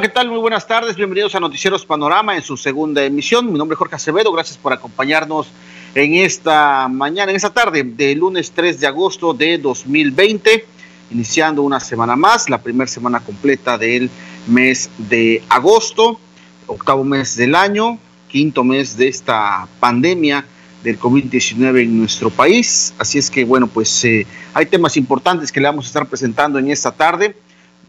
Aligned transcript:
¿qué 0.00 0.08
tal? 0.08 0.28
Muy 0.28 0.38
buenas 0.38 0.66
tardes, 0.66 0.96
bienvenidos 0.96 1.36
a 1.36 1.40
Noticieros 1.40 1.86
Panorama 1.86 2.34
en 2.34 2.42
su 2.42 2.56
segunda 2.56 3.04
emisión. 3.04 3.52
Mi 3.52 3.56
nombre 3.56 3.74
es 3.74 3.78
Jorge 3.78 3.94
Acevedo, 3.94 4.32
gracias 4.32 4.58
por 4.58 4.72
acompañarnos 4.72 5.46
en 5.94 6.14
esta 6.14 6.88
mañana, 6.88 7.30
en 7.30 7.36
esta 7.36 7.50
tarde 7.50 7.84
de 7.84 8.16
lunes 8.16 8.50
3 8.50 8.80
de 8.80 8.88
agosto 8.88 9.32
de 9.32 9.56
2020, 9.56 10.66
iniciando 11.12 11.62
una 11.62 11.78
semana 11.78 12.16
más, 12.16 12.50
la 12.50 12.60
primera 12.60 12.88
semana 12.88 13.20
completa 13.20 13.78
del 13.78 14.10
mes 14.48 14.90
de 14.98 15.44
agosto, 15.48 16.18
octavo 16.66 17.04
mes 17.04 17.36
del 17.36 17.54
año, 17.54 17.96
quinto 18.28 18.64
mes 18.64 18.96
de 18.96 19.06
esta 19.06 19.68
pandemia 19.78 20.44
del 20.82 20.98
COVID-19 20.98 21.82
en 21.82 22.00
nuestro 22.00 22.30
país. 22.30 22.92
Así 22.98 23.18
es 23.18 23.30
que, 23.30 23.44
bueno, 23.44 23.68
pues 23.68 24.04
eh, 24.04 24.26
hay 24.54 24.66
temas 24.66 24.96
importantes 24.96 25.52
que 25.52 25.60
le 25.60 25.68
vamos 25.68 25.84
a 25.84 25.88
estar 25.88 26.06
presentando 26.08 26.58
en 26.58 26.68
esta 26.72 26.90
tarde 26.90 27.36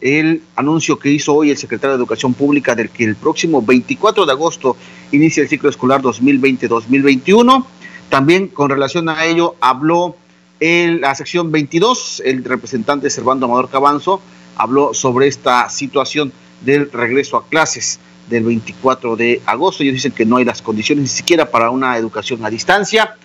el 0.02 0.42
anuncio 0.56 1.00
que 1.00 1.10
hizo 1.10 1.34
hoy 1.34 1.52
el 1.52 1.58
secretario 1.58 1.92
de 1.92 1.98
Educación 1.98 2.34
Pública 2.34 2.76
del 2.76 2.90
que 2.90 3.04
el 3.04 3.16
próximo 3.16 3.62
24 3.62 4.26
de 4.26 4.32
agosto 4.32 4.78
inicia 5.12 5.44
el 5.44 5.50
ciclo 5.50 5.70
escolar 5.70 6.02
2020-2021. 6.02 7.66
También 8.10 8.48
con 8.48 8.70
relación 8.70 9.10
a 9.10 9.26
ello 9.26 9.56
habló 9.62 10.16
en 10.60 11.02
la 11.02 11.14
sección 11.16 11.52
22, 11.52 12.22
el 12.26 12.44
representante 12.44 13.10
Servando 13.10 13.46
Amador 13.46 13.70
Cabanzo 13.70 14.22
habló 14.56 14.94
sobre 14.94 15.28
esta 15.28 15.70
situación 15.70 16.32
del 16.62 16.92
regreso 16.92 17.36
a 17.38 17.46
clases 17.46 18.00
del 18.30 18.46
24 18.46 19.16
de 19.16 19.42
agosto. 19.46 19.84
Ellos 19.84 19.96
dicen 19.96 20.14
que 20.14 20.26
no 20.26 20.38
hay 20.38 20.46
las 20.46 20.62
condiciones 20.62 21.02
ni 21.04 21.10
siquiera 21.10 21.52
para 21.52 21.70
una 21.72 21.98
educación 21.98 22.44
a 22.46 22.50
distancia. 22.50 23.16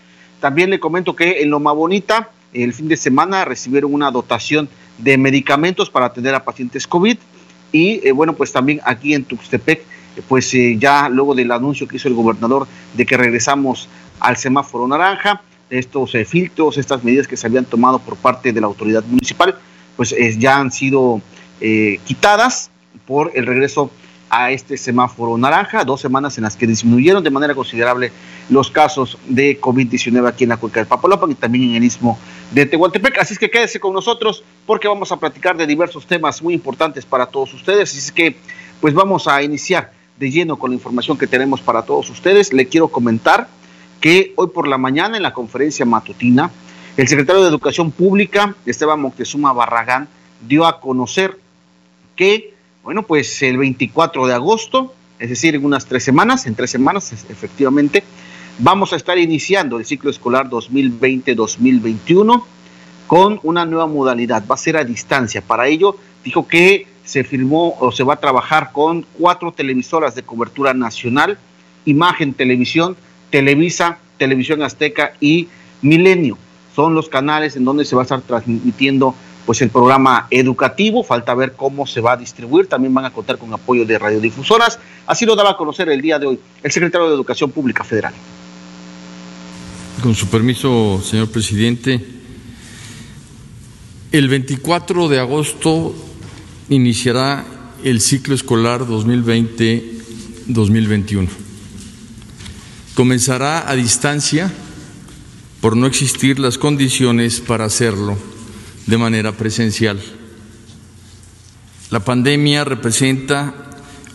También 0.41 0.71
le 0.71 0.81
comento 0.81 1.15
que 1.15 1.41
en 1.43 1.51
Loma 1.51 1.73
Bonita, 1.73 2.31
el 2.53 2.73
fin 2.75 2.89
de 2.89 2.97
semana 2.97 3.45
recibieron 3.45 3.95
una 3.95 4.11
dotación 4.11 4.69
de 5.03 5.19
medicamentos 5.19 5.91
para 5.91 6.07
atender 6.07 6.35
a 6.35 6.45
pacientes 6.45 6.87
COVID. 6.87 7.17
Y 7.73 8.07
eh, 8.07 8.13
bueno, 8.13 8.35
pues 8.35 8.53
también 8.53 8.81
aquí 8.85 9.15
en 9.15 9.25
Tuxtepec, 9.25 9.81
eh, 9.81 10.23
pues 10.29 10.53
eh, 10.55 10.77
ya 10.79 11.09
luego 11.09 11.35
del 11.35 11.51
anuncio 11.53 11.87
que 11.87 11.97
hizo 11.97 12.09
el 12.09 12.15
gobernador 12.15 12.67
de 12.95 13.07
que 13.07 13.17
regresamos 13.17 13.89
al 14.19 14.37
semáforo 14.37 14.87
naranja, 14.89 15.43
estos 15.71 16.13
filtros, 16.27 16.79
estas 16.79 17.05
medidas 17.05 17.29
que 17.29 17.37
se 17.37 17.47
habían 17.47 17.65
tomado 17.65 18.01
por 18.01 18.17
parte 18.17 18.53
de 18.53 18.61
la 18.61 18.67
autoridad 18.67 19.05
municipal, 19.05 19.57
pues 19.97 20.13
ya 20.37 20.59
han 20.59 20.73
sido 20.73 21.23
quitadas 22.05 22.73
por 23.07 23.31
el 23.37 23.47
regreso 23.47 23.89
a 24.31 24.53
este 24.53 24.77
semáforo 24.77 25.37
naranja, 25.37 25.85
dos 25.85 26.01
semanas 26.01 26.39
en 26.39 26.45
las 26.45 26.57
que 26.57 26.67
disminuyeron 26.67 27.23
de 27.23 27.31
manera 27.31 27.55
considerable 27.55 28.13
los 28.49 28.71
casos 28.71 29.19
de 29.29 29.61
COVID-19 29.61 30.27
aquí 30.29 30.45
en 30.45 30.51
la 30.51 30.57
cuenca 30.57 30.81
del 30.81 30.87
Papalopan 30.87 31.33
y 31.33 31.35
también 31.35 31.71
en 31.71 31.77
el 31.77 31.85
istmo 31.85 32.19
de 32.53 32.65
Tehuantepec. 32.65 33.19
Así 33.19 33.35
es 33.35 33.39
que 33.39 33.51
quédese 33.51 33.81
con 33.81 33.93
nosotros 33.93 34.45
porque 34.71 34.87
vamos 34.87 35.11
a 35.11 35.17
platicar 35.17 35.57
de 35.57 35.67
diversos 35.67 36.07
temas 36.07 36.41
muy 36.41 36.55
importantes 36.55 37.05
para 37.05 37.27
todos 37.27 37.53
ustedes. 37.55 37.91
Así 37.91 37.99
es 37.99 38.13
que, 38.13 38.37
pues 38.81 38.95
vamos 38.95 39.27
a 39.27 39.43
iniciar 39.43 39.91
de 40.17 40.31
lleno 40.31 40.61
con 40.61 40.71
la 40.71 40.77
información 40.77 41.19
que 41.19 41.27
tenemos 41.27 41.61
para 41.61 41.83
todos 41.83 42.09
ustedes. 42.09 42.53
Le 42.53 42.69
quiero 42.69 42.87
comentar 42.87 43.49
que 44.01 44.33
hoy 44.37 44.47
por 44.47 44.69
la 44.69 44.79
mañana 44.79 45.17
en 45.17 45.25
la 45.25 45.33
conferencia 45.33 45.85
matutina, 45.85 46.53
el 46.97 47.09
secretario 47.09 47.43
de 47.43 47.49
Educación 47.49 47.91
Pública, 47.91 48.55
Esteban 48.65 49.01
Moctezuma 49.01 49.53
Barragán, 49.53 50.07
dio 50.47 50.65
a 50.65 50.79
conocer 50.79 51.37
que 52.15 52.55
bueno, 52.85 53.03
pues 53.03 53.43
el 53.43 53.59
24 53.59 54.29
de 54.29 54.35
agosto, 54.35 54.95
es 55.19 55.31
decir, 55.31 55.57
en 55.57 55.65
unas 55.65 55.87
tres 55.87 56.05
semanas, 56.05 56.47
en 56.47 56.55
tres 56.55 56.71
semanas 56.71 57.13
efectivamente, 57.29 58.05
vamos 58.61 58.93
a 58.93 58.97
estar 58.97 59.19
iniciando 59.19 59.81
el 59.81 59.85
ciclo 59.85 60.11
escolar 60.11 60.49
2020-2021 60.49 62.45
con 63.11 63.41
una 63.43 63.65
nueva 63.65 63.89
modalidad, 63.89 64.45
va 64.49 64.55
a 64.55 64.57
ser 64.57 64.77
a 64.77 64.85
distancia. 64.85 65.43
Para 65.43 65.67
ello, 65.67 65.97
dijo 66.23 66.47
que 66.47 66.87
se 67.05 67.25
firmó 67.25 67.75
o 67.81 67.91
se 67.91 68.05
va 68.05 68.15
a 68.15 68.21
trabajar 68.21 68.71
con 68.71 69.05
cuatro 69.19 69.51
televisoras 69.51 70.15
de 70.15 70.23
cobertura 70.23 70.75
nacional, 70.75 71.37
Imagen 71.87 72.35
Televisión, 72.35 72.97
Televisa, 73.31 73.99
Televisión 74.17 74.63
Azteca 74.63 75.15
y 75.19 75.49
Milenio. 75.83 76.39
Son 76.77 76.95
los 76.95 77.09
canales 77.09 77.57
en 77.57 77.65
donde 77.65 77.85
se 77.85 77.97
va 77.97 78.03
a 78.03 78.05
estar 78.05 78.21
transmitiendo 78.21 79.17
pues 79.45 79.61
el 79.61 79.71
programa 79.71 80.29
educativo, 80.31 81.03
falta 81.03 81.35
ver 81.35 81.55
cómo 81.55 81.89
se 81.89 82.01
va 82.01 82.13
a 82.13 82.17
distribuir, 82.17 82.69
también 82.69 82.95
van 82.95 83.07
a 83.07 83.11
contar 83.11 83.39
con 83.39 83.53
apoyo 83.53 83.85
de 83.85 83.99
radiodifusoras, 83.99 84.79
así 85.09 85.27
lo 85.27 85.35
daba 85.35 85.51
a 85.51 85.57
conocer 85.57 85.89
el 85.89 86.01
día 86.01 86.21
de 86.21 86.27
hoy 86.29 86.39
el 86.63 86.71
secretario 86.71 87.09
de 87.09 87.15
Educación 87.15 87.51
Pública 87.51 87.83
Federal. 87.83 88.15
Con 90.01 90.15
su 90.15 90.29
permiso, 90.29 91.03
señor 91.03 91.29
presidente, 91.29 92.20
el 94.13 94.29
24 94.29 95.09
de 95.09 95.19
agosto 95.21 95.95
iniciará 96.69 97.47
el 97.85 98.01
ciclo 98.01 98.35
escolar 98.35 98.81
2020-2021. 98.83 101.29
Comenzará 102.95 103.71
a 103.71 103.77
distancia 103.77 104.53
por 105.61 105.77
no 105.77 105.87
existir 105.87 106.41
las 106.41 106.59
condiciones 106.59 107.41
para 107.41 107.67
hacerlo 107.67 108.19
de 108.87 108.99
manera 108.99 109.31
presencial. 109.33 110.01
La 111.91 112.01
pandemia 112.01 112.65
representa 112.65 113.55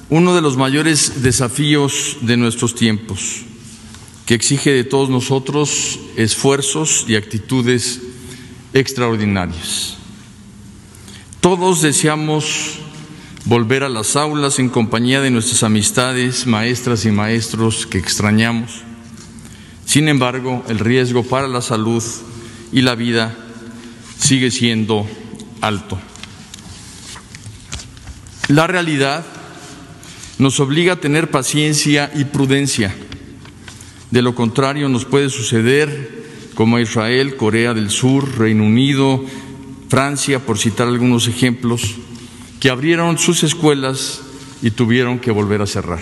uno 0.10 0.36
de 0.36 0.42
los 0.42 0.58
mayores 0.58 1.24
desafíos 1.24 2.18
de 2.22 2.36
nuestros 2.36 2.76
tiempos, 2.76 3.44
que 4.26 4.34
exige 4.34 4.72
de 4.72 4.84
todos 4.84 5.10
nosotros 5.10 6.02
esfuerzos 6.18 7.06
y 7.08 7.16
actitudes 7.16 8.02
extraordinarias. 8.76 9.96
Todos 11.40 11.82
deseamos 11.82 12.80
volver 13.46 13.84
a 13.84 13.90
las 13.90 14.18
aulas 14.18 14.60
en 14.60 14.68
compañía 14.68 15.22
de 15.22 15.32
nuestras 15.32 15.64
amistades, 15.64 16.46
maestras 16.46 17.06
y 17.06 17.12
maestros 17.12 17.88
que 17.88 17.98
extrañamos. 17.98 18.82
Sin 19.86 20.10
embargo, 20.10 20.66
el 20.68 20.80
riesgo 20.80 21.24
para 21.24 21.48
la 21.48 21.62
salud 21.62 22.04
y 22.74 22.82
la 22.82 22.96
vida 22.96 23.34
sigue 24.20 24.52
siendo 24.52 25.08
alto. 25.62 25.98
La 28.50 28.68
realidad 28.68 29.26
nos 30.38 30.60
obliga 30.60 30.94
a 30.94 31.00
tener 31.00 31.32
paciencia 31.32 32.12
y 32.14 32.26
prudencia. 32.26 32.94
De 34.12 34.22
lo 34.22 34.36
contrario, 34.36 34.90
nos 34.90 35.06
puede 35.06 35.30
suceder 35.30 36.15
como 36.56 36.80
Israel, 36.80 37.36
Corea 37.36 37.74
del 37.74 37.92
Sur, 37.92 38.38
Reino 38.38 38.64
Unido, 38.64 39.24
Francia, 39.90 40.40
por 40.40 40.58
citar 40.58 40.88
algunos 40.88 41.28
ejemplos, 41.28 41.96
que 42.60 42.70
abrieron 42.70 43.20
sus 43.20 43.44
escuelas 43.44 44.22
y 44.62 44.72
tuvieron 44.72 45.20
que 45.20 45.32
volver 45.32 45.62
a 45.62 45.68
cerrar. 45.68 46.02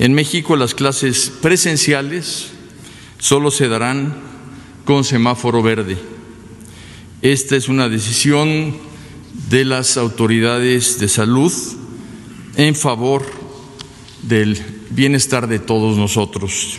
En 0.00 0.14
México 0.14 0.56
las 0.56 0.74
clases 0.74 1.32
presenciales 1.40 2.50
solo 3.18 3.50
se 3.50 3.68
darán 3.68 4.16
con 4.84 5.04
semáforo 5.04 5.62
verde 5.62 5.98
esta 7.22 7.56
es 7.56 7.68
una 7.68 7.88
decisión 7.88 8.76
de 9.50 9.64
las 9.64 9.96
autoridades 9.96 11.00
de 11.00 11.08
salud 11.08 11.52
en 12.54 12.76
favor 12.76 13.26
del 14.22 14.56
bienestar 14.90 15.48
de 15.48 15.58
todos 15.58 15.96
nosotros. 15.96 16.78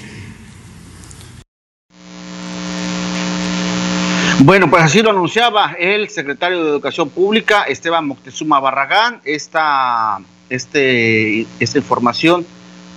Bueno, 4.41 4.69
pues 4.69 4.83
así 4.83 5.01
lo 5.01 5.09
anunciaba 5.09 5.75
el 5.77 6.07
secretario 6.07 6.63
de 6.63 6.69
Educación 6.69 7.09
Pública, 7.09 7.63
Esteban 7.63 8.07
Moctezuma 8.07 8.61
Barragán, 8.61 9.19
esta, 9.25 10.19
este, 10.49 11.45
esta 11.59 11.77
información 11.77 12.45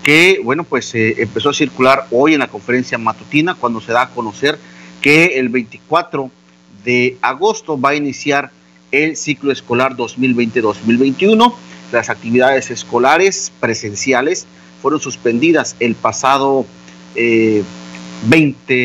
que, 0.05 0.41
bueno, 0.45 0.63
pues 0.63 0.95
eh, 0.95 1.17
empezó 1.19 1.51
a 1.51 1.53
circular 1.53 2.07
hoy 2.13 2.35
en 2.35 2.39
la 2.39 2.47
conferencia 2.47 2.97
matutina 2.97 3.57
cuando 3.57 3.81
se 3.81 3.91
da 3.91 4.03
a 4.03 4.11
conocer 4.11 4.57
que 5.01 5.41
el 5.41 5.49
24 5.49 6.31
de 6.85 7.19
agosto 7.23 7.79
va 7.79 7.91
a 7.91 7.95
iniciar 7.97 8.53
el 8.93 9.17
ciclo 9.17 9.51
escolar 9.51 9.97
2020-2021. 9.97 11.53
Las 11.91 12.09
actividades 12.09 12.71
escolares 12.71 13.51
presenciales 13.59 14.47
fueron 14.81 15.01
suspendidas 15.01 15.75
el 15.81 15.97
pasado 15.97 16.67
20 17.17 17.75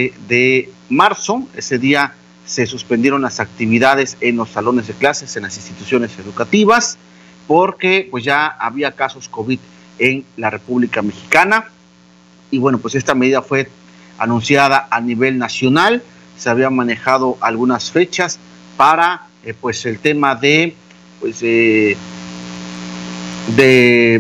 eh, 0.05 0.13
de 0.27 0.71
marzo. 0.89 1.47
Ese 1.55 1.77
día 1.77 2.13
se 2.47 2.65
suspendieron 2.65 3.21
las 3.21 3.39
actividades 3.39 4.17
en 4.21 4.37
los 4.37 4.49
salones 4.49 4.87
de 4.87 4.93
clases, 4.93 5.35
en 5.37 5.43
las 5.43 5.55
instituciones 5.57 6.17
educativas, 6.17 6.97
porque 7.45 8.07
pues 8.09 8.23
ya 8.23 8.47
había 8.47 8.93
casos 8.93 9.29
COVID 9.29 9.59
en 9.99 10.25
la 10.35 10.49
República 10.49 11.03
Mexicana. 11.03 11.65
Y 12.49 12.57
bueno, 12.57 12.79
pues 12.79 12.95
esta 12.95 13.13
medida 13.13 13.43
fue 13.43 13.69
anunciada 14.17 14.87
a 14.89 14.99
nivel 14.99 15.37
nacional 15.37 16.01
se 16.37 16.49
habían 16.49 16.75
manejado 16.75 17.37
algunas 17.41 17.91
fechas 17.91 18.39
para 18.77 19.27
eh, 19.43 19.53
pues 19.59 19.85
el 19.85 19.99
tema 19.99 20.35
de 20.35 20.75
pues 21.19 21.39
de 21.39 21.97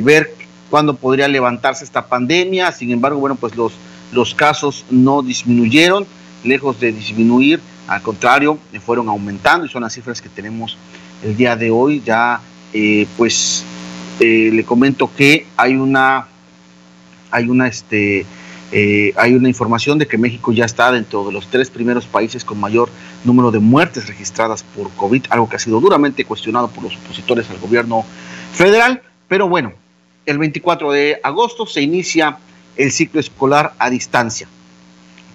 ver 0.03 0.33
cuándo 0.69 0.95
podría 0.95 1.27
levantarse 1.27 1.83
esta 1.83 2.07
pandemia 2.07 2.71
sin 2.71 2.91
embargo 2.91 3.19
bueno 3.19 3.35
pues 3.35 3.55
los 3.55 3.73
los 4.11 4.33
casos 4.33 4.85
no 4.89 5.21
disminuyeron 5.21 6.07
lejos 6.43 6.79
de 6.79 6.91
disminuir 6.91 7.59
al 7.87 8.01
contrario 8.01 8.59
fueron 8.85 9.09
aumentando 9.09 9.65
y 9.65 9.69
son 9.69 9.83
las 9.83 9.93
cifras 9.93 10.21
que 10.21 10.29
tenemos 10.29 10.77
el 11.23 11.35
día 11.35 11.55
de 11.55 11.71
hoy 11.71 12.01
ya 12.05 12.41
eh, 12.73 13.07
pues 13.17 13.65
eh, 14.19 14.49
le 14.51 14.63
comento 14.63 15.09
que 15.15 15.45
hay 15.55 15.75
una, 15.75 16.27
hay 17.31 17.47
una, 17.47 17.67
este, 17.67 18.25
eh, 18.71 19.13
hay 19.15 19.35
una 19.35 19.47
información 19.47 19.99
de 19.99 20.07
que 20.07 20.17
México 20.17 20.51
ya 20.51 20.65
está 20.65 20.91
dentro 20.91 21.25
de 21.25 21.31
los 21.31 21.47
tres 21.47 21.69
primeros 21.69 22.05
países 22.05 22.43
con 22.43 22.59
mayor 22.59 22.89
número 23.23 23.51
de 23.51 23.59
muertes 23.59 24.07
registradas 24.07 24.63
por 24.63 24.89
COVID, 24.91 25.25
algo 25.29 25.47
que 25.47 25.55
ha 25.57 25.59
sido 25.59 25.79
duramente 25.79 26.25
cuestionado 26.25 26.67
por 26.67 26.83
los 26.83 26.95
opositores 26.97 27.49
al 27.51 27.59
gobierno 27.59 28.05
federal. 28.53 29.03
Pero 29.27 29.47
bueno, 29.47 29.73
el 30.25 30.39
24 30.39 30.91
de 30.91 31.19
agosto 31.23 31.67
se 31.67 31.81
inicia 31.81 32.39
el 32.75 32.91
ciclo 32.91 33.19
escolar 33.19 33.73
a 33.77 33.89
distancia. 33.89 34.47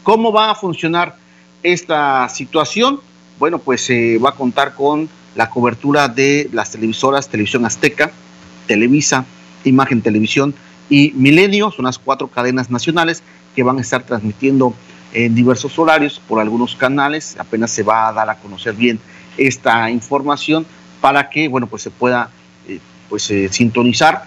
¿Cómo 0.03 0.33
va 0.33 0.51
a 0.51 0.55
funcionar 0.57 1.17
esta 1.63 2.29
situación? 2.29 3.01
Bueno, 3.39 3.59
pues 3.59 3.85
se 3.85 4.19
va 4.19 4.31
a 4.31 4.35
contar 4.35 4.75
con 4.75 5.09
la 5.35 5.51
cobertura 5.51 6.09
de 6.09 6.49
las 6.53 6.71
televisoras 6.71 7.29
Televisión 7.29 7.65
Azteca, 7.65 8.13
Televisa, 8.67 9.25
Imagen 9.65 10.03
Televisión 10.03 10.55
y 10.89 11.13
Milenio, 11.15 11.71
son 11.71 11.87
las 11.87 11.99
cuatro 11.99 12.29
cadenas 12.29 12.71
nacionales 12.71 13.23
que 13.55 13.63
van 13.63 13.79
a 13.79 13.81
estar 13.81 14.03
transmitiendo 14.03 14.75
en 15.13 15.35
diversos 15.35 15.79
horarios 15.79 16.21
por 16.27 16.41
algunos 16.41 16.75
canales. 16.75 17.37
Apenas 17.39 17.71
se 17.71 17.83
va 17.83 18.09
a 18.09 18.13
dar 18.13 18.29
a 18.31 18.37
conocer 18.37 18.75
bien 18.75 18.99
esta 19.37 19.91
información 19.91 20.67
para 21.01 21.31
que, 21.31 21.49
bueno, 21.49 21.67
pues 21.67 21.83
se 21.83 21.91
pueda 21.91 22.31
eh, 22.69 22.79
pues, 23.09 23.31
eh, 23.31 23.49
sintonizar 23.51 24.25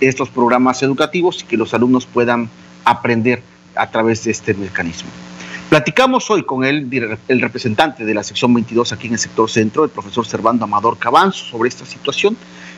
estos 0.00 0.28
programas 0.28 0.82
educativos 0.82 1.42
y 1.42 1.46
que 1.46 1.56
los 1.56 1.74
alumnos 1.74 2.06
puedan 2.06 2.50
aprender 2.84 3.42
a 3.74 3.90
través 3.90 4.24
de 4.24 4.30
este 4.30 4.54
mecanismo. 4.54 5.10
Platicamos 5.68 6.30
hoy 6.30 6.44
con 6.44 6.64
el, 6.64 7.18
el 7.26 7.40
representante 7.40 8.04
de 8.04 8.14
la 8.14 8.22
sección 8.22 8.54
22 8.54 8.92
aquí 8.92 9.08
en 9.08 9.14
el 9.14 9.18
sector 9.18 9.50
centro, 9.50 9.82
el 9.82 9.90
profesor 9.90 10.24
Servando 10.24 10.64
Amador 10.64 10.96
Cabanzo, 10.96 11.44
sobre 11.44 11.68
esta 11.68 11.84
situación 11.84 12.36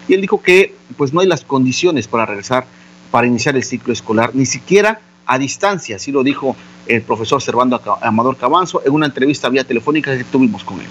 y 0.08 0.14
él 0.14 0.22
dijo 0.22 0.42
que 0.42 0.74
pues 0.96 1.12
no 1.12 1.20
hay 1.20 1.26
las 1.26 1.44
condiciones 1.44 2.08
para 2.08 2.24
regresar, 2.24 2.64
para 3.10 3.26
iniciar 3.26 3.56
el 3.56 3.62
ciclo 3.62 3.92
escolar, 3.92 4.30
ni 4.32 4.46
siquiera 4.46 5.00
a 5.26 5.38
distancia, 5.38 5.96
así 5.96 6.10
lo 6.10 6.22
dijo 6.22 6.56
el 6.86 7.02
profesor 7.02 7.42
Servando 7.42 7.80
Amador 8.00 8.38
Cabanzo 8.38 8.80
en 8.84 8.94
una 8.94 9.04
entrevista 9.04 9.50
vía 9.50 9.64
telefónica 9.64 10.16
que 10.16 10.24
tuvimos 10.24 10.64
con 10.64 10.80
él. 10.80 10.88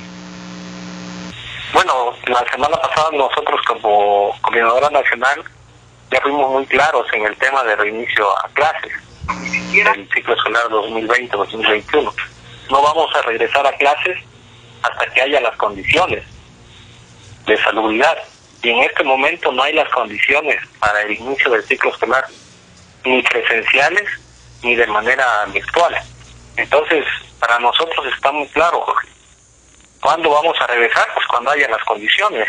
Bueno, 1.74 2.14
la 2.28 2.46
semana 2.52 2.78
pasada 2.78 3.10
nosotros 3.14 3.60
como 3.66 4.32
Coordinadora 4.42 4.92
Nacional 4.92 5.44
ya 6.12 6.22
fuimos 6.22 6.52
muy 6.52 6.66
claros 6.68 7.08
en 7.14 7.26
el 7.26 7.36
tema 7.38 7.64
de 7.64 7.76
reinicio 7.76 8.26
a 8.46 8.50
clases 8.50 8.92
el 9.86 10.10
ciclo 10.14 10.34
escolar 10.34 10.68
2020-2021. 10.70 12.14
No 12.70 12.82
vamos 12.82 13.16
a 13.16 13.22
regresar 13.22 13.66
a 13.66 13.72
clases 13.74 14.18
hasta 14.82 15.06
que 15.14 15.22
haya 15.22 15.42
las 15.42 15.56
condiciones 15.58 16.24
de 17.46 17.58
salubridad. 17.64 18.18
Y 18.64 18.70
en 18.70 18.80
este 18.84 19.04
momento 19.04 19.52
no 19.52 19.64
hay 19.64 19.74
las 19.74 19.90
condiciones 19.90 20.58
para 20.80 21.02
el 21.04 21.12
inicio 21.12 21.52
del 21.52 21.64
ciclo 21.64 21.92
escolar, 21.92 22.26
ni 23.06 23.22
presenciales 23.22 24.10
ni 24.64 24.76
de 24.76 24.88
manera 24.88 25.46
virtual. 25.54 25.96
Entonces, 26.56 27.06
para 27.40 27.60
nosotros 27.60 28.06
está 28.14 28.32
muy 28.32 28.48
claro, 28.48 28.82
Jorge. 28.82 29.08
¿Cuándo 30.02 30.30
vamos 30.30 30.56
a 30.60 30.68
regresar? 30.68 31.08
Pues 31.14 31.26
cuando 31.28 31.52
haya 31.52 31.70
las 31.70 31.84
condiciones. 31.84 32.48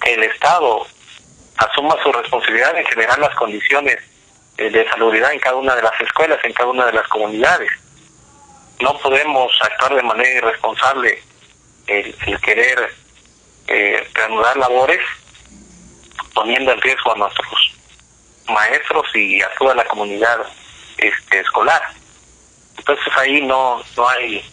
Que 0.00 0.14
el 0.14 0.22
Estado 0.22 0.86
asuma 1.56 1.96
su 2.02 2.12
responsabilidad 2.12 2.76
en 2.78 2.86
generar 2.86 3.18
las 3.18 3.34
condiciones 3.34 3.98
de 4.58 4.88
salubridad 4.90 5.32
en 5.32 5.38
cada 5.38 5.56
una 5.56 5.76
de 5.76 5.82
las 5.82 5.98
escuelas, 6.00 6.38
en 6.44 6.52
cada 6.52 6.68
una 6.68 6.86
de 6.86 6.92
las 6.92 7.06
comunidades. 7.08 7.70
No 8.80 8.98
podemos 8.98 9.52
actuar 9.62 9.94
de 9.94 10.02
manera 10.02 10.30
irresponsable 10.30 11.22
el, 11.86 12.40
querer 12.40 12.92
eh, 13.68 14.08
reanudar 14.14 14.56
labores 14.56 15.00
poniendo 16.34 16.72
en 16.72 16.80
riesgo 16.80 17.12
a 17.12 17.18
nuestros 17.18 17.76
maestros 18.48 19.06
y 19.14 19.40
a 19.42 19.50
toda 19.58 19.74
la 19.74 19.84
comunidad 19.84 20.40
este, 20.96 21.40
escolar. 21.40 21.82
Entonces 22.76 23.12
ahí 23.16 23.40
no 23.42 23.82
no 23.96 24.08
hay 24.08 24.44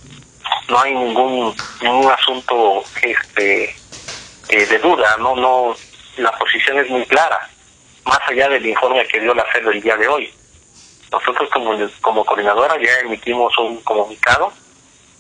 no 0.70 0.82
hay 0.82 0.94
ningún 0.94 1.56
ningún 1.82 2.12
asunto 2.12 2.84
este 3.02 3.76
eh, 4.50 4.66
de 4.66 4.80
duda, 4.80 5.18
no 5.18 5.36
no 5.36 5.76
la 6.18 6.32
posición 6.34 6.80
es 6.80 6.90
muy 6.90 7.06
clara 7.06 7.50
más 8.06 8.20
allá 8.28 8.50
del 8.50 8.66
informe 8.66 9.08
que 9.08 9.20
dio 9.20 9.34
la 9.34 9.46
FED 9.46 9.68
el 9.68 9.82
día 9.82 9.98
de 9.98 10.08
hoy. 10.08 10.34
Nosotros 11.12 11.50
como, 11.52 11.78
como 12.02 12.26
coordinadora 12.26 12.78
ya 12.82 13.00
emitimos 13.00 13.58
un 13.58 13.82
comunicado 13.82 14.52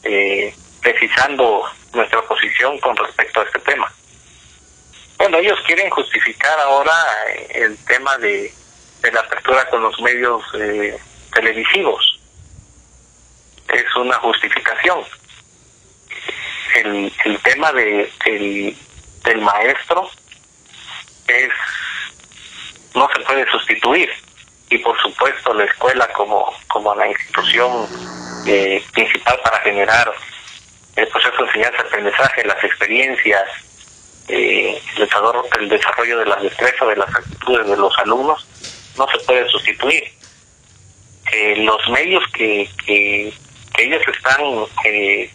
eh, 0.04 0.54
precisando 0.82 1.64
nuestra 1.94 2.22
posición 2.24 2.78
con 2.80 2.96
respecto 2.96 3.42
a 3.42 3.44
este 3.44 3.60
tema. 3.60 3.92
Bueno, 5.18 5.38
ellos 5.38 5.60
quieren 5.66 5.90
justificar 5.90 6.60
ahora 6.60 6.94
eh, 7.30 7.48
el 7.54 7.78
tema 7.86 8.18
de, 8.18 8.54
de 9.02 9.12
la 9.12 9.22
apertura 9.22 9.68
con 9.70 9.82
los 9.82 10.00
medios 10.02 10.44
eh, 10.60 10.98
televisivos. 11.34 12.20
Es 13.70 13.96
una 13.96 14.18
justificación. 14.20 15.04
El, 16.76 17.12
el 17.24 17.40
tema 17.40 17.72
de, 17.72 18.12
el, 18.26 18.78
del 19.24 19.42
maestro 19.42 20.10
es 21.28 21.52
no 22.96 23.08
se 23.14 23.20
puede 23.22 23.46
sustituir. 23.52 24.10
Y 24.70 24.80
por 24.80 25.00
supuesto 25.00 25.54
la 25.54 25.66
escuela 25.66 26.08
como, 26.14 26.52
como 26.68 26.96
la 26.96 27.08
institución 27.08 27.88
eh, 28.48 28.84
principal 28.94 29.40
para 29.44 29.60
generar 29.60 30.12
el 30.96 31.08
proceso 31.10 31.38
de 31.38 31.48
enseñanza-aprendizaje, 31.48 32.46
las 32.46 32.64
experiencias, 32.64 33.44
eh, 34.28 34.82
el, 34.98 35.70
desarrollo, 35.70 36.18
de 36.20 36.26
las 36.26 36.42
destrezas, 36.42 36.88
de 36.88 36.96
las 36.96 37.10
actitudes 37.14 37.68
de 37.68 37.78
los 37.78 37.96
alumnos, 38.00 38.48
no 38.98 39.08
se 39.10 39.20
puede 39.20 39.48
sustituir. 39.50 40.04
Eh, 41.32 41.58
los 41.58 41.90
medios 41.90 42.24
que, 42.34 42.70
que, 42.86 43.34
ellos 43.78 44.02
están 44.08 44.42
eh, 44.86 45.30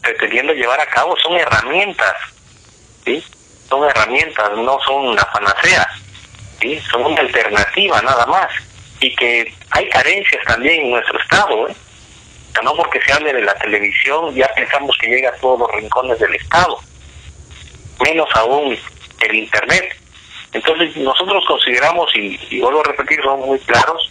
pretendiendo 0.00 0.52
llevar 0.52 0.80
a 0.80 0.86
cabo 0.86 1.16
son 1.20 1.36
herramientas, 1.36 2.14
¿sí? 3.04 3.22
Son 3.68 3.82
herramientas, 3.88 4.52
no 4.56 4.78
son 4.86 5.16
la 5.16 5.30
panacea 5.32 5.88
son 6.90 7.04
una 7.04 7.20
alternativa 7.20 8.00
nada 8.02 8.26
más. 8.26 8.50
Y 9.00 9.14
que 9.16 9.52
hay 9.70 9.88
carencias 9.88 10.44
también 10.46 10.82
en 10.82 10.90
nuestro 10.90 11.18
estado 11.20 11.68
¿eh? 11.68 11.74
no 12.62 12.74
porque 12.74 13.00
se 13.02 13.12
hable 13.12 13.32
de 13.32 13.42
la 13.42 13.54
televisión 13.54 14.34
ya 14.34 14.48
pensamos 14.54 14.96
que 14.98 15.08
llega 15.08 15.30
a 15.30 15.36
todos 15.36 15.60
los 15.60 15.72
rincones 15.72 16.18
del 16.18 16.34
estado 16.34 16.78
menos 18.04 18.28
aún 18.34 18.76
el 19.20 19.34
internet. 19.34 19.96
Entonces 20.52 20.96
nosotros 20.96 21.44
consideramos 21.46 22.10
y, 22.14 22.38
y 22.50 22.60
vuelvo 22.60 22.80
a 22.80 22.84
repetir 22.84 23.20
somos 23.22 23.46
muy 23.46 23.58
claros 23.60 24.10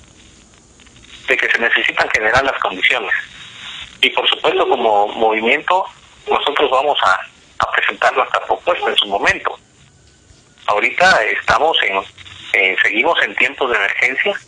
de 1.28 1.38
que 1.38 1.50
se 1.50 1.60
necesitan 1.60 2.10
generar 2.10 2.44
las 2.44 2.60
condiciones. 2.60 3.12
Y 4.02 4.10
por 4.10 4.28
supuesto 4.30 4.68
como 4.68 5.08
movimiento 5.08 5.86
nosotros 6.28 6.70
vamos 6.72 6.98
a, 7.04 7.20
a 7.60 7.72
presentar 7.72 8.16
nuestra 8.16 8.44
propuesta 8.46 8.90
en 8.90 8.96
su 8.98 9.08
momento. 9.08 9.58
Ahorita 10.68 11.24
estamos 11.24 11.78
en 11.84 12.02
eh, 12.54 12.76
seguimos 12.82 13.22
en 13.24 13.36
tiempos 13.36 13.70
de 13.70 13.78
emergencia, 13.78 14.40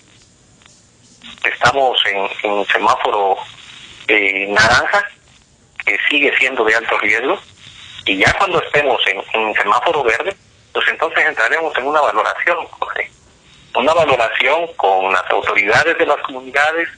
estamos 1.44 1.98
en, 2.06 2.52
un 2.52 2.66
semáforo 2.68 3.38
eh, 4.08 4.48
naranja, 4.50 5.08
que 5.86 5.98
sigue 6.10 6.36
siendo 6.38 6.64
de 6.66 6.76
alto 6.76 6.98
riesgo, 7.00 7.40
y 8.06 8.18
ya 8.18 8.34
cuando 8.34 8.62
estemos 8.62 9.02
en, 9.08 9.54
semáforo 9.56 10.04
verde, 10.04 10.36
pues 10.74 10.86
entonces 10.90 11.26
entraremos 11.26 11.76
en 11.78 11.86
una 11.86 12.02
valoración, 12.02 12.58
una 13.76 13.94
valoración 13.94 14.68
con 14.76 15.12
las 15.12 15.30
autoridades 15.30 15.98
de 15.98 16.06
las 16.06 16.22
comunidades, 16.22 16.90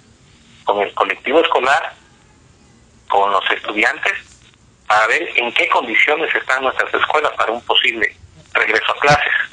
con 0.64 0.82
el 0.82 0.94
colectivo 0.94 1.40
escolar, 1.42 1.94
con 3.08 3.32
los 3.32 3.44
estudiantes, 3.52 4.14
para 4.88 5.08
ver 5.08 5.30
en 5.36 5.52
qué 5.54 5.68
condiciones 5.70 6.34
están 6.34 6.64
nuestras 6.64 6.94
escuelas 6.94 7.32
para 7.34 7.52
un 7.52 7.62
posible 7.62 8.16
regreso 8.54 8.92
a 8.92 9.00
clases. 9.00 9.45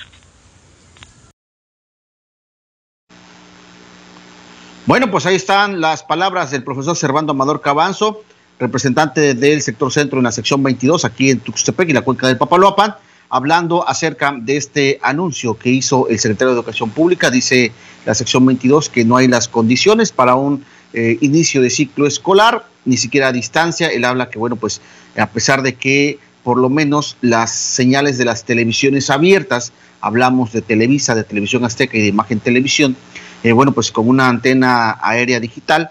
Bueno, 4.84 5.12
pues 5.12 5.26
ahí 5.26 5.36
están 5.36 5.80
las 5.80 6.02
palabras 6.02 6.50
del 6.50 6.64
profesor 6.64 6.96
Servando 6.96 7.30
Amador 7.30 7.60
Cabanzo, 7.60 8.24
representante 8.58 9.34
del 9.34 9.62
sector 9.62 9.92
centro 9.92 10.18
en 10.18 10.24
la 10.24 10.32
sección 10.32 10.60
22, 10.60 11.04
aquí 11.04 11.30
en 11.30 11.38
Tuxtepec 11.38 11.90
y 11.90 11.92
la 11.92 12.02
cuenca 12.02 12.26
del 12.26 12.36
Papaloapan, 12.36 12.96
hablando 13.28 13.88
acerca 13.88 14.34
de 14.36 14.56
este 14.56 14.98
anuncio 15.00 15.56
que 15.56 15.70
hizo 15.70 16.08
el 16.08 16.18
secretario 16.18 16.48
de 16.48 16.58
Educación 16.58 16.90
Pública. 16.90 17.30
Dice 17.30 17.70
la 18.04 18.14
sección 18.16 18.44
22 18.44 18.88
que 18.88 19.04
no 19.04 19.16
hay 19.16 19.28
las 19.28 19.46
condiciones 19.46 20.10
para 20.10 20.34
un 20.34 20.64
eh, 20.94 21.16
inicio 21.20 21.62
de 21.62 21.70
ciclo 21.70 22.08
escolar, 22.08 22.66
ni 22.84 22.96
siquiera 22.96 23.28
a 23.28 23.32
distancia. 23.32 23.86
Él 23.86 24.04
habla 24.04 24.30
que, 24.30 24.38
bueno, 24.40 24.56
pues 24.56 24.80
a 25.16 25.28
pesar 25.28 25.62
de 25.62 25.74
que 25.74 26.18
por 26.42 26.58
lo 26.58 26.68
menos 26.68 27.16
las 27.20 27.52
señales 27.52 28.18
de 28.18 28.24
las 28.24 28.42
televisiones 28.42 29.10
abiertas, 29.10 29.72
hablamos 30.00 30.52
de 30.52 30.60
Televisa, 30.60 31.14
de 31.14 31.22
Televisión 31.22 31.64
Azteca 31.64 31.96
y 31.96 32.00
de 32.00 32.08
Imagen 32.08 32.40
Televisión, 32.40 32.96
eh, 33.42 33.52
bueno, 33.52 33.72
pues 33.72 33.90
con 33.90 34.08
una 34.08 34.28
antena 34.28 34.98
aérea 35.02 35.40
digital 35.40 35.90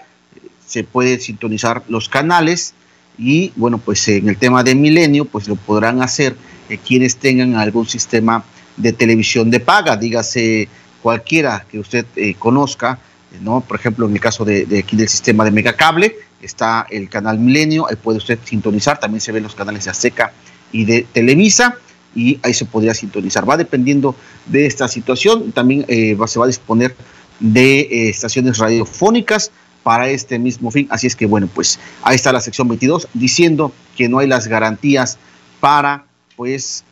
se 0.65 0.83
puede 0.85 1.19
sintonizar 1.19 1.83
los 1.89 2.07
canales 2.07 2.73
y 3.17 3.51
bueno, 3.57 3.77
pues 3.77 4.07
en 4.07 4.29
el 4.29 4.37
tema 4.37 4.63
de 4.63 4.73
Milenio, 4.73 5.25
pues 5.25 5.47
lo 5.47 5.57
podrán 5.57 6.01
hacer 6.01 6.35
eh, 6.69 6.77
quienes 6.77 7.17
tengan 7.17 7.55
algún 7.55 7.85
sistema 7.85 8.43
de 8.77 8.93
televisión 8.93 9.51
de 9.51 9.59
paga, 9.59 9.97
dígase 9.97 10.69
cualquiera 11.01 11.65
que 11.69 11.79
usted 11.79 12.05
eh, 12.15 12.35
conozca, 12.35 12.99
¿no? 13.41 13.61
Por 13.61 13.77
ejemplo, 13.77 14.07
en 14.07 14.13
el 14.13 14.21
caso 14.21 14.45
de, 14.45 14.65
aquí 14.81 14.95
del 14.95 15.09
sistema 15.09 15.43
de 15.43 15.51
Megacable, 15.51 16.15
está 16.41 16.87
el 16.89 17.09
canal 17.09 17.37
Milenio, 17.37 17.87
ahí 17.89 17.97
puede 17.97 18.19
usted 18.19 18.39
sintonizar, 18.45 18.99
también 18.99 19.19
se 19.19 19.33
ven 19.33 19.43
los 19.43 19.55
canales 19.55 19.83
de 19.83 19.91
Azteca 19.91 20.31
y 20.71 20.85
de 20.85 21.05
Televisa, 21.11 21.75
y 22.15 22.39
ahí 22.43 22.53
se 22.53 22.65
podría 22.65 22.93
sintonizar. 22.93 23.49
Va 23.49 23.57
dependiendo 23.57 24.15
de 24.45 24.65
esta 24.65 24.87
situación, 24.87 25.51
también 25.51 25.85
se 25.87 26.15
va 26.39 26.45
a 26.45 26.47
disponer 26.47 26.95
de 27.41 27.81
eh, 27.81 28.09
estaciones 28.09 28.57
radiofónicas 28.57 29.51
para 29.83 30.09
este 30.09 30.39
mismo 30.39 30.71
fin. 30.71 30.87
Así 30.89 31.07
es 31.07 31.15
que, 31.15 31.25
bueno, 31.25 31.49
pues 31.53 31.79
ahí 32.03 32.15
está 32.15 32.31
la 32.31 32.39
sección 32.39 32.69
22 32.69 33.09
diciendo 33.13 33.73
que 33.97 34.07
no 34.07 34.19
hay 34.19 34.27
las 34.27 34.47
garantías 34.47 35.17
para, 35.59 36.05
pues, 36.37 36.85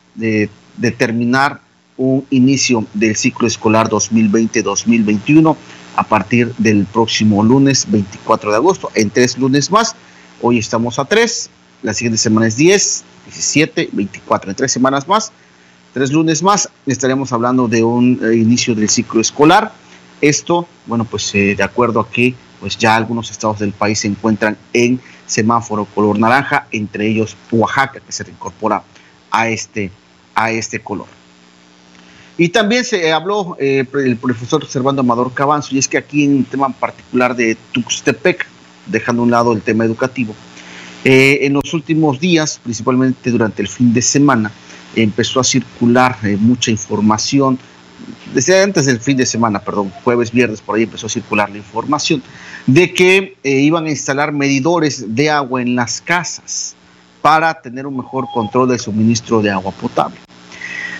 determinar 0.76 1.60
un 1.96 2.26
inicio 2.30 2.84
del 2.94 3.16
ciclo 3.16 3.46
escolar 3.46 3.88
2020-2021 3.88 5.56
a 5.96 6.02
partir 6.04 6.54
del 6.56 6.86
próximo 6.86 7.42
lunes 7.42 7.86
24 7.90 8.50
de 8.50 8.56
agosto, 8.56 8.90
en 8.94 9.10
tres 9.10 9.38
lunes 9.38 9.70
más. 9.70 9.94
Hoy 10.40 10.58
estamos 10.58 10.98
a 10.98 11.04
tres, 11.04 11.50
la 11.82 11.94
siguiente 11.94 12.18
semana 12.18 12.46
es 12.46 12.56
10, 12.56 13.04
17, 13.26 13.90
24, 13.92 14.50
en 14.50 14.56
tres 14.56 14.72
semanas 14.72 15.06
más, 15.06 15.32
tres 15.92 16.10
lunes 16.10 16.42
más, 16.42 16.68
estaremos 16.86 17.32
hablando 17.32 17.68
de 17.68 17.82
un 17.82 18.18
eh, 18.22 18.34
inicio 18.36 18.74
del 18.74 18.88
ciclo 18.88 19.20
escolar. 19.20 19.72
Esto, 20.20 20.66
bueno, 20.86 21.04
pues 21.04 21.34
eh, 21.34 21.54
de 21.56 21.62
acuerdo 21.62 22.00
a 22.00 22.10
que 22.10 22.34
pues 22.60 22.76
ya 22.76 22.94
algunos 22.94 23.30
estados 23.30 23.58
del 23.58 23.72
país 23.72 24.00
se 24.00 24.08
encuentran 24.08 24.56
en 24.74 25.00
semáforo 25.26 25.86
color 25.86 26.18
naranja, 26.18 26.66
entre 26.72 27.06
ellos 27.06 27.36
Oaxaca, 27.50 28.00
que 28.00 28.12
se 28.12 28.24
reincorpora 28.24 28.82
a 29.30 29.48
este, 29.48 29.90
a 30.34 30.50
este 30.50 30.80
color. 30.80 31.06
Y 32.36 32.50
también 32.50 32.84
se 32.84 33.12
habló 33.12 33.56
eh, 33.58 33.86
el 33.94 34.16
profesor 34.16 34.66
Servando 34.66 35.00
Amador 35.00 35.32
Cabanzo, 35.32 35.74
y 35.74 35.78
es 35.78 35.88
que 35.88 35.98
aquí 35.98 36.24
en 36.24 36.36
un 36.36 36.44
tema 36.44 36.68
particular 36.68 37.34
de 37.34 37.56
Tuxtepec, 37.72 38.46
dejando 38.86 39.22
a 39.22 39.24
un 39.24 39.30
lado 39.30 39.52
el 39.52 39.62
tema 39.62 39.84
educativo, 39.84 40.34
eh, 41.04 41.38
en 41.42 41.54
los 41.54 41.72
últimos 41.72 42.20
días, 42.20 42.60
principalmente 42.62 43.30
durante 43.30 43.62
el 43.62 43.68
fin 43.68 43.92
de 43.94 44.02
semana, 44.02 44.50
empezó 44.96 45.40
a 45.40 45.44
circular 45.44 46.18
mucha 46.38 46.70
información, 46.70 47.58
desde 48.34 48.62
antes 48.62 48.86
del 48.86 49.00
fin 49.00 49.16
de 49.16 49.26
semana, 49.26 49.58
perdón, 49.58 49.92
jueves, 50.04 50.30
viernes, 50.30 50.60
por 50.60 50.76
ahí 50.76 50.84
empezó 50.84 51.06
a 51.06 51.10
circular 51.10 51.50
la 51.50 51.58
información 51.58 52.22
de 52.66 52.92
que 52.94 53.36
iban 53.42 53.86
a 53.86 53.90
instalar 53.90 54.32
medidores 54.32 55.14
de 55.14 55.30
agua 55.30 55.62
en 55.62 55.74
las 55.74 56.00
casas 56.00 56.76
para 57.22 57.60
tener 57.60 57.86
un 57.86 57.96
mejor 57.96 58.26
control 58.32 58.68
del 58.68 58.80
suministro 58.80 59.42
de 59.42 59.50
agua 59.50 59.72
potable. 59.72 60.16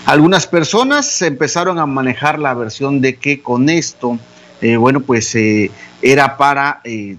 Algunas 0.05 0.47
personas 0.47 1.21
empezaron 1.21 1.77
a 1.79 1.85
manejar 1.85 2.39
la 2.39 2.53
versión 2.53 3.01
de 3.01 3.15
que 3.15 3.41
con 3.41 3.69
esto, 3.69 4.17
eh, 4.61 4.75
bueno, 4.75 5.01
pues 5.01 5.33
eh, 5.35 5.71
era 6.01 6.37
para 6.37 6.81
eh, 6.83 7.17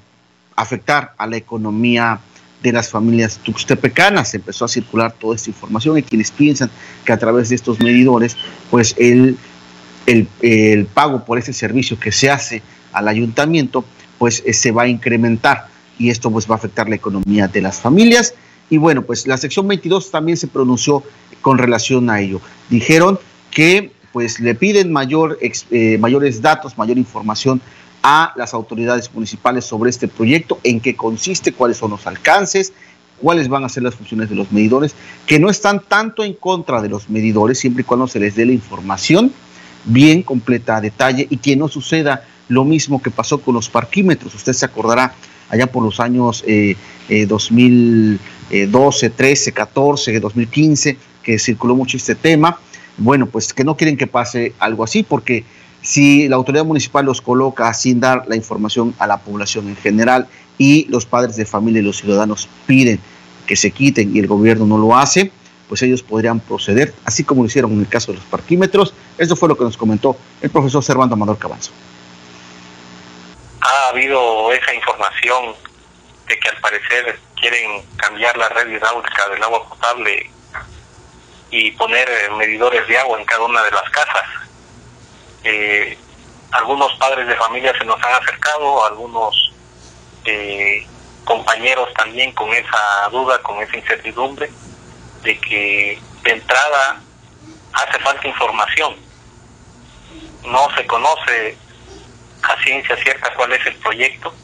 afectar 0.57 1.15
a 1.17 1.27
la 1.27 1.37
economía 1.37 2.19
de 2.61 2.73
las 2.73 2.91
familias 2.91 3.39
tuxtepecanas. 3.39 4.35
Empezó 4.35 4.65
a 4.65 4.69
circular 4.69 5.13
toda 5.13 5.37
esta 5.37 5.51
información 5.51 5.99
y 5.99 6.03
quienes 6.03 6.31
piensan 6.33 6.71
que 7.05 7.13
a 7.13 7.19
través 7.19 7.51
de 7.51 7.55
estos 7.55 7.79
medidores, 7.79 8.37
pues 8.71 8.97
el, 8.99 9.37
el, 10.07 10.87
pago 10.87 11.25
por 11.25 11.39
ese 11.39 11.53
servicio 11.53 11.99
que 11.99 12.13
se 12.13 12.31
hace 12.31 12.63
al 12.93 13.09
ayuntamiento, 13.09 13.85
pues 14.19 14.43
se 14.51 14.71
va 14.71 14.83
a 14.83 14.89
incrementar 14.89 15.67
y 15.99 16.11
esto 16.11 16.31
pues 16.31 16.49
va 16.49 16.55
a 16.55 16.59
afectar 16.59 16.89
la 16.89 16.97
economía 16.97 17.49
de 17.49 17.61
las 17.61 17.81
familias. 17.81 18.35
Y 18.71 18.79
bueno, 18.79 19.03
pues 19.03 19.27
la 19.27 19.37
sección 19.37 19.69
22 19.69 20.11
también 20.11 20.37
se 20.37 20.47
pronunció 20.47 21.03
con 21.41 21.59
relación 21.59 22.09
a 22.11 22.21
ello. 22.21 22.41
Dijeron 22.71 23.19
que 23.51 23.93
pues 24.13 24.41
le 24.41 24.55
piden 24.55 24.93
mayor, 24.93 25.39
eh, 25.41 25.99
mayores 25.99 26.43
datos, 26.43 26.77
mayor 26.77 26.99
información 26.99 27.61
a 28.03 28.33
las 28.37 28.53
autoridades 28.53 29.13
municipales 29.15 29.65
sobre 29.65 29.91
este 29.91 30.09
proyecto, 30.09 30.59
en 30.65 30.81
qué 30.81 30.97
consiste, 30.97 31.53
cuáles 31.53 31.79
son 31.79 31.93
los 31.93 32.07
alcances, 32.07 32.73
cuáles 33.21 33.49
van 33.49 33.65
a 33.65 33.69
ser 33.69 33.85
las 33.85 33.95
funciones 33.95 34.29
de 34.29 34.35
los 34.35 34.51
medidores, 34.53 34.95
que 35.27 35.39
no 35.39 35.49
están 35.49 35.81
tanto 35.81 36.25
en 36.25 36.35
contra 36.35 36.83
de 36.83 36.89
los 36.89 37.09
medidores, 37.09 37.59
siempre 37.59 37.83
y 37.83 37.85
cuando 37.85 38.09
se 38.09 38.19
les 38.19 38.35
dé 38.35 38.45
la 38.45 38.53
información 38.53 39.33
bien 39.85 40.23
completa, 40.23 40.77
a 40.77 40.81
detalle, 40.81 41.27
y 41.29 41.39
que 41.39 41.57
no 41.57 41.69
suceda 41.69 42.25
lo 42.49 42.65
mismo 42.65 43.03
que 43.03 43.11
pasó 43.11 43.41
con 43.41 43.55
los 43.55 43.69
parquímetros. 43.69 44.35
Usted 44.35 44.53
se 44.53 44.65
acordará 44.65 45.15
allá 45.49 45.67
por 45.67 45.83
los 45.83 46.01
años 46.01 46.45
2012, 47.09 49.11
13, 49.11 49.53
14, 49.53 50.21
2015, 50.21 50.97
que 51.23 51.39
circuló 51.39 51.77
mucho 51.77 51.97
este 51.97 52.15
tema. 52.15 52.59
Bueno, 52.99 53.27
pues 53.27 53.55
que 53.55 53.65
no 53.65 53.77
quieren 53.77 53.97
que 53.97 54.07
pase 54.07 54.55
algo 54.59 54.85
así, 54.85 55.03
porque 55.03 55.45
si 55.81 56.29
la 56.29 56.37
autoridad 56.37 56.65
municipal 56.65 57.05
los 57.05 57.21
coloca 57.21 57.73
sin 57.75 58.01
dar 58.01 58.25
la 58.29 58.37
información 58.37 58.95
a 58.99 59.07
la 59.07 59.19
población 59.19 59.69
en 59.69 59.77
general 59.77 60.29
y 60.59 60.87
los 60.89 61.07
padres 61.07 61.37
de 61.37 61.45
familia 61.45 61.81
y 61.81 61.85
los 61.85 61.97
ciudadanos 61.97 62.49
piden 62.67 63.01
que 63.47 63.57
se 63.57 63.73
quiten 63.73 64.15
y 64.15 64.21
el 64.21 64.27
gobierno 64.27 64.67
no 64.67 64.79
lo 64.79 64.97
hace, 64.97 65.33
pues 65.73 65.81
ellos 65.81 66.03
podrían 66.03 66.39
proceder, 66.39 66.93
así 67.07 67.25
como 67.25 67.41
lo 67.41 67.47
hicieron 67.47 67.73
en 67.73 67.81
el 67.81 67.89
caso 67.89 68.13
de 68.13 68.19
los 68.19 68.27
parquímetros. 68.27 68.93
Esto 69.17 69.37
fue 69.37 69.49
lo 69.49 69.57
que 69.57 69.65
nos 69.65 69.79
comentó 69.79 70.19
el 70.43 70.51
profesor 70.51 70.85
Servando 70.85 71.15
Amador 71.15 71.39
Cabanzo. 71.39 71.73
Ha 73.63 73.89
habido 73.89 74.53
esa 74.53 74.75
información 74.75 75.55
de 76.29 76.39
que 76.39 76.49
al 76.51 76.59
parecer 76.59 77.19
quieren 77.41 77.87
cambiar 77.97 78.37
la 78.37 78.51
red 78.51 78.69
hidráulica 78.69 79.31
del 79.31 79.43
agua 79.43 79.67
potable 79.67 80.31
y 81.51 81.71
poner 81.71 82.07
medidores 82.37 82.87
de 82.87 82.99
agua 82.99 83.19
en 83.19 83.25
cada 83.25 83.45
una 83.45 83.63
de 83.63 83.71
las 83.71 83.89
casas. 83.89 84.25
Eh, 85.43 85.97
algunos 86.51 86.93
padres 86.99 87.27
de 87.27 87.35
familia 87.37 87.73
se 87.79 87.87
nos 87.87 87.97
han 87.97 88.23
acercado, 88.23 88.85
algunos 88.85 89.55
eh, 90.27 90.87
compañeros 91.25 91.89
también 91.95 92.31
con 92.33 92.51
esa 92.51 93.09
duda, 93.11 93.41
con 93.41 93.57
esa 93.63 93.75
incertidumbre 93.75 94.51
de 95.23 95.39
que 95.39 95.99
de 96.23 96.31
entrada 96.31 97.01
hace 97.73 97.99
falta 98.01 98.27
información. 98.27 98.97
No 100.45 100.69
se 100.77 100.87
conoce 100.87 101.57
a 102.43 102.63
ciencia 102.63 102.97
cierta 102.97 103.33
cuál 103.35 103.53
es 103.53 103.65
el 103.67 103.77
proyecto. 103.77 104.35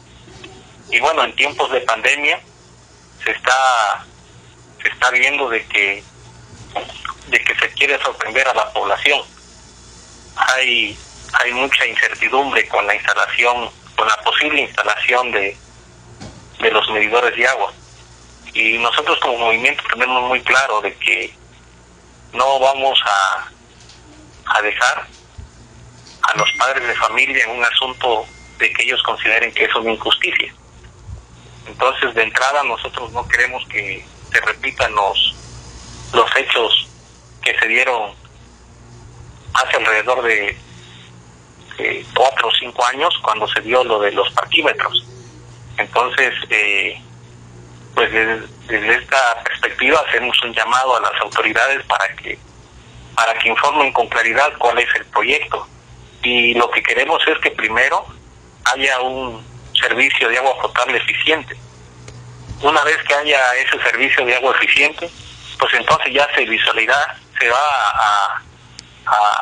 Y 0.89 0.99
bueno, 0.99 1.23
en 1.23 1.35
tiempos 1.35 1.71
de 1.71 1.81
pandemia 1.81 2.39
se 3.23 3.31
está 3.31 4.05
se 4.81 4.89
está 4.89 5.11
viendo 5.11 5.49
de 5.49 5.65
que 5.65 6.03
de 7.27 7.39
que 7.43 7.55
se 7.55 7.69
quiere 7.73 7.99
sorprender 8.01 8.47
a 8.47 8.53
la 8.53 8.71
población. 8.73 9.21
Hay, 10.35 10.97
hay 11.33 11.53
mucha 11.53 11.85
incertidumbre 11.85 12.67
con 12.67 12.87
la 12.87 12.95
instalación, 12.95 13.69
con 13.95 14.07
la 14.07 14.15
posible 14.23 14.61
instalación 14.61 15.31
de, 15.31 15.57
de 16.59 16.71
los 16.71 16.89
medidores 16.91 17.35
de 17.35 17.47
agua. 17.47 17.73
Y 18.53 18.77
nosotros 18.77 19.19
como 19.19 19.37
movimiento 19.37 19.83
tenemos 19.93 20.23
muy 20.27 20.41
claro 20.41 20.81
de 20.81 20.93
que 20.95 21.33
no 22.33 22.59
vamos 22.59 22.99
a, 23.05 23.49
a 24.57 24.61
dejar 24.61 25.07
a 26.21 26.37
los 26.37 26.51
padres 26.57 26.87
de 26.87 26.95
familia 26.95 27.43
en 27.45 27.51
un 27.51 27.63
asunto 27.63 28.25
de 28.57 28.71
que 28.73 28.83
ellos 28.83 29.01
consideren 29.03 29.53
que 29.53 29.65
es 29.65 29.75
una 29.75 29.91
injusticia. 29.91 30.53
Entonces, 31.67 32.13
de 32.15 32.23
entrada, 32.23 32.63
nosotros 32.63 33.11
no 33.11 33.27
queremos 33.27 33.65
que 33.67 34.05
se 34.31 34.41
repitan 34.41 34.93
los, 34.95 35.35
los 36.13 36.35
hechos 36.35 36.89
que 37.41 37.57
se 37.57 37.67
dieron 37.67 38.13
hace 39.53 39.77
alrededor 39.77 40.23
de 40.23 40.57
cuatro 42.13 42.49
o 42.49 42.51
cinco 42.59 42.85
años 42.85 43.13
cuando 43.21 43.47
se 43.47 43.61
dio 43.61 43.83
lo 43.83 43.99
de 43.99 44.11
los 44.11 44.29
parquímetros. 44.33 45.05
Entonces, 45.77 46.33
eh, 46.49 47.01
pues 47.95 48.11
desde, 48.11 48.93
esta 48.95 49.43
perspectiva 49.43 50.03
hacemos 50.07 50.41
un 50.43 50.53
llamado 50.53 50.97
a 50.97 51.01
las 51.01 51.21
autoridades 51.21 51.83
para 51.85 52.07
que 52.15 52.37
para 53.15 53.33
que 53.37 53.49
informen 53.49 53.91
con 53.91 54.07
claridad 54.07 54.53
cuál 54.57 54.79
es 54.79 54.87
el 54.95 55.05
proyecto. 55.07 55.67
Y 56.23 56.53
lo 56.53 56.69
que 56.71 56.81
queremos 56.81 57.21
es 57.27 57.37
que 57.39 57.51
primero 57.51 58.05
haya 58.63 59.01
un 59.01 59.45
servicio 59.73 60.29
de 60.29 60.37
agua 60.37 60.57
potable 60.61 60.97
eficiente. 60.97 61.55
Una 62.61 62.81
vez 62.83 62.97
que 63.07 63.13
haya 63.13 63.55
ese 63.55 63.81
servicio 63.83 64.25
de 64.25 64.35
agua 64.35 64.55
eficiente, 64.55 65.09
pues 65.57 65.73
entonces 65.73 66.13
ya 66.13 66.27
se 66.33 66.45
visualizará, 66.45 67.17
se 67.39 67.49
va 67.49 67.57
a, 67.57 68.41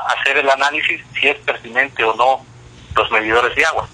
hacer 0.07 0.37
el 0.37 0.49
análisis 0.49 1.01
si 1.19 1.27
es 1.27 1.37
pertinente 1.39 2.03
o 2.03 2.15
no 2.15 2.45
los 2.95 3.11
medidores 3.11 3.53
de 3.55 3.65
agua. 3.65 3.87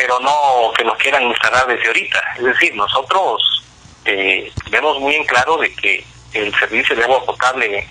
Pero 0.00 0.18
no 0.20 0.72
que 0.74 0.82
lo 0.82 0.96
quieran 0.96 1.24
instalar 1.24 1.66
desde 1.66 1.86
ahorita. 1.88 2.18
Es 2.38 2.44
decir, 2.44 2.74
nosotros 2.74 3.62
eh, 4.06 4.50
vemos 4.70 4.98
muy 4.98 5.14
en 5.14 5.26
claro 5.26 5.58
de 5.58 5.70
que 5.74 6.02
el 6.32 6.58
servicio 6.58 6.96
de 6.96 7.04
agua 7.04 7.22
potable 7.26 7.86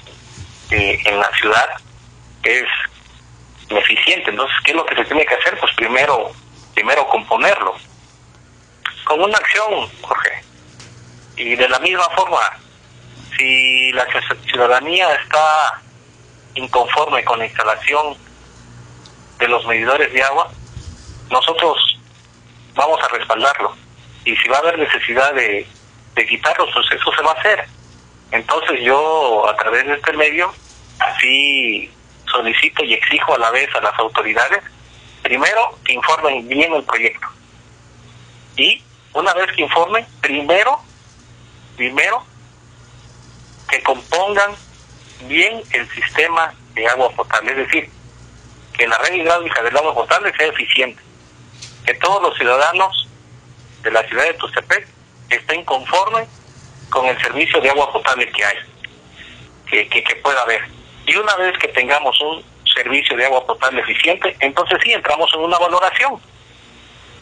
eh, 0.71 0.99
en 1.05 1.19
la 1.19 1.29
ciudad 1.37 1.69
es 2.41 2.65
eficiente. 3.69 4.31
Entonces, 4.31 4.57
¿qué 4.63 4.71
es 4.71 4.77
lo 4.77 4.87
que 4.87 4.95
se 4.95 5.05
tiene 5.05 5.23
que 5.23 5.35
hacer? 5.35 5.59
Pues 5.59 5.71
primero, 5.75 6.31
primero 6.73 7.07
componerlo. 7.09 7.75
Con 9.03 9.21
una 9.21 9.37
acción, 9.37 9.87
Jorge. 10.01 10.43
Y 11.37 11.55
de 11.55 11.69
la 11.69 11.77
misma 11.77 12.09
forma, 12.15 12.57
si 13.37 13.91
la 13.91 14.07
ciudadanía 14.47 15.13
está 15.13 15.79
inconforme 16.55 17.23
con 17.23 17.37
la 17.37 17.45
instalación 17.45 18.17
de 19.37 19.47
los 19.47 19.63
medidores 19.67 20.11
de 20.11 20.23
agua, 20.23 20.51
nosotros 21.29 21.99
vamos 22.79 23.00
a 23.03 23.07
respaldarlo. 23.09 23.75
Y 24.25 24.36
si 24.38 24.48
va 24.48 24.57
a 24.57 24.59
haber 24.59 24.79
necesidad 24.79 25.33
de, 25.33 25.67
de 26.15 26.25
quitarlos, 26.25 26.69
pues 26.74 26.86
eso 26.91 27.12
se 27.13 27.21
va 27.21 27.31
a 27.31 27.39
hacer. 27.39 27.65
Entonces 28.31 28.79
yo, 28.81 29.48
a 29.48 29.55
través 29.57 29.86
de 29.86 29.93
este 29.93 30.13
medio, 30.13 30.53
sí 31.19 31.91
solicito 32.25 32.83
y 32.83 32.93
exijo 32.93 33.33
a 33.36 33.39
la 33.39 33.51
vez 33.51 33.69
a 33.75 33.81
las 33.81 33.98
autoridades, 34.00 34.63
primero, 35.24 35.77
que 35.83 35.93
informen 35.93 36.48
bien 36.48 36.74
el 36.74 36.83
proyecto. 36.83 37.27
Y 38.55 38.83
una 39.13 39.33
vez 39.33 39.51
que 39.53 39.62
informen, 39.63 40.05
primero, 40.21 40.79
primero, 41.75 42.24
que 43.69 43.81
compongan 43.83 44.51
bien 45.27 45.62
el 45.71 45.89
sistema 45.89 46.53
de 46.74 46.88
agua 46.88 47.09
potable, 47.12 47.51
es 47.51 47.57
decir, 47.57 47.89
que 48.74 48.88
la 48.88 48.98
red 49.00 49.15
hidráulica 49.15 49.62
del 49.63 49.75
agua 49.75 49.93
potable 49.93 50.31
sea 50.38 50.48
eficiente, 50.48 51.01
que 51.89 51.96
todos 51.96 52.22
los 52.22 52.38
ciudadanos 52.38 53.08
de 53.81 53.89
la 53.89 54.03
ciudad 54.03 54.25
de 54.25 54.36
Tustepec 54.36 54.88
estén 55.31 55.65
conformes 55.65 56.29
con 56.91 57.08
el 57.08 57.19
servicio 57.19 57.60
de 57.62 57.72
agua 57.72 57.91
potable 57.91 58.31
que 58.31 58.46
hay, 58.46 58.58
que, 59.65 59.89
que, 59.89 60.03
que 60.03 60.15
pueda 60.17 60.39
haber. 60.43 60.62
Y 61.08 61.15
una 61.15 61.36
vez 61.38 61.58
que 61.58 61.67
tengamos 61.69 62.22
un 62.22 62.46
servicio 62.75 63.17
de 63.17 63.25
agua 63.25 63.43
potable 63.43 63.81
eficiente, 63.81 64.38
entonces 64.39 64.77
sí 64.84 64.93
entramos 64.93 65.34
en 65.34 65.39
una 65.39 65.58
valoración. 65.58 66.22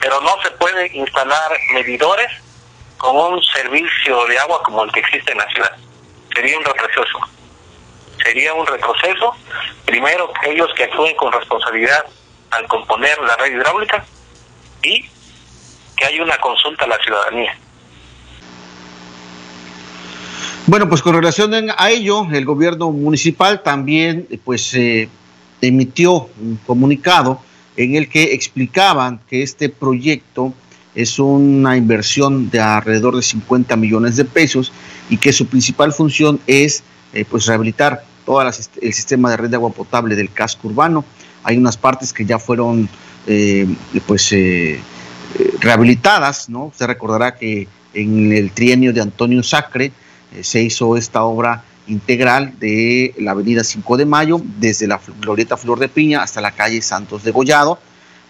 Pero 0.02 0.20
no 0.20 0.36
se 0.44 0.52
puede 0.52 0.94
instalar 0.98 1.50
medidores 1.72 2.30
con 2.98 3.16
un 3.16 3.42
servicio 3.42 4.26
de 4.26 4.38
agua 4.38 4.62
como 4.64 4.84
el 4.84 4.92
que 4.92 5.00
existe 5.00 5.32
en 5.32 5.38
la 5.38 5.48
ciudad. 5.48 5.78
Sería 6.36 6.58
un 6.58 6.66
retroceso. 6.66 7.20
Sería 8.22 8.54
un 8.54 8.68
retroceso. 8.68 9.34
Primero, 9.86 10.34
ellos 10.44 10.70
que 10.76 10.84
actúen 10.84 11.16
con 11.16 11.32
responsabilidad 11.32 12.06
al 12.52 12.68
componer 12.68 13.18
la 13.22 13.38
red 13.38 13.54
hidráulica 13.54 14.06
que 15.96 16.06
haya 16.06 16.24
una 16.24 16.38
consulta 16.38 16.86
a 16.86 16.88
la 16.88 16.98
ciudadanía. 16.98 17.58
Bueno, 20.68 20.90
pues 20.90 21.02
con 21.02 21.16
relación 21.16 21.54
a 21.78 21.90
ello, 21.90 22.28
el 22.32 22.46
gobierno 22.46 22.92
municipal 22.92 23.64
también 23.64 24.28
pues 24.44 24.74
eh, 24.74 25.08
emitió 25.62 26.30
un 26.42 26.60
comunicado 26.68 27.40
en 27.78 27.96
el 27.96 28.10
que 28.10 28.34
explicaban 28.34 29.22
que 29.30 29.44
este 29.44 29.70
proyecto 29.70 30.54
es 30.94 31.20
una 31.20 31.78
inversión 31.78 32.50
de 32.50 32.60
alrededor 32.60 33.16
de 33.16 33.22
50 33.22 33.76
millones 33.78 34.18
de 34.18 34.26
pesos 34.26 34.74
y 35.10 35.18
que 35.18 35.32
su 35.32 35.46
principal 35.46 35.94
función 35.94 36.40
es 36.48 36.84
eh, 37.14 37.24
pues 37.24 37.46
rehabilitar 37.46 38.04
todo 38.26 38.42
el 38.42 38.94
sistema 38.94 39.30
de 39.30 39.38
red 39.38 39.50
de 39.50 39.56
agua 39.56 39.70
potable 39.70 40.16
del 40.16 40.32
casco 40.34 40.68
urbano. 40.68 41.06
Hay 41.44 41.56
unas 41.56 41.78
partes 41.78 42.12
que 42.12 42.26
ya 42.26 42.40
fueron 42.40 42.90
eh, 43.28 43.68
pues 44.06 44.32
eh, 44.32 44.80
rehabilitadas, 45.60 46.50
¿no? 46.50 46.72
Se 46.76 46.88
recordará 46.88 47.36
que 47.36 47.68
en 47.94 48.32
el 48.32 48.52
trienio 48.52 48.94
de 48.94 49.02
Antonio 49.02 49.44
Sacre 49.44 49.92
se 50.42 50.62
hizo 50.62 50.98
esta 50.98 51.24
obra 51.24 51.64
integral 51.88 52.54
de 52.60 53.14
la 53.18 53.32
avenida 53.32 53.64
5 53.64 53.98
de 53.98 54.06
Mayo, 54.06 54.42
desde 54.60 54.88
la 54.88 55.00
Glorieta 55.22 55.58
Flor 55.58 55.80
de 55.80 55.88
Piña 55.88 56.22
hasta 56.22 56.42
la 56.42 56.52
calle 56.52 56.82
Santos 56.82 57.24
de 57.24 57.32
Gollado. 57.32 57.80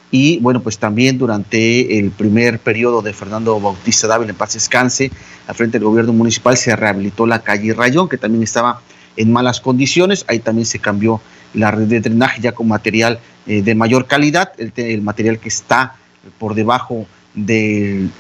Y 0.10 0.40
bueno, 0.40 0.62
pues 0.62 0.78
también 0.78 1.18
durante 1.18 2.00
el 2.00 2.12
primer 2.12 2.60
periodo 2.60 3.02
de 3.02 3.12
Fernando 3.12 3.60
Bautista 3.60 4.08
Dávila 4.08 4.32
en 4.32 4.38
paz 4.38 4.54
descanse, 4.54 5.12
al 5.48 5.56
frente 5.56 5.80
del 5.80 5.88
gobierno 5.88 6.14
municipal 6.14 6.56
se 6.56 6.74
rehabilitó 6.76 7.26
la 7.26 7.40
calle 7.40 7.74
Rayón, 7.74 8.08
que 8.08 8.18
también 8.18 8.44
estaba 8.44 8.82
en 9.18 9.34
malas 9.34 9.60
condiciones. 9.60 10.24
Ahí 10.28 10.40
también 10.40 10.66
se 10.66 10.80
cambió 10.80 11.20
la 11.54 11.72
red 11.72 11.88
de 11.88 12.02
drenaje 12.02 12.42
ya 12.42 12.52
con 12.52 12.68
material 12.68 13.20
eh, 13.46 13.62
de 13.62 13.76
mayor 13.76 14.08
calidad, 14.08 14.52
el, 14.58 15.02
material 15.02 15.40
que 15.40 15.50
está 15.50 15.96
por 16.38 16.56
debajo 16.56 17.06
del, 17.34 18.12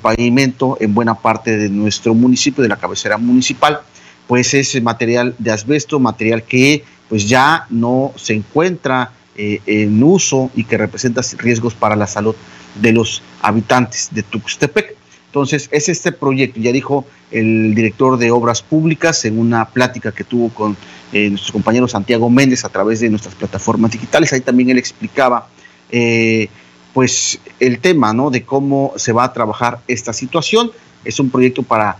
pavimento 0.00 0.76
en 0.80 0.94
buena 0.94 1.14
parte 1.14 1.56
de 1.56 1.68
nuestro 1.68 2.14
municipio, 2.14 2.62
de 2.62 2.68
la 2.68 2.76
cabecera 2.76 3.18
municipal 3.18 3.80
pues 4.26 4.54
es 4.54 4.80
material 4.82 5.34
de 5.38 5.52
asbesto, 5.52 6.00
material 6.00 6.42
que 6.44 6.84
pues 7.08 7.28
ya 7.28 7.66
no 7.70 8.12
se 8.16 8.34
encuentra 8.34 9.12
eh, 9.36 9.60
en 9.66 10.02
uso 10.02 10.50
y 10.54 10.64
que 10.64 10.78
representa 10.78 11.20
riesgos 11.38 11.74
para 11.74 11.96
la 11.96 12.06
salud 12.06 12.34
de 12.80 12.92
los 12.92 13.22
habitantes 13.42 14.08
de 14.12 14.22
Tuxtepec. 14.22 14.96
Entonces, 15.34 15.68
es 15.72 15.88
este 15.88 16.12
proyecto, 16.12 16.60
ya 16.60 16.70
dijo 16.70 17.04
el 17.32 17.74
director 17.74 18.16
de 18.18 18.30
Obras 18.30 18.62
Públicas 18.62 19.24
en 19.24 19.36
una 19.36 19.64
plática 19.64 20.12
que 20.12 20.22
tuvo 20.22 20.48
con 20.50 20.76
eh, 21.12 21.28
nuestro 21.28 21.54
compañero 21.54 21.88
Santiago 21.88 22.30
Méndez 22.30 22.64
a 22.64 22.68
través 22.68 23.00
de 23.00 23.10
nuestras 23.10 23.34
plataformas 23.34 23.90
digitales. 23.90 24.32
Ahí 24.32 24.42
también 24.42 24.70
él 24.70 24.78
explicaba 24.78 25.48
eh, 25.90 26.46
pues 26.92 27.40
el 27.58 27.80
tema 27.80 28.12
¿no? 28.12 28.30
de 28.30 28.44
cómo 28.44 28.92
se 28.94 29.10
va 29.10 29.24
a 29.24 29.32
trabajar 29.32 29.80
esta 29.88 30.12
situación. 30.12 30.70
Es 31.04 31.18
un 31.18 31.30
proyecto 31.30 31.64
para 31.64 31.96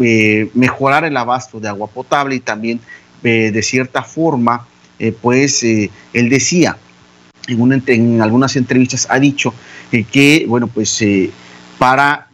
eh, 0.00 0.48
mejorar 0.54 1.04
el 1.04 1.18
abasto 1.18 1.60
de 1.60 1.68
agua 1.68 1.88
potable 1.88 2.36
y 2.36 2.40
también 2.40 2.80
eh, 3.22 3.50
de 3.52 3.62
cierta 3.62 4.02
forma, 4.02 4.66
eh, 4.98 5.12
pues 5.12 5.62
él 5.62 5.90
decía, 6.30 6.78
en, 7.48 7.82
en, 7.86 8.22
algunas 8.22 8.56
entrevistas 8.56 9.06
ha 9.10 9.18
dicho 9.18 9.52
que, 9.90 10.46
bueno, 10.48 10.68
pues 10.68 11.04
para 11.78 12.27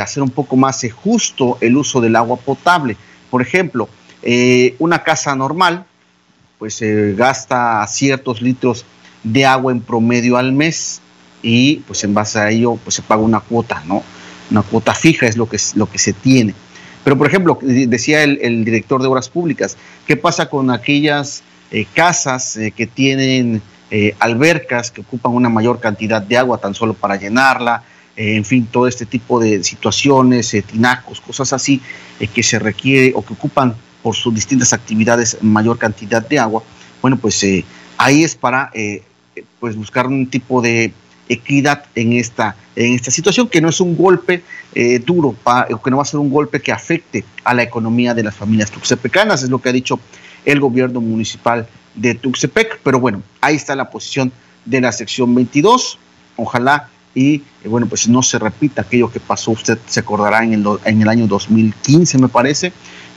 hacer 0.00 0.22
un 0.22 0.30
poco 0.30 0.56
más 0.56 0.86
justo 0.94 1.58
el 1.60 1.76
uso 1.76 2.00
del 2.00 2.16
agua 2.16 2.36
potable, 2.36 2.96
por 3.30 3.42
ejemplo, 3.42 3.88
una 4.78 5.02
casa 5.02 5.34
normal, 5.34 5.84
pues 6.58 6.80
gasta 7.16 7.84
ciertos 7.88 8.40
litros 8.40 8.84
de 9.24 9.44
agua 9.44 9.72
en 9.72 9.80
promedio 9.80 10.36
al 10.36 10.52
mes 10.52 11.00
y 11.42 11.76
pues 11.86 12.04
en 12.04 12.14
base 12.14 12.38
a 12.38 12.50
ello 12.50 12.78
pues 12.82 12.94
se 12.94 13.02
paga 13.02 13.22
una 13.22 13.40
cuota, 13.40 13.82
¿no? 13.86 14.02
Una 14.50 14.62
cuota 14.62 14.94
fija 14.94 15.26
es 15.26 15.36
lo 15.36 15.48
que, 15.48 15.58
lo 15.74 15.90
que 15.90 15.98
se 15.98 16.12
tiene. 16.12 16.54
Pero, 17.04 17.18
por 17.18 17.26
ejemplo, 17.26 17.58
decía 17.60 18.22
el, 18.22 18.64
director 18.64 19.00
de 19.02 19.08
Obras 19.08 19.28
Públicas, 19.28 19.76
¿qué 20.06 20.16
pasa 20.16 20.48
con 20.48 20.70
aquellas 20.70 21.42
eh, 21.70 21.86
casas 21.92 22.56
eh, 22.56 22.70
que 22.70 22.86
tienen 22.86 23.60
eh, 23.90 24.16
albercas 24.18 24.90
que 24.90 25.02
ocupan 25.02 25.32
una 25.32 25.50
mayor 25.50 25.80
cantidad 25.80 26.22
de 26.22 26.38
agua 26.38 26.58
tan 26.58 26.74
solo 26.74 26.94
para 26.94 27.16
llenarla? 27.16 27.82
En 28.16 28.44
fin, 28.44 28.66
todo 28.70 28.86
este 28.86 29.06
tipo 29.06 29.40
de 29.40 29.64
situaciones, 29.64 30.56
tinacos, 30.66 31.20
cosas 31.20 31.52
así, 31.52 31.80
que 32.32 32.42
se 32.42 32.58
requiere 32.58 33.12
o 33.14 33.24
que 33.24 33.32
ocupan 33.32 33.74
por 34.02 34.14
sus 34.14 34.34
distintas 34.34 34.72
actividades 34.72 35.38
mayor 35.40 35.78
cantidad 35.78 36.26
de 36.26 36.38
agua. 36.38 36.62
Bueno, 37.02 37.16
pues 37.16 37.44
ahí 37.98 38.22
es 38.22 38.34
para 38.34 38.70
pues 39.58 39.76
buscar 39.76 40.06
un 40.06 40.28
tipo 40.28 40.62
de 40.62 40.92
equidad 41.28 41.84
en 41.94 42.12
esta, 42.12 42.56
en 42.76 42.94
esta 42.94 43.10
situación, 43.10 43.48
que 43.48 43.60
no 43.60 43.68
es 43.68 43.80
un 43.80 43.96
golpe 43.96 44.42
eh, 44.74 44.98
duro, 44.98 45.34
o 45.70 45.82
que 45.82 45.90
no 45.90 45.96
va 45.96 46.02
a 46.02 46.06
ser 46.06 46.20
un 46.20 46.30
golpe 46.30 46.60
que 46.60 46.72
afecte 46.72 47.24
a 47.44 47.54
la 47.54 47.62
economía 47.62 48.14
de 48.14 48.22
las 48.22 48.34
familias 48.34 48.70
tuxtepecanas, 48.70 49.42
es 49.42 49.50
lo 49.50 49.60
que 49.60 49.68
ha 49.68 49.72
dicho 49.72 49.98
el 50.44 50.60
gobierno 50.60 51.00
municipal 51.00 51.66
de 51.94 52.14
Tuxtepec, 52.14 52.80
pero 52.82 53.00
bueno, 53.00 53.22
ahí 53.40 53.56
está 53.56 53.74
la 53.74 53.90
posición 53.90 54.32
de 54.64 54.80
la 54.80 54.92
sección 54.92 55.34
22, 55.34 55.98
ojalá 56.36 56.90
y 57.14 57.34
eh, 57.34 57.42
bueno, 57.66 57.86
pues 57.86 58.08
no 58.08 58.22
se 58.22 58.38
repita 58.38 58.82
aquello 58.82 59.10
que 59.10 59.20
pasó, 59.20 59.52
usted 59.52 59.78
se 59.86 60.00
acordará 60.00 60.42
en 60.44 60.54
el, 60.54 60.66
en 60.84 61.02
el 61.02 61.08
año 61.08 61.26
2015 61.26 62.18
me 62.18 62.28
parece, 62.28 62.72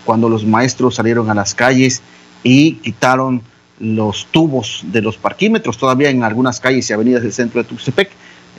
cuando 0.05 0.29
los 0.29 0.45
maestros 0.45 0.95
salieron 0.95 1.29
a 1.29 1.33
las 1.33 1.55
calles 1.55 2.01
y 2.43 2.73
quitaron 2.75 3.41
los 3.79 4.27
tubos 4.31 4.83
de 4.86 5.01
los 5.01 5.17
parquímetros, 5.17 5.77
todavía 5.77 6.10
en 6.10 6.23
algunas 6.23 6.60
calles 6.60 6.89
y 6.89 6.93
avenidas 6.93 7.23
del 7.23 7.33
centro 7.33 7.62
de 7.62 7.67
Tuxtepec, 7.67 8.10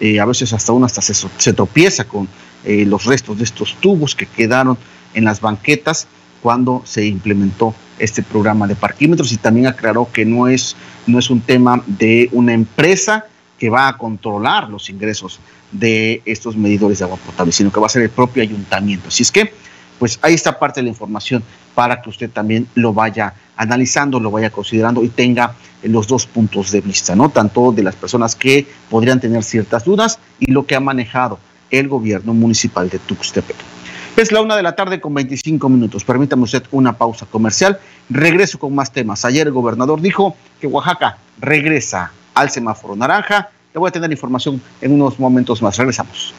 eh, 0.00 0.20
a 0.20 0.24
veces 0.24 0.52
hasta 0.52 0.72
uno 0.72 0.86
hasta 0.86 1.00
se, 1.00 1.14
se 1.14 1.52
tropieza 1.52 2.04
con 2.04 2.28
eh, 2.64 2.84
los 2.84 3.04
restos 3.04 3.38
de 3.38 3.44
estos 3.44 3.76
tubos 3.80 4.14
que 4.14 4.26
quedaron 4.26 4.78
en 5.14 5.24
las 5.24 5.40
banquetas 5.40 6.06
cuando 6.42 6.82
se 6.84 7.06
implementó 7.06 7.74
este 7.98 8.22
programa 8.22 8.66
de 8.66 8.76
parquímetros 8.76 9.32
y 9.32 9.38
también 9.38 9.66
aclaró 9.66 10.08
que 10.12 10.24
no 10.24 10.46
es, 10.46 10.76
no 11.06 11.18
es 11.18 11.30
un 11.30 11.40
tema 11.40 11.82
de 11.86 12.28
una 12.32 12.52
empresa 12.52 13.26
que 13.58 13.70
va 13.70 13.88
a 13.88 13.98
controlar 13.98 14.68
los 14.68 14.88
ingresos 14.90 15.40
de 15.72 16.22
estos 16.24 16.56
medidores 16.56 16.98
de 16.98 17.04
agua 17.04 17.18
potable, 17.18 17.52
sino 17.52 17.72
que 17.72 17.80
va 17.80 17.86
a 17.86 17.90
ser 17.90 18.02
el 18.02 18.10
propio 18.10 18.42
ayuntamiento. 18.42 19.08
Así 19.08 19.22
es 19.22 19.32
que, 19.32 19.52
pues 19.98 20.18
ahí 20.22 20.34
está 20.34 20.58
parte 20.58 20.80
de 20.80 20.84
la 20.84 20.90
información 20.90 21.42
para 21.74 22.00
que 22.00 22.08
usted 22.10 22.30
también 22.30 22.68
lo 22.74 22.92
vaya 22.92 23.34
analizando, 23.56 24.20
lo 24.20 24.30
vaya 24.30 24.50
considerando 24.50 25.02
y 25.02 25.08
tenga 25.08 25.54
los 25.82 26.06
dos 26.06 26.26
puntos 26.26 26.70
de 26.70 26.80
vista, 26.80 27.14
¿no? 27.14 27.28
Tanto 27.30 27.72
de 27.72 27.82
las 27.82 27.96
personas 27.96 28.34
que 28.34 28.66
podrían 28.88 29.20
tener 29.20 29.42
ciertas 29.42 29.84
dudas 29.84 30.18
y 30.38 30.52
lo 30.52 30.66
que 30.66 30.74
ha 30.74 30.80
manejado 30.80 31.38
el 31.70 31.88
gobierno 31.88 32.34
municipal 32.34 32.88
de 32.88 32.98
Tuxtepec. 32.98 33.56
Es 34.16 34.32
la 34.32 34.40
una 34.40 34.56
de 34.56 34.64
la 34.64 34.74
tarde 34.74 35.00
con 35.00 35.14
25 35.14 35.68
minutos. 35.68 36.04
Permítame 36.04 36.42
usted 36.42 36.64
una 36.72 36.96
pausa 36.98 37.26
comercial. 37.26 37.78
Regreso 38.10 38.58
con 38.58 38.74
más 38.74 38.92
temas. 38.92 39.24
Ayer 39.24 39.46
el 39.46 39.52
gobernador 39.52 40.00
dijo 40.00 40.34
que 40.60 40.66
Oaxaca 40.66 41.18
regresa 41.40 42.10
al 42.38 42.50
semáforo 42.50 42.94
naranja. 42.94 43.50
Le 43.74 43.80
voy 43.80 43.88
a 43.88 43.92
tener 43.92 44.10
información 44.10 44.60
en 44.80 44.92
unos 44.92 45.18
momentos 45.18 45.60
más. 45.60 45.76
Regresamos. 45.76 46.32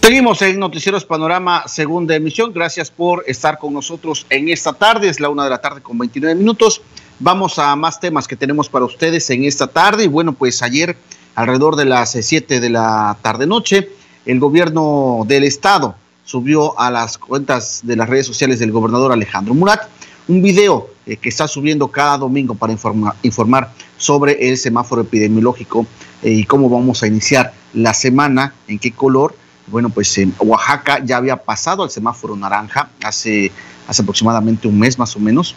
Seguimos 0.00 0.42
en 0.42 0.58
Noticieros 0.58 1.04
Panorama, 1.04 1.62
segunda 1.68 2.16
emisión. 2.16 2.52
Gracias 2.52 2.90
por 2.90 3.22
estar 3.26 3.58
con 3.58 3.72
nosotros 3.72 4.26
en 4.30 4.48
esta 4.48 4.72
tarde. 4.72 5.08
Es 5.08 5.20
la 5.20 5.28
una 5.28 5.44
de 5.44 5.50
la 5.50 5.60
tarde 5.60 5.80
con 5.80 5.96
29 5.96 6.34
minutos. 6.34 6.82
Vamos 7.20 7.58
a 7.58 7.74
más 7.76 8.00
temas 8.00 8.26
que 8.26 8.34
tenemos 8.34 8.68
para 8.68 8.84
ustedes 8.84 9.30
en 9.30 9.44
esta 9.44 9.68
tarde. 9.68 10.04
Y 10.04 10.08
bueno, 10.08 10.32
pues 10.32 10.62
ayer, 10.62 10.96
alrededor 11.36 11.76
de 11.76 11.84
las 11.84 12.10
7 12.10 12.58
de 12.58 12.70
la 12.70 13.16
tarde-noche, 13.22 13.90
el 14.26 14.40
gobierno 14.40 15.22
del 15.26 15.44
estado 15.44 15.94
subió 16.24 16.78
a 16.78 16.90
las 16.90 17.16
cuentas 17.18 17.80
de 17.84 17.94
las 17.94 18.08
redes 18.08 18.26
sociales 18.26 18.58
del 18.58 18.72
gobernador 18.72 19.12
Alejandro 19.12 19.54
Murat 19.54 19.82
un 20.28 20.42
video 20.42 20.88
eh, 21.06 21.16
que 21.16 21.28
está 21.28 21.48
subiendo 21.48 21.88
cada 21.88 22.18
domingo 22.18 22.54
para 22.54 22.76
informar 23.22 23.72
sobre 23.96 24.48
el 24.48 24.56
semáforo 24.56 25.02
epidemiológico 25.02 25.86
eh, 26.22 26.30
y 26.30 26.44
cómo 26.44 26.68
vamos 26.68 27.02
a 27.02 27.06
iniciar 27.06 27.52
la 27.74 27.94
semana, 27.94 28.54
en 28.68 28.78
qué 28.78 28.92
color 28.92 29.34
bueno, 29.66 29.90
pues 29.90 30.16
en 30.18 30.34
Oaxaca 30.38 31.02
ya 31.04 31.16
había 31.16 31.36
pasado 31.36 31.82
al 31.82 31.90
semáforo 31.90 32.36
naranja 32.36 32.90
hace, 33.02 33.52
hace 33.86 34.02
aproximadamente 34.02 34.68
un 34.68 34.78
mes 34.78 34.98
más 34.98 35.14
o 35.16 35.20
menos. 35.20 35.54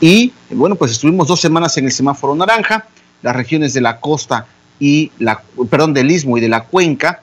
Y 0.00 0.32
bueno, 0.50 0.76
pues 0.76 0.92
estuvimos 0.92 1.28
dos 1.28 1.40
semanas 1.40 1.76
en 1.76 1.84
el 1.86 1.92
semáforo 1.92 2.34
naranja. 2.34 2.86
Las 3.22 3.36
regiones 3.36 3.74
de 3.74 3.80
la 3.80 4.00
costa 4.00 4.46
y 4.78 5.12
la, 5.18 5.42
perdón, 5.68 5.92
del 5.92 6.10
istmo 6.10 6.38
y 6.38 6.40
de 6.40 6.48
la 6.48 6.64
cuenca, 6.64 7.22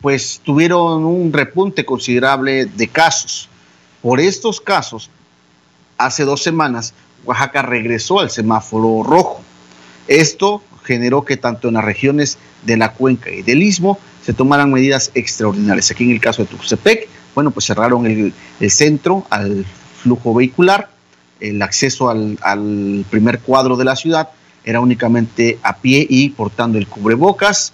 pues 0.00 0.40
tuvieron 0.44 1.04
un 1.04 1.32
repunte 1.32 1.84
considerable 1.84 2.66
de 2.66 2.88
casos. 2.88 3.48
Por 4.00 4.20
estos 4.20 4.60
casos, 4.60 5.10
hace 5.98 6.24
dos 6.24 6.42
semanas, 6.42 6.94
Oaxaca 7.24 7.62
regresó 7.62 8.20
al 8.20 8.30
semáforo 8.30 9.02
rojo. 9.02 9.42
Esto 10.08 10.62
generó 10.84 11.24
que 11.24 11.36
tanto 11.36 11.68
en 11.68 11.74
las 11.74 11.84
regiones 11.84 12.38
de 12.64 12.76
la 12.76 12.92
cuenca 12.92 13.30
y 13.30 13.42
del 13.42 13.62
istmo 13.62 13.98
se 14.24 14.32
tomaran 14.32 14.72
medidas 14.72 15.10
extraordinarias. 15.14 15.90
Aquí 15.90 16.04
en 16.04 16.10
el 16.10 16.20
caso 16.20 16.42
de 16.42 16.48
Tuxtepec, 16.48 17.08
bueno, 17.34 17.50
pues 17.50 17.66
cerraron 17.66 18.06
el, 18.06 18.32
centro 18.70 19.26
al 19.30 19.64
flujo 20.02 20.34
vehicular, 20.34 20.90
el 21.40 21.60
acceso 21.62 22.10
al, 22.10 22.38
al, 22.42 23.04
primer 23.10 23.40
cuadro 23.40 23.76
de 23.76 23.84
la 23.84 23.96
ciudad 23.96 24.28
era 24.64 24.80
únicamente 24.80 25.58
a 25.62 25.76
pie 25.76 26.06
y 26.08 26.30
portando 26.30 26.78
el 26.78 26.86
cubrebocas. 26.86 27.72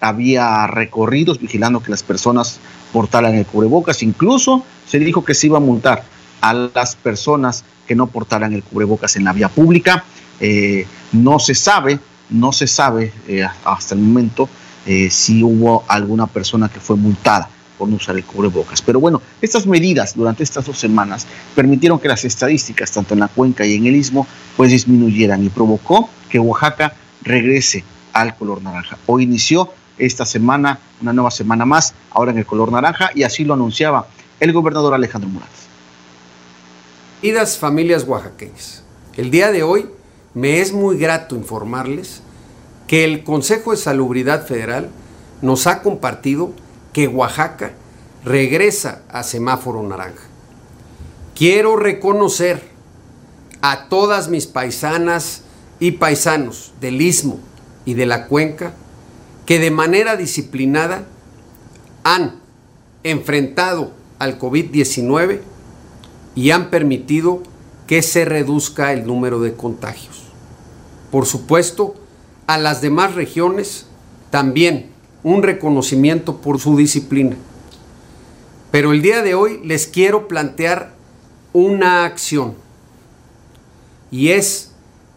Había 0.00 0.66
recorridos 0.66 1.40
vigilando 1.40 1.82
que 1.82 1.90
las 1.90 2.02
personas 2.02 2.60
portaran 2.92 3.34
el 3.34 3.46
cubrebocas. 3.46 4.02
Incluso 4.02 4.64
se 4.86 4.98
dijo 4.98 5.24
que 5.24 5.34
se 5.34 5.48
iba 5.48 5.58
a 5.58 5.60
multar 5.60 6.04
a 6.40 6.54
las 6.54 6.96
personas 6.96 7.64
que 7.86 7.94
no 7.94 8.06
portaran 8.06 8.52
el 8.52 8.62
cubrebocas 8.62 9.16
en 9.16 9.24
la 9.24 9.32
vía 9.32 9.48
pública. 9.48 10.04
Eh, 10.40 10.86
no 11.12 11.38
se 11.38 11.54
sabe, 11.54 11.98
no 12.30 12.52
se 12.52 12.66
sabe 12.66 13.12
eh, 13.28 13.46
hasta 13.64 13.94
el 13.94 14.00
momento 14.00 14.48
eh, 14.86 15.10
si 15.10 15.42
hubo 15.42 15.84
alguna 15.88 16.26
persona 16.26 16.68
que 16.68 16.80
fue 16.80 16.96
multada 16.96 17.48
por 17.76 17.88
no 17.88 17.96
usar 17.96 18.16
el 18.16 18.24
cubrebocas. 18.24 18.82
Pero 18.82 19.00
bueno, 19.00 19.20
estas 19.40 19.66
medidas 19.66 20.14
durante 20.14 20.42
estas 20.42 20.66
dos 20.66 20.78
semanas 20.78 21.26
permitieron 21.54 21.98
que 21.98 22.08
las 22.08 22.24
estadísticas, 22.24 22.92
tanto 22.92 23.14
en 23.14 23.20
la 23.20 23.28
cuenca 23.28 23.64
y 23.64 23.74
en 23.74 23.86
el 23.86 23.96
istmo, 23.96 24.26
pues 24.56 24.70
disminuyeran 24.70 25.44
y 25.44 25.48
provocó 25.48 26.10
que 26.28 26.38
Oaxaca 26.38 26.94
regrese 27.22 27.84
al 28.12 28.36
color 28.36 28.62
naranja. 28.62 28.98
Hoy 29.06 29.24
inició 29.24 29.72
esta 29.98 30.24
semana, 30.24 30.78
una 31.00 31.12
nueva 31.12 31.30
semana 31.30 31.64
más, 31.64 31.94
ahora 32.10 32.32
en 32.32 32.38
el 32.38 32.46
color 32.46 32.72
naranja, 32.72 33.10
y 33.14 33.22
así 33.22 33.44
lo 33.44 33.54
anunciaba 33.54 34.06
el 34.40 34.52
gobernador 34.52 34.94
Alejandro 34.94 35.28
Murat. 35.28 35.48
Queridas 37.20 37.58
familias 37.58 38.04
oaxaqueñas, 38.08 38.82
el 39.14 39.30
día 39.30 39.52
de 39.52 39.62
hoy 39.62 39.90
me 40.32 40.62
es 40.62 40.72
muy 40.72 40.96
grato 40.96 41.36
informarles 41.36 42.22
que 42.86 43.04
el 43.04 43.24
Consejo 43.24 43.72
de 43.72 43.76
Salubridad 43.76 44.46
Federal 44.46 44.88
nos 45.42 45.66
ha 45.66 45.82
compartido 45.82 46.54
que 46.94 47.08
Oaxaca 47.08 47.72
regresa 48.24 49.02
a 49.10 49.22
semáforo 49.22 49.82
naranja. 49.82 50.22
Quiero 51.34 51.76
reconocer 51.76 52.62
a 53.60 53.90
todas 53.90 54.28
mis 54.28 54.46
paisanas 54.46 55.42
y 55.78 55.90
paisanos 55.90 56.72
del 56.80 57.02
istmo 57.02 57.38
y 57.84 57.92
de 57.92 58.06
la 58.06 58.28
cuenca 58.28 58.72
que 59.44 59.58
de 59.58 59.70
manera 59.70 60.16
disciplinada 60.16 61.04
han 62.02 62.40
enfrentado 63.04 63.92
al 64.18 64.38
COVID-19 64.38 65.40
y 66.40 66.52
han 66.52 66.70
permitido 66.70 67.42
que 67.86 68.00
se 68.00 68.24
reduzca 68.24 68.94
el 68.94 69.06
número 69.06 69.42
de 69.42 69.52
contagios. 69.52 70.22
Por 71.10 71.26
supuesto, 71.26 71.96
a 72.46 72.56
las 72.56 72.80
demás 72.80 73.14
regiones 73.14 73.84
también 74.30 74.90
un 75.22 75.42
reconocimiento 75.42 76.38
por 76.38 76.58
su 76.58 76.78
disciplina. 76.78 77.36
Pero 78.70 78.92
el 78.92 79.02
día 79.02 79.20
de 79.20 79.34
hoy 79.34 79.60
les 79.66 79.86
quiero 79.86 80.28
plantear 80.28 80.94
una 81.52 82.06
acción 82.06 82.54
y 84.10 84.30
es 84.30 84.72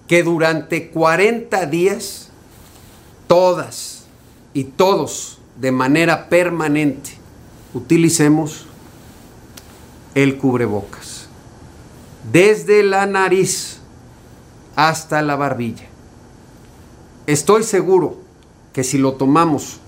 que 0.07 0.23
durante 0.23 0.89
40 0.89 1.67
días 1.67 2.31
todas 3.27 4.07
y 4.53 4.65
todos 4.65 5.39
de 5.55 5.71
manera 5.71 6.27
permanente 6.27 7.11
utilicemos 7.73 8.65
el 10.15 10.37
cubrebocas 10.37 11.12
desde 12.31 12.83
la 12.83 13.05
nariz 13.05 13.79
hasta 14.75 15.21
la 15.21 15.35
barbilla 15.35 15.85
estoy 17.27 17.63
seguro 17.63 18.17
que 18.73 18.83
si 18.83 18.97
lo 18.97 19.13
tomamos 19.13 19.79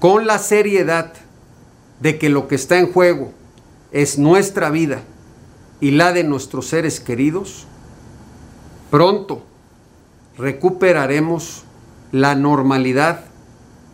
con 0.00 0.26
la 0.26 0.38
seriedad 0.38 1.12
de 2.00 2.18
que 2.18 2.28
lo 2.28 2.48
que 2.48 2.56
está 2.56 2.78
en 2.78 2.92
juego 2.92 3.32
es 3.92 4.18
nuestra 4.18 4.70
vida 4.70 5.02
y 5.80 5.92
la 5.92 6.12
de 6.12 6.24
nuestros 6.24 6.66
seres 6.66 7.00
queridos, 7.00 7.66
pronto 8.90 9.42
recuperaremos 10.36 11.64
la 12.12 12.34
normalidad 12.34 13.24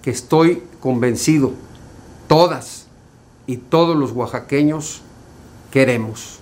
que 0.02 0.10
estoy 0.10 0.62
convencido 0.80 1.52
todas 2.26 2.86
y 3.46 3.58
todos 3.58 3.96
los 3.96 4.12
oaxaqueños 4.12 5.02
queremos. 5.70 6.39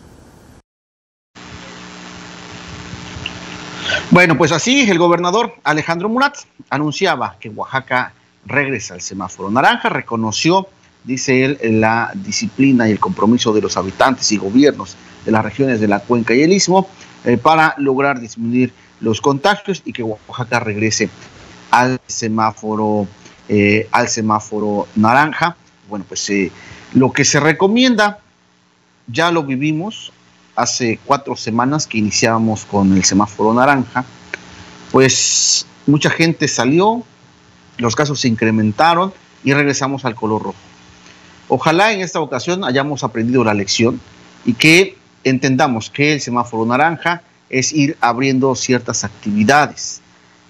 Bueno, 4.11 4.39
pues 4.39 4.53
así 4.53 4.91
el 4.91 4.99
gobernador 4.99 5.55
Alejandro 5.65 6.09
Murat 6.09 6.35
anunciaba 6.71 7.37
que 7.39 7.51
Oaxaca 7.51 8.15
regresa 8.47 8.95
al 8.95 9.03
semáforo 9.03 9.51
naranja, 9.51 9.91
reconoció, 9.91 10.67
dice 11.05 11.45
él, 11.45 11.59
la 11.81 12.11
disciplina 12.15 12.89
y 12.89 12.93
el 12.93 13.01
compromiso 13.01 13.53
de 13.53 13.61
los 13.61 13.77
habitantes 13.77 14.33
y 14.33 14.39
gobiernos 14.39 14.97
de 15.27 15.31
las 15.31 15.45
regiones 15.45 15.79
de 15.79 15.89
la 15.89 16.01
cuenca 16.01 16.35
y 16.35 16.41
el 16.41 16.55
istmo 16.55 16.89
eh, 17.27 17.37
para 17.37 17.75
lograr 17.77 18.19
disminuir 18.19 18.73
los 19.01 19.21
contagios 19.21 19.83
y 19.85 19.93
que 19.93 20.03
Oaxaca 20.03 20.59
regrese 20.59 21.11
al 21.71 22.01
semáforo, 22.07 23.07
eh, 23.51 23.89
al 23.93 24.09
semáforo 24.09 24.89
naranja. 24.97 25.55
Bueno, 25.87 26.07
pues 26.09 26.31
eh, 26.31 26.51
lo 26.95 27.13
que 27.13 27.27
se 27.27 27.41
recomienda, 27.41 28.21
ya 29.07 29.31
lo 29.31 29.43
vivimos, 29.43 30.13
hace 30.59 30.99
cuatro 31.05 31.37
semanas 31.37 31.87
que 31.87 31.99
iniciábamos 31.99 32.65
con 32.65 32.93
el 32.97 33.05
semáforo 33.05 33.55
naranja, 33.55 34.05
pues 34.91 35.67
mucha 35.87 36.11
gente 36.11 36.49
salió, 36.49 37.05
los 37.77 37.95
casos 37.95 38.21
se 38.21 38.29
incrementaron 38.29 39.13
y 39.45 39.53
regresamos 39.53 40.05
al 40.05 40.17
color 40.17 40.43
rojo. 40.43 40.59
Ojalá 41.47 41.93
en 41.93 42.01
esta 42.01 42.21
ocasión 42.21 42.65
hayamos 42.65 43.05
aprendido 43.05 43.45
la 43.45 43.55
lección 43.55 44.01
y 44.45 44.55
que 44.55 44.99
entendamos 45.23 45.91
que 45.91 46.13
el 46.13 46.21
semáforo 46.21 46.67
naranja 46.67 47.23
es 47.51 47.73
ir 47.73 47.97
abriendo 48.01 48.55
ciertas 48.57 49.05
actividades, 49.05 50.01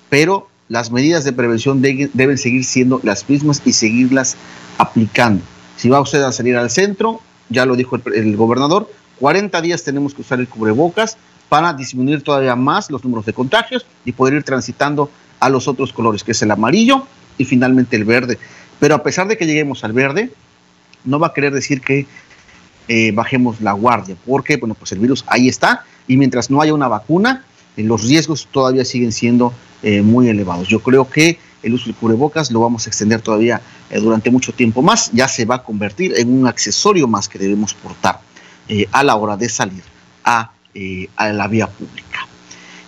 pero 0.09 0.49
las 0.69 0.91
medidas 0.91 1.25
de 1.25 1.33
prevención 1.33 1.83
deben 1.83 2.39
seguir 2.39 2.65
siendo 2.65 3.01
las 3.03 3.29
mismas 3.29 3.61
y 3.65 3.75
seguirlas 3.75 4.37
aplicando. 4.79 5.43
Si 5.77 5.91
va 5.91 6.01
usted 6.01 6.23
a 6.23 6.33
salir 6.33 6.57
al 6.57 6.71
centro, 6.71 7.21
ya 7.51 7.67
lo 7.67 7.77
dijo 7.77 7.97
el, 7.97 8.37
gobernador, 8.37 8.91
40 9.19 9.61
días 9.61 9.83
tenemos 9.83 10.15
que 10.15 10.23
usar 10.23 10.41
el 10.41 10.49
cubrebocas 10.49 11.17
para 11.49 11.73
disminuir 11.73 12.23
todavía 12.23 12.57
más 12.57 12.91
los 12.91 13.03
números 13.05 13.27
de 13.27 13.33
contagios 13.33 13.87
y 14.05 14.13
poder 14.13 14.35
ir 14.35 14.43
transitando 14.43 15.11
a 15.41 15.49
los 15.49 15.69
otros 15.69 15.93
colores, 15.93 16.25
que 16.25 16.33
es 16.33 16.43
el 16.43 16.51
amarillo 16.51 17.07
y 17.37 17.45
finalmente 17.45 17.97
el 17.97 18.05
verde. 18.05 18.39
Pero 18.81 18.95
a 18.95 19.03
pesar 19.03 19.29
de 19.29 19.37
que 19.37 19.47
lleguemos 19.47 19.85
al 19.85 19.93
verde, 19.93 20.31
no 21.05 21.19
va 21.19 21.29
a 21.29 21.33
querer 21.33 21.53
decir 21.53 21.81
que 21.81 22.07
eh, 22.89 23.13
bajemos 23.13 23.61
la 23.61 23.73
guardia, 23.73 24.17
porque 24.27 24.57
bueno, 24.57 24.75
pues 24.75 24.93
el 24.93 24.99
virus 24.99 25.25
ahí 25.27 25.49
está 25.49 25.85
y 26.07 26.17
mientras 26.17 26.51
no 26.51 26.61
haya 26.61 26.75
una 26.75 26.89
vacuna, 26.89 27.45
eh, 27.77 27.83
los 27.83 28.05
riesgos 28.05 28.49
todavía 28.51 28.85
siguen 28.85 29.13
siendo 29.13 29.53
eh, 29.83 30.03
muy 30.03 30.29
elevados. 30.29 30.69
Yo 30.69 30.81
creo 30.81 31.09
que 31.09 31.39
el 31.63 31.75
uso 31.75 31.87
del 31.87 31.95
cubrebocas 31.97 32.51
lo 32.51 32.61
vamos 32.61 32.87
a 32.87 32.91
extender 32.91 33.21
todavía 33.21 33.61
durante 34.03 34.31
mucho 34.31 34.53
tiempo 34.53 34.81
más, 34.81 35.11
ya 35.13 35.27
se 35.27 35.45
va 35.45 35.57
a 35.57 35.63
convertir 35.65 36.13
en 36.17 36.31
un 36.31 36.47
accesorio 36.47 37.09
más 37.09 37.27
que 37.29 37.39
debemos 37.39 37.75
portar. 37.75 38.21
Eh, 38.71 38.87
a 38.93 39.03
la 39.03 39.17
hora 39.17 39.35
de 39.35 39.49
salir 39.49 39.83
a, 40.25 40.51
eh, 40.75 41.09
a 41.17 41.33
la 41.33 41.49
vía 41.49 41.69
pública. 41.69 42.29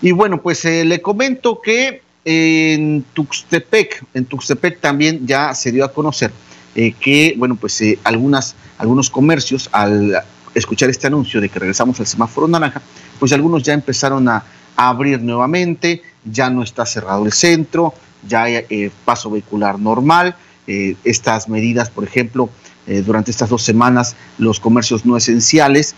Y 0.02 0.12
bueno, 0.12 0.42
pues 0.42 0.62
eh, 0.66 0.84
le 0.84 1.00
comento 1.00 1.58
que 1.62 2.02
en 2.22 3.02
Tuxtepec, 3.14 4.04
en 4.12 4.26
Tuxtepec 4.26 4.78
también 4.80 5.26
ya 5.26 5.54
se 5.54 5.72
dio 5.72 5.86
a 5.86 5.92
conocer 5.92 6.32
que, 6.74 7.34
bueno, 7.36 7.56
pues 7.56 7.82
algunas, 8.04 8.54
algunos 8.78 9.10
comercios 9.10 9.68
al 9.72 10.22
escuchar 10.54 10.88
este 10.88 11.08
anuncio 11.08 11.40
de 11.40 11.48
que 11.48 11.58
regresamos 11.58 11.98
al 11.98 12.06
semáforo 12.06 12.46
naranja, 12.46 12.80
pues 13.18 13.32
algunos 13.32 13.62
ya 13.62 13.72
empezaron 13.72 14.28
a, 14.28 14.44
abrir 14.76 15.20
nuevamente, 15.20 16.02
ya 16.24 16.48
no 16.48 16.62
está 16.62 16.86
cerrado 16.86 17.26
el 17.26 17.32
centro, 17.32 17.92
ya 18.26 18.44
hay 18.44 18.90
paso 19.04 19.30
vehicular 19.30 19.78
normal, 19.78 20.36
estas 20.66 21.48
medidas, 21.48 21.90
por 21.90 22.04
ejemplo, 22.04 22.50
durante 23.04 23.30
estas 23.30 23.48
dos 23.48 23.62
semanas 23.62 24.16
los 24.38 24.58
comercios 24.58 25.06
no 25.06 25.16
esenciales 25.16 25.94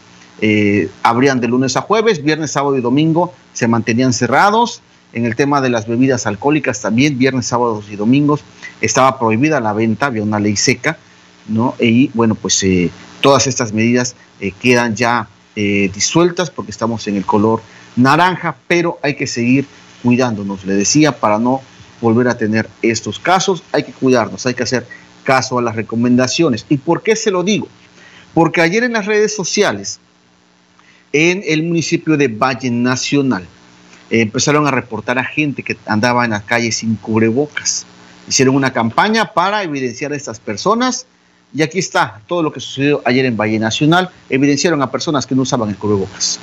abrían 1.03 1.41
de 1.41 1.49
lunes 1.49 1.77
a 1.77 1.81
jueves, 1.81 2.23
viernes, 2.23 2.51
sábado 2.51 2.77
y 2.77 2.81
domingo 2.81 3.33
se 3.53 3.69
mantenían 3.69 4.13
cerrados, 4.13 4.83
en 5.13 5.27
el 5.27 5.37
tema 5.37 5.61
de 5.61 5.71
las 5.71 5.87
bebidas 5.87 6.27
alcohólicas 6.27 6.81
también, 6.81 7.19
viernes, 7.19 7.47
sábados 7.47 7.87
y 7.91 7.97
domingos, 7.97 8.41
estaba 8.81 9.19
prohibida 9.19 9.61
la 9.61 9.73
venta, 9.73 10.07
había 10.07 10.23
una 10.23 10.41
ley 10.41 10.57
seca, 10.57 10.99
¿no? 11.49 11.75
Y 11.79 12.09
bueno, 12.15 12.35
pues 12.35 12.63
eh, 12.63 12.91
todas 13.21 13.47
estas 13.47 13.73
medidas 13.73 14.17
eh, 14.41 14.53
quedan 14.53 14.97
ya 14.97 15.29
eh, 15.55 15.91
disueltas 15.93 16.51
porque 16.51 16.71
estamos 16.71 17.07
en 17.09 17.17
el 17.17 17.27
color 17.27 17.63
naranja, 17.97 18.57
pero 18.67 18.99
hay 19.03 19.15
que 19.15 19.27
seguir 19.27 19.67
cuidándonos, 20.03 20.65
le 20.65 20.75
decía, 20.75 21.21
para 21.21 21.39
no 21.39 21.61
volver 22.01 22.29
a 22.29 22.37
tener 22.37 22.69
estos 22.81 23.19
casos, 23.21 23.63
hay 23.71 23.85
que 23.85 23.93
cuidarnos, 23.93 24.47
hay 24.47 24.55
que 24.55 24.63
hacer 24.63 24.87
caso 25.23 25.59
a 25.59 25.63
las 25.63 25.77
recomendaciones. 25.77 26.67
¿Y 26.69 26.79
por 26.79 27.03
qué 27.03 27.17
se 27.17 27.31
lo 27.31 27.43
digo? 27.43 27.69
Porque 28.35 28.61
ayer 28.61 28.85
en 28.85 28.95
las 28.95 29.07
redes 29.07 29.35
sociales, 29.35 30.01
en 31.13 31.43
el 31.47 31.63
municipio 31.63 32.17
de 32.17 32.29
Valle 32.29 32.71
Nacional, 32.71 33.47
empezaron 34.11 34.67
a 34.67 34.71
reportar 34.71 35.19
a 35.19 35.25
gente 35.25 35.63
que 35.63 35.77
andaba 35.87 36.25
en 36.25 36.31
las 36.31 36.43
calles 36.43 36.77
sin 36.77 36.97
cubrebocas. 36.97 37.87
Hicieron 38.29 38.55
una 38.55 38.73
campaña 38.73 39.33
para 39.33 39.63
evidenciar 39.63 40.13
a 40.13 40.17
estas 40.17 40.39
personas 40.39 41.07
y 41.55 41.63
aquí 41.63 41.79
está 41.79 42.21
todo 42.27 42.43
lo 42.43 42.53
que 42.53 42.61
sucedió 42.61 43.03
ayer 43.05 43.27
en 43.27 43.37
Valle 43.37 43.59
Nacional. 43.59 44.11
Evidenciaron 44.31 44.81
a 44.83 44.91
personas 44.91 45.27
que 45.27 45.35
no 45.35 45.43
usaban 45.43 45.69
el 45.69 45.77
cubrebocas. 45.77 46.39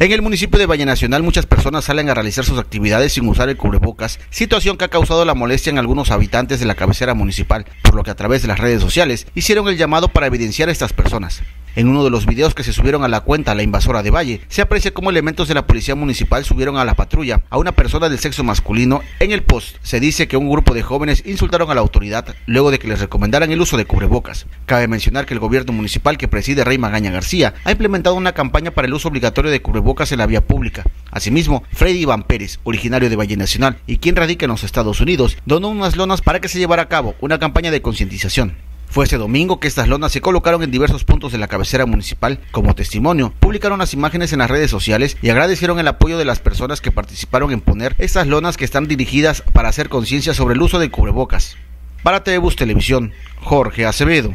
En 0.00 0.10
el 0.12 0.22
municipio 0.22 0.58
de 0.58 0.64
Valle 0.64 0.86
Nacional 0.86 1.22
muchas 1.22 1.44
personas 1.44 1.84
salen 1.84 2.08
a 2.08 2.14
realizar 2.14 2.42
sus 2.42 2.58
actividades 2.58 3.12
sin 3.12 3.28
usar 3.28 3.50
el 3.50 3.58
cubrebocas, 3.58 4.18
situación 4.30 4.78
que 4.78 4.86
ha 4.86 4.88
causado 4.88 5.26
la 5.26 5.34
molestia 5.34 5.68
en 5.68 5.78
algunos 5.78 6.10
habitantes 6.10 6.58
de 6.58 6.64
la 6.64 6.74
cabecera 6.74 7.12
municipal, 7.12 7.66
por 7.82 7.94
lo 7.94 8.02
que 8.02 8.10
a 8.10 8.14
través 8.14 8.40
de 8.40 8.48
las 8.48 8.58
redes 8.58 8.80
sociales 8.80 9.26
hicieron 9.34 9.68
el 9.68 9.76
llamado 9.76 10.08
para 10.08 10.26
evidenciar 10.26 10.70
a 10.70 10.72
estas 10.72 10.94
personas. 10.94 11.42
En 11.76 11.88
uno 11.88 12.02
de 12.02 12.10
los 12.10 12.26
videos 12.26 12.54
que 12.54 12.64
se 12.64 12.72
subieron 12.72 13.04
a 13.04 13.08
la 13.08 13.20
cuenta 13.20 13.54
La 13.54 13.62
Invasora 13.62 14.02
de 14.02 14.10
Valle, 14.10 14.40
se 14.48 14.60
aprecia 14.60 14.92
cómo 14.92 15.10
elementos 15.10 15.46
de 15.46 15.54
la 15.54 15.66
policía 15.66 15.94
municipal 15.94 16.44
subieron 16.44 16.76
a 16.76 16.84
la 16.84 16.94
patrulla 16.94 17.42
a 17.48 17.58
una 17.58 17.72
persona 17.72 18.08
del 18.08 18.18
sexo 18.18 18.42
masculino. 18.42 19.02
En 19.20 19.30
el 19.30 19.44
post 19.44 19.76
se 19.82 20.00
dice 20.00 20.26
que 20.26 20.36
un 20.36 20.50
grupo 20.50 20.74
de 20.74 20.82
jóvenes 20.82 21.22
insultaron 21.26 21.70
a 21.70 21.74
la 21.74 21.80
autoridad 21.80 22.34
luego 22.46 22.70
de 22.72 22.80
que 22.80 22.88
les 22.88 23.00
recomendaran 23.00 23.52
el 23.52 23.60
uso 23.60 23.76
de 23.76 23.84
cubrebocas. 23.84 24.46
Cabe 24.66 24.88
mencionar 24.88 25.26
que 25.26 25.34
el 25.34 25.40
gobierno 25.40 25.72
municipal 25.72 26.18
que 26.18 26.28
preside 26.28 26.64
Rey 26.64 26.78
Magaña 26.78 27.12
García 27.12 27.54
ha 27.64 27.70
implementado 27.70 28.16
una 28.16 28.32
campaña 28.32 28.72
para 28.72 28.88
el 28.88 28.94
uso 28.94 29.08
obligatorio 29.08 29.50
de 29.52 29.62
cubrebocas 29.62 30.10
en 30.10 30.18
la 30.18 30.26
vía 30.26 30.44
pública. 30.44 30.84
Asimismo, 31.12 31.62
Freddy 31.72 32.00
Iván 32.00 32.24
Pérez, 32.24 32.58
originario 32.64 33.08
de 33.08 33.16
Valle 33.16 33.36
Nacional 33.36 33.78
y 33.86 33.98
quien 33.98 34.16
radica 34.16 34.46
en 34.46 34.50
los 34.50 34.64
Estados 34.64 35.00
Unidos, 35.00 35.36
donó 35.46 35.68
unas 35.68 35.96
lonas 35.96 36.20
para 36.20 36.40
que 36.40 36.48
se 36.48 36.58
llevara 36.58 36.82
a 36.82 36.88
cabo 36.88 37.14
una 37.20 37.38
campaña 37.38 37.70
de 37.70 37.82
concientización. 37.82 38.69
Fue 38.90 39.04
este 39.04 39.18
domingo 39.18 39.60
que 39.60 39.68
estas 39.68 39.86
lonas 39.86 40.10
se 40.10 40.20
colocaron 40.20 40.64
en 40.64 40.72
diversos 40.72 41.04
puntos 41.04 41.30
de 41.30 41.38
la 41.38 41.46
cabecera 41.46 41.86
municipal 41.86 42.40
como 42.50 42.74
testimonio. 42.74 43.32
Publicaron 43.38 43.78
las 43.78 43.94
imágenes 43.94 44.32
en 44.32 44.40
las 44.40 44.50
redes 44.50 44.68
sociales 44.68 45.16
y 45.22 45.30
agradecieron 45.30 45.78
el 45.78 45.86
apoyo 45.86 46.18
de 46.18 46.24
las 46.24 46.40
personas 46.40 46.80
que 46.80 46.90
participaron 46.90 47.52
en 47.52 47.60
poner 47.60 47.94
estas 47.98 48.26
lonas 48.26 48.56
que 48.56 48.64
están 48.64 48.88
dirigidas 48.88 49.44
para 49.52 49.68
hacer 49.68 49.88
conciencia 49.88 50.34
sobre 50.34 50.56
el 50.56 50.62
uso 50.62 50.80
de 50.80 50.90
cubrebocas. 50.90 51.56
Para 52.02 52.24
Telebus 52.24 52.56
Televisión, 52.56 53.12
Jorge 53.40 53.86
Acevedo. 53.86 54.34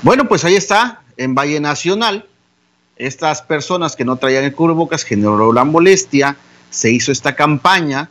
Bueno, 0.00 0.28
pues 0.28 0.46
ahí 0.46 0.54
está, 0.54 1.02
en 1.18 1.34
Valle 1.34 1.60
Nacional, 1.60 2.26
estas 2.96 3.42
personas 3.42 3.96
que 3.96 4.06
no 4.06 4.16
traían 4.16 4.44
el 4.44 4.54
cubrebocas 4.54 5.04
generó 5.04 5.52
la 5.52 5.64
molestia, 5.64 6.38
se 6.70 6.90
hizo 6.90 7.12
esta 7.12 7.36
campaña 7.36 8.08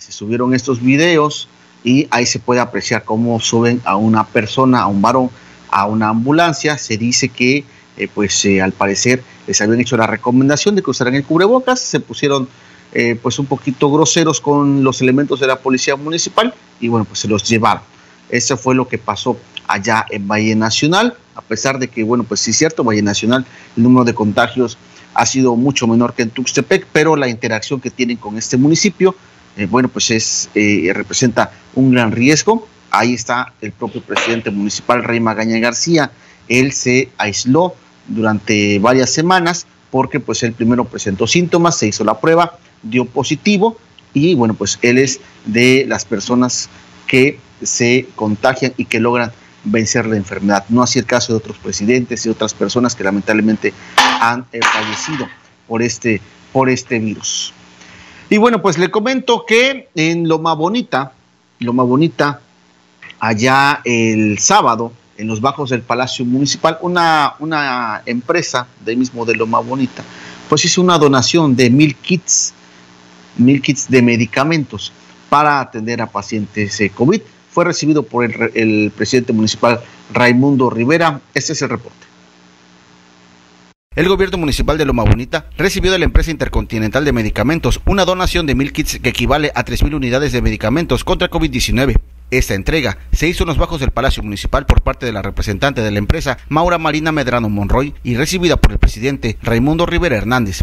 se 0.00 0.12
subieron 0.12 0.54
estos 0.54 0.82
videos 0.82 1.48
y 1.84 2.08
ahí 2.10 2.26
se 2.26 2.38
puede 2.38 2.60
apreciar 2.60 3.04
cómo 3.04 3.38
suben 3.38 3.80
a 3.84 3.96
una 3.96 4.26
persona, 4.26 4.80
a 4.80 4.86
un 4.86 5.02
varón, 5.02 5.30
a 5.70 5.86
una 5.86 6.08
ambulancia. 6.08 6.78
Se 6.78 6.96
dice 6.96 7.28
que, 7.28 7.64
eh, 7.96 8.08
pues 8.12 8.44
eh, 8.46 8.62
al 8.62 8.72
parecer, 8.72 9.22
les 9.46 9.60
habían 9.60 9.80
hecho 9.80 9.96
la 9.96 10.06
recomendación 10.06 10.74
de 10.74 10.82
que 10.82 10.90
usaran 10.90 11.14
el 11.14 11.24
cubrebocas, 11.24 11.80
se 11.80 12.00
pusieron 12.00 12.48
eh, 12.92 13.18
pues 13.22 13.38
un 13.38 13.46
poquito 13.46 13.90
groseros 13.90 14.40
con 14.40 14.82
los 14.82 15.00
elementos 15.00 15.38
de 15.38 15.46
la 15.46 15.56
policía 15.56 15.96
municipal 15.96 16.54
y 16.80 16.88
bueno, 16.88 17.04
pues 17.04 17.20
se 17.20 17.28
los 17.28 17.46
llevaron. 17.48 17.82
Eso 18.30 18.56
fue 18.56 18.74
lo 18.74 18.88
que 18.88 18.96
pasó 18.96 19.36
allá 19.66 20.06
en 20.10 20.26
Valle 20.26 20.54
Nacional, 20.54 21.16
a 21.34 21.42
pesar 21.42 21.78
de 21.78 21.88
que, 21.88 22.02
bueno, 22.04 22.24
pues 22.24 22.40
sí 22.40 22.52
es 22.52 22.58
cierto, 22.58 22.84
Valle 22.84 23.02
Nacional, 23.02 23.44
el 23.76 23.82
número 23.82 24.04
de 24.04 24.14
contagios 24.14 24.78
ha 25.14 25.26
sido 25.26 25.56
mucho 25.56 25.86
menor 25.86 26.14
que 26.14 26.22
en 26.22 26.30
Tuxtepec, 26.30 26.86
pero 26.92 27.16
la 27.16 27.28
interacción 27.28 27.80
que 27.80 27.90
tienen 27.90 28.16
con 28.16 28.38
este 28.38 28.56
municipio 28.56 29.14
eh, 29.56 29.66
bueno, 29.66 29.88
pues 29.88 30.10
es, 30.10 30.50
eh, 30.54 30.90
representa 30.94 31.52
un 31.74 31.92
gran 31.92 32.12
riesgo. 32.12 32.66
Ahí 32.90 33.14
está 33.14 33.52
el 33.60 33.72
propio 33.72 34.02
presidente 34.02 34.50
municipal, 34.50 35.04
Rey 35.04 35.20
Magaña 35.20 35.58
García. 35.58 36.10
Él 36.48 36.72
se 36.72 37.10
aisló 37.18 37.74
durante 38.08 38.78
varias 38.78 39.10
semanas 39.10 39.66
porque 39.90 40.20
pues 40.20 40.42
él 40.42 40.52
primero 40.52 40.84
presentó 40.84 41.26
síntomas, 41.26 41.78
se 41.78 41.88
hizo 41.88 42.04
la 42.04 42.20
prueba, 42.20 42.58
dio 42.82 43.04
positivo 43.04 43.76
y 44.12 44.34
bueno, 44.34 44.54
pues 44.54 44.78
él 44.82 44.98
es 44.98 45.20
de 45.46 45.84
las 45.86 46.04
personas 46.04 46.68
que 47.06 47.38
se 47.62 48.08
contagian 48.16 48.72
y 48.76 48.86
que 48.86 49.00
logran 49.00 49.32
vencer 49.64 50.06
la 50.06 50.16
enfermedad. 50.16 50.64
No 50.68 50.82
así 50.82 50.98
el 50.98 51.06
caso 51.06 51.32
de 51.32 51.38
otros 51.38 51.58
presidentes 51.58 52.24
y 52.24 52.28
otras 52.28 52.54
personas 52.54 52.94
que 52.94 53.04
lamentablemente 53.04 53.72
han 54.20 54.46
eh, 54.52 54.60
fallecido 54.62 55.28
por 55.68 55.82
este, 55.82 56.20
por 56.52 56.70
este 56.70 56.98
virus. 56.98 57.52
Y 58.32 58.38
bueno, 58.38 58.62
pues 58.62 58.78
le 58.78 58.92
comento 58.92 59.44
que 59.44 59.88
en 59.96 60.28
Loma 60.28 60.54
Bonita, 60.54 61.12
Loma 61.58 61.82
Bonita, 61.82 62.40
allá 63.18 63.80
el 63.84 64.38
sábado, 64.38 64.92
en 65.18 65.26
los 65.26 65.40
bajos 65.40 65.70
del 65.70 65.82
Palacio 65.82 66.24
Municipal, 66.24 66.78
una, 66.80 67.34
una 67.40 68.02
empresa 68.06 68.68
de 68.84 68.94
mismo 68.94 69.26
de 69.26 69.34
Loma 69.34 69.58
Bonita, 69.58 70.04
pues 70.48 70.64
hizo 70.64 70.80
una 70.80 70.96
donación 70.96 71.56
de 71.56 71.70
mil 71.70 71.96
kits, 71.96 72.54
mil 73.36 73.60
kits 73.60 73.90
de 73.90 74.00
medicamentos 74.00 74.92
para 75.28 75.58
atender 75.58 76.00
a 76.00 76.06
pacientes 76.06 76.80
COVID. 76.94 77.20
Fue 77.50 77.64
recibido 77.64 78.04
por 78.04 78.24
el, 78.24 78.52
el 78.54 78.92
presidente 78.92 79.32
municipal 79.32 79.80
Raimundo 80.12 80.70
Rivera. 80.70 81.20
Este 81.34 81.52
es 81.52 81.62
el 81.62 81.70
reporte. 81.70 81.99
El 83.96 84.08
gobierno 84.08 84.38
municipal 84.38 84.78
de 84.78 84.84
Loma 84.84 85.02
Bonita 85.02 85.46
recibió 85.58 85.90
de 85.90 85.98
la 85.98 86.04
empresa 86.04 86.30
intercontinental 86.30 87.04
de 87.04 87.12
medicamentos 87.12 87.80
una 87.86 88.04
donación 88.04 88.46
de 88.46 88.54
mil 88.54 88.72
kits 88.72 89.00
que 89.00 89.08
equivale 89.08 89.50
a 89.52 89.64
3.000 89.64 89.96
unidades 89.96 90.30
de 90.30 90.40
medicamentos 90.40 91.02
contra 91.02 91.28
COVID-19. 91.28 91.96
Esta 92.30 92.54
entrega 92.54 92.98
se 93.10 93.26
hizo 93.26 93.42
en 93.42 93.48
los 93.48 93.58
bajos 93.58 93.80
del 93.80 93.90
Palacio 93.90 94.22
Municipal 94.22 94.64
por 94.64 94.82
parte 94.82 95.06
de 95.06 95.12
la 95.12 95.22
representante 95.22 95.80
de 95.80 95.90
la 95.90 95.98
empresa, 95.98 96.38
Maura 96.48 96.78
Marina 96.78 97.10
Medrano 97.10 97.48
Monroy, 97.48 97.92
y 98.04 98.14
recibida 98.14 98.58
por 98.58 98.70
el 98.70 98.78
presidente 98.78 99.36
Raimundo 99.42 99.86
Rivera 99.86 100.18
Hernández. 100.18 100.60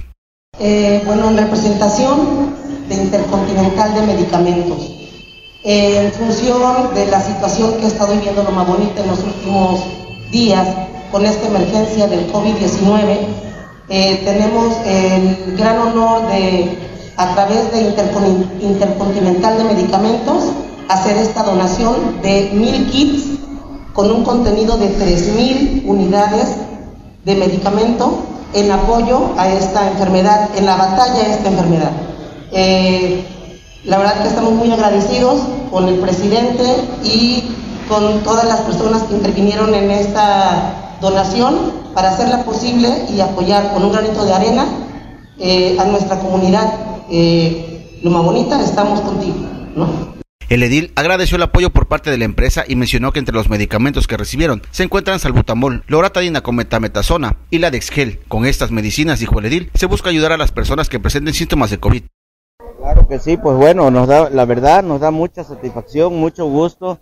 Eh, 0.61 1.01
bueno, 1.05 1.29
en 1.29 1.37
representación 1.37 2.55
de 2.87 2.95
Intercontinental 2.95 3.93
de 3.93 4.07
Medicamentos, 4.07 4.89
eh, 5.65 6.05
en 6.05 6.13
función 6.13 6.95
de 6.95 7.07
la 7.07 7.19
situación 7.19 7.77
que 7.77 7.87
ha 7.87 7.89
estado 7.89 8.13
viviendo 8.13 8.41
Loma 8.43 8.63
Bonita 8.63 9.01
en 9.01 9.07
los 9.07 9.19
últimos 9.19 9.83
días, 10.31 10.65
con 11.11 11.25
esta 11.25 11.47
emergencia 11.47 12.07
del 12.07 12.31
COVID-19. 12.31 13.17
Eh, 13.89 14.21
tenemos 14.25 14.75
el 14.85 15.55
gran 15.57 15.79
honor 15.79 16.27
de, 16.27 16.77
a 17.15 17.33
través 17.33 17.71
de 17.71 17.81
Intercontinental 18.61 19.57
de 19.57 19.63
Medicamentos, 19.63 20.43
hacer 20.89 21.17
esta 21.17 21.43
donación 21.43 22.21
de 22.21 22.51
mil 22.53 22.89
kits 22.89 23.37
con 23.93 24.11
un 24.11 24.23
contenido 24.23 24.77
de 24.77 24.95
3.000 24.95 25.83
unidades 25.87 26.55
de 27.25 27.35
medicamento 27.35 28.19
en 28.53 28.71
apoyo 28.71 29.31
a 29.37 29.51
esta 29.51 29.87
enfermedad, 29.87 30.49
en 30.55 30.65
la 30.65 30.75
batalla 30.75 31.23
a 31.23 31.33
esta 31.33 31.49
enfermedad. 31.49 31.91
Eh, 32.51 33.25
la 33.85 33.97
verdad 33.97 34.21
que 34.21 34.27
estamos 34.27 34.53
muy 34.53 34.71
agradecidos 34.71 35.41
con 35.71 35.87
el 35.87 35.95
presidente 35.95 36.63
y 37.03 37.43
con 37.89 38.21
todas 38.23 38.45
las 38.45 38.61
personas 38.61 39.03
que 39.03 39.15
intervinieron 39.15 39.73
en 39.73 39.91
esta 39.91 40.86
donación 41.01 41.73
para 41.93 42.11
hacerla 42.11 42.43
posible 42.43 42.89
y 43.09 43.19
apoyar 43.19 43.73
con 43.73 43.83
un 43.83 43.91
granito 43.91 44.25
de 44.25 44.33
arena 44.33 44.65
eh, 45.39 45.77
a 45.79 45.85
nuestra 45.85 46.19
comunidad. 46.19 46.73
Eh, 47.09 47.99
Loma 48.03 48.21
Bonita, 48.21 48.61
estamos 48.63 49.01
contigo. 49.01 49.35
El 50.49 50.63
edil 50.63 50.93
agradeció 50.95 51.35
el 51.35 51.43
apoyo 51.43 51.71
por 51.71 51.87
parte 51.87 52.09
de 52.09 52.17
la 52.17 52.25
empresa 52.25 52.63
y 52.67 52.75
mencionó 52.75 53.11
que 53.11 53.19
entre 53.19 53.35
los 53.35 53.49
medicamentos 53.49 54.07
que 54.07 54.15
recibieron 54.15 54.61
se 54.71 54.83
encuentran 54.83 55.19
salbutamol, 55.19 55.83
loratadina 55.87 56.41
con 56.41 56.55
metametasona 56.55 57.37
y 57.49 57.59
la 57.59 57.69
Dexgel. 57.69 58.19
Con 58.27 58.45
estas 58.45 58.71
medicinas, 58.71 59.19
dijo 59.19 59.39
el 59.39 59.45
edil, 59.45 59.71
se 59.73 59.87
busca 59.87 60.09
ayudar 60.09 60.31
a 60.31 60.37
las 60.37 60.51
personas 60.51 60.87
que 60.87 60.99
presenten 60.99 61.33
síntomas 61.33 61.69
de 61.69 61.79
COVID. 61.79 62.03
Claro, 62.79 62.97
Claro 63.07 63.07
que 63.09 63.19
sí, 63.19 63.37
pues 63.37 63.57
bueno, 63.57 63.91
nos 63.91 64.07
da, 64.07 64.29
la 64.29 64.45
verdad 64.45 64.83
nos 64.83 65.01
da 65.01 65.11
mucha 65.11 65.43
satisfacción, 65.43 66.15
mucho 66.15 66.45
gusto 66.45 66.99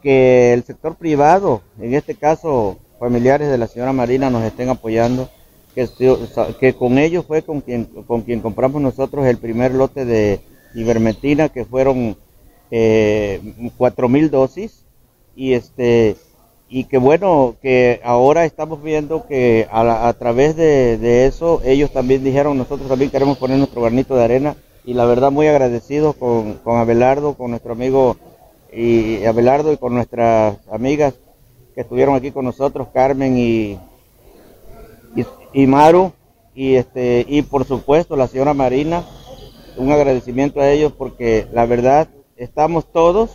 que 0.00 0.52
el 0.52 0.62
sector 0.62 0.94
privado, 0.94 1.62
en 1.80 1.94
este 1.94 2.14
caso 2.14 2.78
familiares 2.98 3.50
de 3.50 3.58
la 3.58 3.66
señora 3.66 3.92
Marina, 3.92 4.30
nos 4.30 4.44
estén 4.44 4.68
apoyando, 4.68 5.28
que, 5.74 6.74
con 6.74 6.98
ellos 6.98 7.26
fue 7.26 7.42
con 7.42 7.60
quien, 7.60 7.84
con 7.84 8.22
quien 8.22 8.40
compramos 8.40 8.80
nosotros 8.80 9.26
el 9.26 9.36
primer 9.36 9.74
lote 9.74 10.04
de 10.04 10.40
ivermectina, 10.74 11.50
que 11.50 11.64
fueron 11.64 12.16
eh, 12.70 13.40
cuatro 13.76 14.08
mil 14.08 14.30
dosis, 14.30 14.84
y 15.34 15.52
este 15.52 16.16
y 16.68 16.84
que 16.84 16.98
bueno, 16.98 17.54
que 17.62 18.00
ahora 18.02 18.44
estamos 18.44 18.82
viendo 18.82 19.26
que 19.26 19.68
a, 19.70 20.12
través 20.18 20.56
de, 20.56 21.26
eso 21.26 21.60
ellos 21.64 21.92
también 21.92 22.24
dijeron, 22.24 22.58
nosotros 22.58 22.88
también 22.88 23.10
queremos 23.10 23.38
poner 23.38 23.58
nuestro 23.58 23.82
granito 23.82 24.16
de 24.16 24.24
arena 24.24 24.56
y 24.84 24.94
la 24.94 25.04
verdad 25.04 25.30
muy 25.30 25.46
agradecidos 25.46 26.16
con, 26.16 26.54
con 26.64 26.78
Abelardo, 26.78 27.34
con 27.34 27.50
nuestro 27.50 27.72
amigo 27.72 28.16
y 28.72 29.24
Abelardo 29.24 29.72
y 29.72 29.76
con 29.76 29.94
nuestras 29.94 30.56
amigas 30.68 31.14
que 31.76 31.82
estuvieron 31.82 32.14
aquí 32.14 32.30
con 32.30 32.46
nosotros, 32.46 32.88
Carmen 32.92 33.36
y, 33.36 33.78
y, 35.52 35.66
Maru, 35.66 36.10
y, 36.54 36.74
este, 36.74 37.26
y 37.28 37.42
por 37.42 37.66
supuesto 37.66 38.16
la 38.16 38.28
señora 38.28 38.54
Marina, 38.54 39.04
un 39.76 39.92
agradecimiento 39.92 40.58
a 40.58 40.70
ellos 40.70 40.94
porque 40.96 41.46
la 41.52 41.66
verdad 41.66 42.08
estamos 42.36 42.90
todos, 42.90 43.30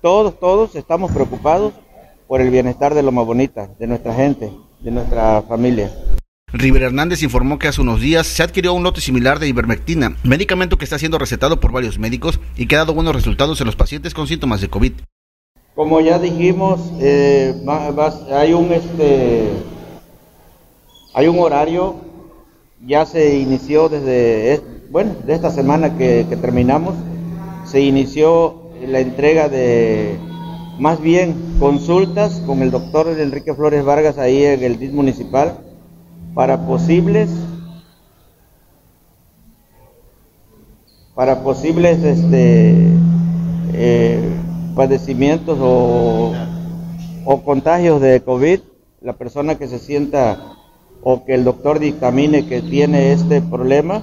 todos, 0.00 0.38
todos 0.38 0.76
estamos 0.76 1.10
preocupados 1.10 1.72
por 2.28 2.40
el 2.40 2.50
bienestar 2.50 2.94
de 2.94 3.02
Loma 3.02 3.22
Bonita, 3.22 3.68
de 3.80 3.88
nuestra 3.88 4.14
gente, 4.14 4.52
de 4.78 4.90
nuestra 4.92 5.42
familia. 5.42 5.90
River 6.52 6.84
Hernández 6.84 7.24
informó 7.24 7.58
que 7.58 7.66
hace 7.66 7.80
unos 7.80 8.00
días 8.00 8.24
se 8.28 8.44
adquirió 8.44 8.72
un 8.72 8.84
lote 8.84 9.00
similar 9.00 9.40
de 9.40 9.48
ivermectina, 9.48 10.16
medicamento 10.22 10.78
que 10.78 10.84
está 10.84 10.96
siendo 10.96 11.18
recetado 11.18 11.58
por 11.58 11.72
varios 11.72 11.98
médicos 11.98 12.38
y 12.56 12.66
que 12.66 12.76
ha 12.76 12.78
dado 12.78 12.94
buenos 12.94 13.16
resultados 13.16 13.60
en 13.60 13.66
los 13.66 13.74
pacientes 13.74 14.14
con 14.14 14.28
síntomas 14.28 14.60
de 14.60 14.68
COVID. 14.68 14.92
Como 15.74 16.00
ya 16.00 16.18
dijimos, 16.18 16.80
eh, 17.00 17.54
hay 18.32 18.52
un 18.52 18.72
este, 18.72 19.48
hay 21.14 21.28
un 21.28 21.38
horario, 21.38 21.96
ya 22.86 23.06
se 23.06 23.38
inició 23.38 23.88
desde 23.88 24.60
bueno, 24.90 25.14
de 25.24 25.34
esta 25.34 25.50
semana 25.50 25.96
que 25.96 26.24
terminamos, 26.40 26.94
se 27.64 27.80
inició 27.80 28.70
la 28.86 29.00
entrega 29.00 29.48
de 29.48 30.18
más 30.78 31.00
bien 31.00 31.34
consultas 31.58 32.42
con 32.46 32.62
el 32.62 32.70
doctor 32.70 33.08
Enrique 33.08 33.54
Flores 33.54 33.84
Vargas 33.84 34.18
ahí 34.18 34.44
en 34.44 34.62
el 34.62 34.78
DIS 34.78 34.92
municipal 34.92 35.58
para 36.34 36.66
posibles 36.66 37.28
para 41.14 41.42
posibles 41.42 42.02
este 42.02 42.86
eh, 43.74 44.20
padecimientos 44.80 45.58
o, 45.60 46.32
o 47.26 47.44
contagios 47.44 48.00
de 48.00 48.22
COVID, 48.22 48.60
la 49.02 49.12
persona 49.12 49.58
que 49.58 49.68
se 49.68 49.78
sienta 49.78 50.56
o 51.02 51.26
que 51.26 51.34
el 51.34 51.44
doctor 51.44 51.80
dictamine 51.80 52.46
que 52.46 52.62
tiene 52.62 53.12
este 53.12 53.42
problema, 53.42 54.02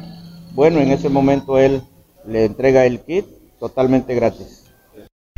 bueno, 0.54 0.80
en 0.80 0.92
ese 0.92 1.10
momento 1.10 1.58
él 1.58 1.82
le 2.28 2.46
entrega 2.46 2.86
el 2.86 3.00
kit 3.00 3.26
totalmente 3.60 4.14
gratis. 4.14 4.66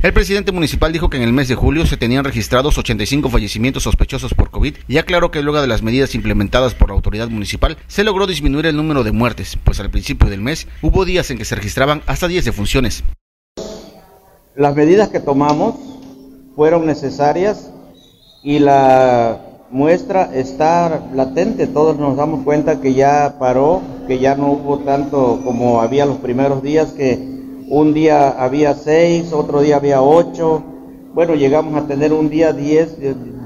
El 0.04 0.12
presidente 0.12 0.52
municipal 0.52 0.92
dijo 0.92 1.10
que 1.10 1.16
en 1.16 1.24
el 1.24 1.32
mes 1.32 1.48
de 1.48 1.56
julio 1.56 1.86
se 1.86 1.96
tenían 1.96 2.26
registrados 2.26 2.78
85 2.78 3.30
fallecimientos 3.30 3.84
sospechosos 3.84 4.34
por 4.34 4.52
COVID 4.52 4.76
y 4.90 4.98
aclaró 4.98 5.32
que 5.32 5.42
luego 5.42 5.62
de 5.62 5.68
las 5.68 5.84
medidas 5.84 6.16
implementadas 6.16 6.76
por 6.76 6.90
la 6.90 6.96
autoridad 6.96 7.30
municipal 7.30 7.78
se 7.88 8.04
logró 8.04 8.28
disminuir 8.28 8.66
el 8.66 8.76
número 8.76 9.06
de 9.06 9.14
muertes, 9.14 9.58
pues 9.64 9.80
al 9.80 9.90
principio 9.90 10.30
del 10.30 10.42
mes 10.42 10.68
hubo 10.82 11.06
días 11.06 11.32
en 11.32 11.38
que 11.38 11.46
se 11.46 11.56
registraban 11.56 12.04
hasta 12.08 12.28
10 12.28 12.44
defunciones. 12.44 13.06
Las 14.56 14.76
medidas 14.76 15.10
que 15.10 15.20
tomamos 15.20 15.76
fueron 16.56 16.86
necesarias 16.86 17.72
y 18.44 18.60
la 18.60 19.40
muestra 19.70 20.32
está 20.34 21.02
latente, 21.14 21.68
todos 21.68 21.98
nos 21.98 22.18
damos 22.18 22.44
cuenta 22.44 22.82
que 22.82 22.94
ya 22.94 23.36
paró, 23.40 23.82
que 24.08 24.18
ya 24.20 24.36
no 24.36 24.54
hubo 24.54 24.80
tanto 24.80 25.42
como 25.44 25.82
había 25.82 26.06
los 26.06 26.18
primeros 26.18 26.64
días 26.64 26.94
que 26.94 27.20
un 27.70 27.94
día 27.94 28.30
había 28.30 28.74
seis, 28.74 29.32
otro 29.34 29.62
día 29.62 29.76
había 29.76 30.02
ocho, 30.02 30.64
bueno, 31.14 31.36
llegamos 31.36 31.76
a 31.76 31.86
tener 31.88 32.12
un 32.12 32.30
día 32.30 32.52
diez 32.52 32.98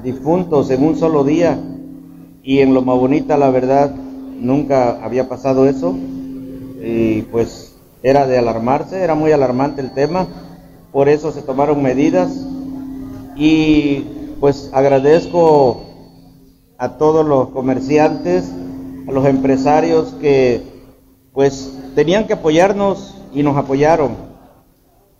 difuntos 0.02 0.70
en 0.70 0.84
un 0.84 0.96
solo 0.96 1.24
día. 1.24 1.58
Y 2.42 2.60
en 2.60 2.74
Loma 2.74 2.94
Bonita 2.94 3.36
la 3.38 3.50
verdad 3.50 3.94
nunca 4.38 5.04
había 5.04 5.28
pasado 5.28 5.66
eso. 5.66 5.94
Y 6.82 7.22
pues 7.22 7.74
era 8.02 8.26
de 8.26 8.36
alarmarse, 8.36 9.02
era 9.02 9.14
muy 9.14 9.32
alarmante 9.32 9.80
el 9.80 9.92
tema, 9.92 10.26
por 10.94 11.08
eso 11.08 11.32
se 11.32 11.42
tomaron 11.42 11.82
medidas 11.82 12.46
y 13.34 14.04
pues 14.38 14.70
agradezco 14.72 15.82
a 16.78 16.98
todos 16.98 17.26
los 17.26 17.48
comerciantes, 17.48 18.48
a 19.08 19.10
los 19.10 19.26
empresarios 19.26 20.14
que 20.20 20.62
pues 21.32 21.76
tenían 21.96 22.28
que 22.28 22.34
apoyarnos 22.34 23.16
y 23.32 23.42
nos 23.42 23.56
apoyaron. 23.56 24.12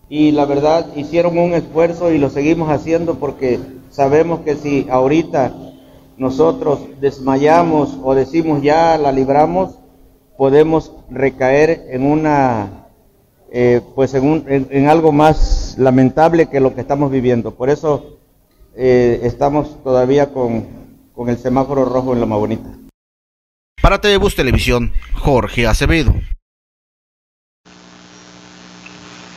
Y 0.09 0.31
la 0.31 0.45
verdad 0.45 0.87
hicieron 0.95 1.37
un 1.39 1.55
esfuerzo 1.55 2.13
y 2.13 2.19
lo 2.19 2.31
seguimos 2.31 2.71
haciendo 2.71 3.17
porque 3.17 3.59
sabemos 3.91 4.43
que 4.43 4.55
si 4.55 4.87
ahorita 4.89 5.53
nosotros 6.17 6.79
desmayamos 7.01 7.99
o 8.05 8.15
decimos 8.15 8.63
ya 8.63 8.97
la 8.97 9.11
libramos, 9.11 9.81
podemos 10.39 10.93
recaer 11.11 11.89
en 11.91 12.07
una, 12.07 12.84
eh, 13.57 13.81
pues 13.95 14.13
en, 14.15 14.25
un, 14.25 14.45
en, 14.49 14.89
algo 14.89 15.13
más 15.13 15.77
lamentable 15.79 16.51
que 16.51 16.59
lo 16.59 16.75
que 16.75 16.81
estamos 16.81 17.13
viviendo. 17.13 17.55
Por 17.55 17.71
eso 17.71 18.19
eh, 18.75 19.21
estamos 19.23 19.81
todavía 19.85 20.33
con, 20.33 20.67
con 21.15 21.29
el 21.29 21.39
semáforo 21.39 21.85
rojo 21.85 22.13
en 22.15 22.21
Loma 22.21 22.35
Bonita. 22.35 22.69
Para 23.81 24.01
TV 24.01 24.29
Televisión, 24.35 24.93
Jorge 25.13 25.69
Acevedo. 25.69 26.13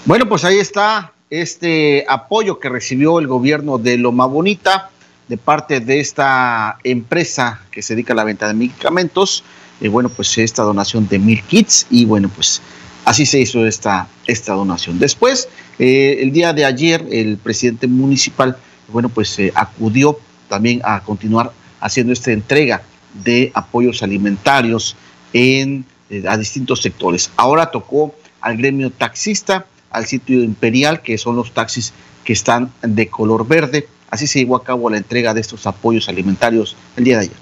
Bueno, 0.06 0.28
pues 0.28 0.44
ahí 0.46 0.58
está 0.58 1.14
este 1.30 2.04
apoyo 2.10 2.58
que 2.58 2.70
recibió 2.70 3.20
el 3.20 3.28
gobierno 3.28 3.78
de 3.78 4.00
Loma 4.00 4.26
Bonita 4.26 4.90
de 5.28 5.38
parte 5.38 5.80
de 5.80 6.00
esta 6.00 6.80
empresa 6.84 7.62
que 7.70 7.84
se 7.84 7.94
dedica 7.94 8.14
a 8.14 8.16
la 8.16 8.24
venta 8.24 8.48
de 8.48 8.56
medicamentos. 8.56 9.44
Y 9.80 9.90
bueno, 9.90 10.10
pues 10.10 10.36
esta 10.40 10.64
donación 10.64 11.08
de 11.08 11.20
mil 11.20 11.44
kits 11.44 11.86
y 11.92 12.06
bueno, 12.06 12.32
pues 12.34 12.64
así 13.08 13.26
se 13.26 13.40
hizo 13.40 13.66
esta, 13.66 14.10
esta 14.28 14.54
donación. 14.54 15.00
Después, 15.00 15.48
eh, 15.80 16.18
el 16.20 16.34
día 16.34 16.52
de 16.52 16.66
ayer, 16.66 17.08
el 17.10 17.38
presidente 17.38 17.88
municipal, 17.88 18.58
bueno, 18.90 19.08
pues 19.08 19.40
eh, 19.40 19.54
acudió 19.56 20.20
también 20.50 20.82
a 20.84 21.02
continuar 21.02 21.54
haciendo 21.80 22.12
esta 22.12 22.32
entrega 22.32 22.82
de 23.24 23.50
apoyos 23.54 24.04
alimentarios 24.04 24.98
en, 25.32 25.86
eh, 26.10 26.26
a 26.28 26.36
distintos 26.36 26.82
sectores. 26.82 27.32
Ahora 27.38 27.72
tocó 27.72 28.14
al 28.42 28.58
gremio 28.58 28.92
taxista 28.92 29.66
al 29.90 30.06
sitio 30.06 30.44
imperial, 30.44 31.02
que 31.02 31.18
son 31.18 31.38
los 31.38 31.54
taxis 31.54 31.94
que 32.26 32.34
están 32.34 32.74
de 32.82 33.08
color 33.08 33.48
verde. 33.48 33.88
Así 34.10 34.28
se 34.28 34.40
llevó 34.40 34.58
a 34.58 34.66
cabo 34.66 34.90
la 34.90 34.98
entrega 34.98 35.34
de 35.34 35.40
estos 35.40 35.66
apoyos 35.66 36.10
alimentarios 36.10 36.76
el 36.98 37.06
día 37.06 37.20
de 37.20 37.24
ayer. 37.24 37.38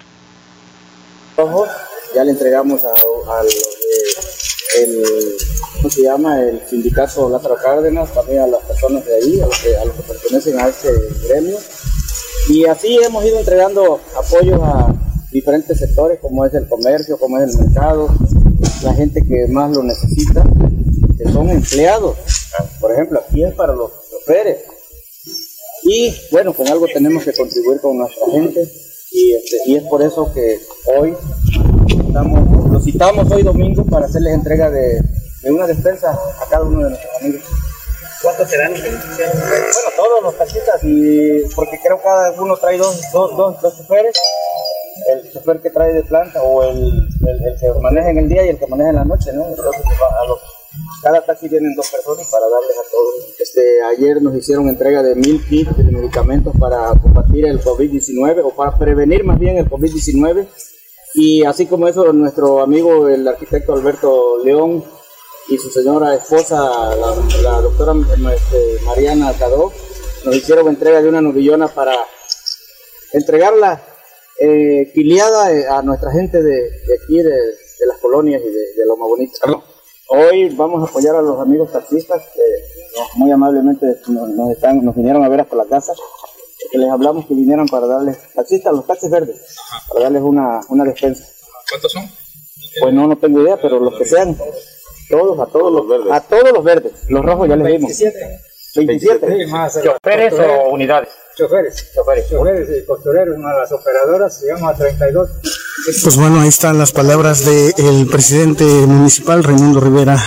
Ya 2.13 2.23
le 2.23 2.32
entregamos 2.32 2.82
al 4.84 5.04
¿cómo 5.76 5.90
se 5.90 6.02
llama? 6.04 6.42
El 6.42 6.62
sindicato 6.68 7.30
Lázaro 7.30 7.56
Cárdenas, 7.62 8.14
también 8.14 8.42
a 8.42 8.48
las 8.48 8.62
personas 8.64 9.06
de 9.06 9.16
ahí, 9.16 9.42
a 9.42 9.46
los 9.46 9.60
que, 9.60 9.70
que 9.70 10.04
pertenecen 10.08 10.60
a 10.60 10.68
este 10.68 10.90
gremio. 11.28 11.58
Y 12.50 12.66
así 12.66 12.98
hemos 13.04 13.26
ido 13.26 13.40
entregando 13.40 14.00
apoyos 14.16 14.60
a 14.62 14.94
diferentes 15.32 15.78
sectores, 15.78 16.20
como 16.20 16.46
es 16.46 16.54
el 16.54 16.68
comercio, 16.68 17.18
como 17.18 17.40
es 17.40 17.54
el 17.54 17.66
mercado, 17.66 18.10
la 18.84 18.94
gente 18.94 19.22
que 19.22 19.48
más 19.50 19.76
lo 19.76 19.84
necesita, 19.84 20.44
que 21.18 21.32
son 21.32 21.50
empleados 21.50 22.16
por 22.80 22.92
ejemplo, 22.92 23.20
aquí 23.20 23.44
es 23.44 23.54
para 23.54 23.74
los 23.74 23.92
choferes. 24.10 24.60
Y 25.84 26.14
bueno, 26.32 26.54
con 26.54 26.68
algo 26.68 26.88
tenemos 26.88 27.24
que 27.24 27.34
contribuir 27.34 27.80
con 27.80 27.97
nuestra 27.97 28.26
gente 28.32 28.68
y, 29.12 29.34
este, 29.34 29.58
y 29.66 29.76
es 29.76 29.84
por 29.84 30.02
eso 30.02 30.32
que 30.34 30.60
hoy 30.97 31.14
estamos, 32.08 32.72
citamos 32.86 33.32
hoy 33.32 33.42
domingo 33.42 33.84
para 33.86 34.06
hacerles 34.06 34.36
entrega 34.36 34.70
de, 34.70 35.02
de 35.42 35.52
una 35.52 35.66
despensa 35.66 36.12
a 36.12 36.50
cada 36.50 36.64
uno 36.64 36.84
de 36.84 36.90
nuestros 36.92 37.16
amigos. 37.20 37.42
¿Cuántos 38.22 38.48
serán 38.48 38.74
Bueno, 38.74 39.90
todos 39.96 40.24
los 40.24 40.38
taxistas, 40.38 40.84
y 40.84 41.42
porque 41.56 41.80
creo 41.84 41.98
que 41.98 42.04
cada 42.04 42.32
uno 42.40 42.56
trae 42.58 42.78
dos, 42.78 43.02
dos, 43.12 43.36
dos, 43.36 43.62
dos 43.62 43.78
choferes. 43.78 44.16
El 45.12 45.32
chofer 45.32 45.60
que 45.62 45.72
trae 45.72 45.94
de 45.94 46.04
planta 46.04 46.42
o 46.42 46.64
el, 46.64 46.78
el, 46.78 47.60
que 47.60 47.68
maneja 47.82 48.12
en 48.12 48.20
el 48.20 48.30
día 48.30 48.46
y 48.46 48.50
el 48.50 48.60
que 48.60 48.68
maneja 48.68 48.92
en 48.92 48.96
la 48.96 49.04
noche, 49.04 49.34
¿no? 49.34 49.48
Entonces, 49.48 49.82
a 49.82 50.28
los 50.28 50.40
cada 51.02 51.22
taxi 51.22 51.48
vienen 51.48 51.76
dos 51.76 51.90
personas 51.90 52.28
para 52.30 52.46
darles 52.48 52.78
a 52.78 52.92
todos. 52.92 53.40
Este, 53.40 53.62
ayer 53.96 54.22
nos 54.22 54.36
hicieron 54.36 54.68
entrega 54.70 55.04
de 55.04 55.16
mil 55.16 55.44
kits 55.46 55.78
de 55.78 55.84
medicamentos 55.84 56.54
para 56.60 56.90
combatir 57.02 57.46
el 57.46 57.62
COVID-19 57.62 58.42
o 58.44 58.56
para 58.56 58.78
prevenir 58.78 59.24
más 59.24 59.40
bien 59.40 59.58
el 59.58 59.70
COVID-19. 59.70 60.48
Y 61.18 61.45
así 61.45 61.66
como 61.66 61.88
eso, 61.88 62.11
nuestro 62.11 62.61
amigo 62.61 63.07
el 63.07 63.26
arquitecto 63.26 63.74
Alberto 63.74 64.43
León 64.43 64.84
y 65.47 65.57
su 65.57 65.70
señora 65.70 66.13
esposa, 66.16 66.57
la, 66.95 67.61
doctora 67.61 67.93
este, 68.34 68.84
Mariana 68.86 69.34
Cadó, 69.39 69.72
nos 70.26 70.36
hicieron 70.36 70.68
entrega 70.68 71.01
de 71.01 71.07
una 71.07 71.22
novillona 71.22 71.70
para 71.70 71.95
entregarla 73.13 73.82
eh, 74.41 74.91
eh, 74.93 75.66
a 75.70 75.82
nuestra 75.84 76.11
gente 76.11 76.43
de, 76.43 76.70
aquí, 77.01 77.18
de, 77.22 77.32
las 77.88 77.97
colonias 77.99 78.41
y 78.41 78.49
de, 78.49 78.86
lo 78.86 78.97
más 78.97 79.07
bonito. 79.07 79.63
Hoy 80.09 80.49
vamos 80.49 80.82
a 80.82 80.89
apoyar 80.89 81.16
a 81.16 81.22
los 81.22 81.39
amigos 81.39 81.72
taxistas 81.72 82.24
que 82.34 82.41
muy 83.16 83.32
amablemente 83.32 83.86
nos, 84.07 84.51
están, 84.51 84.84
nos 84.84 84.95
vinieron 84.95 85.24
a 85.24 85.30
ver 85.30 85.41
hasta 85.41 85.55
la 85.55 85.66
casa, 85.66 85.93
que 86.72 86.78
les 86.78 86.89
hablamos 86.89 87.26
que 87.26 87.34
vinieron 87.34 87.68
para 87.68 87.88
darles, 87.88 88.18
taxistas, 88.34 88.74
los 88.74 88.86
taxis 88.86 89.09
verdes, 89.09 89.55
para 89.89 90.05
darles 90.05 90.22
una, 90.22 90.61
una 90.70 90.84
despensa. 90.84 91.26
¿Cuántos 91.70 91.91
son? 91.91 92.09
Pues 92.80 92.93
no, 92.93 93.07
no 93.07 93.18
tengo 93.18 93.41
idea, 93.41 93.57
pero 93.61 93.80
los 93.80 93.97
que 93.97 94.05
sean, 94.05 94.38
todos, 95.09 95.39
a 95.39 95.45
todos 95.51 95.72
los 95.72 95.88
verdes. 95.88 96.11
A 96.11 96.22
todos 96.22 96.51
los 96.51 96.63
verdes, 96.63 96.91
los 97.09 97.24
rojos 97.24 97.47
ya 97.47 97.55
les 97.55 97.68
dimos. 97.68 97.99
27. 97.99 98.41
27. 98.76 99.47
¿Choferes 99.84 100.34
o 100.34 100.70
unidades? 100.70 101.09
Choferes. 101.36 101.91
Choferes. 101.93 102.30
Choferes 102.30 102.70
y 102.78 102.86
costureros, 102.86 103.38
más 103.38 103.55
las 103.57 103.72
operadoras, 103.72 104.41
llegamos 104.41 104.74
a 104.74 104.78
32. 104.78 105.30
Pues 105.86 106.16
bueno, 106.16 106.42
ahí 106.42 106.48
están 106.48 106.80
las 106.80 106.92
palabras 106.92 107.46
del 107.46 108.08
presidente 108.08 108.64
municipal, 108.64 109.44
Raimundo 109.44 109.80
Rivera 109.80 110.18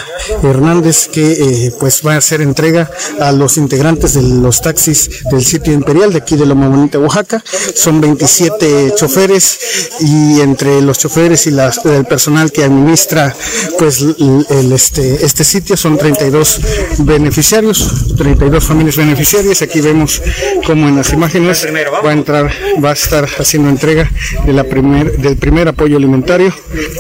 Hernández, 0.41 1.09
que 1.09 1.33
eh, 1.33 1.73
pues 1.81 2.03
va 2.07 2.15
a 2.15 2.19
hacer 2.19 2.43
entrega 2.43 2.89
a 3.21 3.33
los 3.33 3.57
integrantes 3.57 4.15
de 4.15 4.23
los 4.23 4.61
taxis 4.61 5.25
del 5.33 5.45
sitio 5.45 5.73
imperial 5.73 6.13
de 6.13 6.19
aquí 6.19 6.37
de 6.37 6.47
Loma 6.47 6.69
Bonita, 6.69 7.01
Oaxaca. 7.01 7.43
Son 7.75 8.01
27 8.01 8.93
choferes 8.95 9.59
y 10.01 10.41
entre 10.43 10.81
los 10.81 10.99
choferes 10.99 11.49
y 11.49 11.51
las, 11.51 11.85
el 11.85 12.05
personal 12.05 12.53
que 12.53 12.63
administra 12.63 13.35
pues 13.81 14.01
el, 14.01 14.73
este, 14.73 15.25
este 15.25 15.43
sitio 15.43 15.77
son 15.77 15.99
32 15.99 16.61
beneficiarios, 16.99 18.15
32 18.17 18.63
familias 18.63 18.97
beneficiarias. 18.97 19.63
Aquí 19.63 19.81
vemos 19.81 20.23
como 20.65 20.87
en 20.87 20.97
las 20.97 21.13
imágenes 21.13 21.67
va 21.67 22.11
a 22.11 22.13
entrar, 22.13 22.49
va 22.83 22.91
a 22.91 22.95
estar 22.95 23.29
haciendo 23.39 23.71
entrega 23.71 24.09
de 24.47 24.53
la 24.53 24.63
primer, 24.63 25.19
del 25.19 25.37
primer 25.37 25.48
apoyo 25.69 25.97
alimentario, 25.97 26.53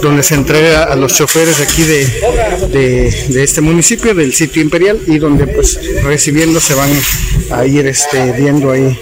donde 0.03 0.23
se 0.23 0.35
entrega 0.35 0.85
a 0.85 0.97
los 0.97 1.15
choferes 1.15 1.61
aquí 1.61 1.83
de, 1.83 2.07
de, 3.29 3.43
este 3.43 3.61
municipio, 3.61 4.15
del 4.15 4.33
sitio 4.33 4.63
imperial, 4.63 4.99
y 5.07 5.19
donde 5.19 5.47
pues 5.47 5.79
recibiendo 6.03 6.61
se 6.61 6.75
van 6.75 6.91
a 7.51 7.67
ir 7.67 7.87
este, 7.87 8.33
viendo 8.33 8.71
ahí 8.71 8.99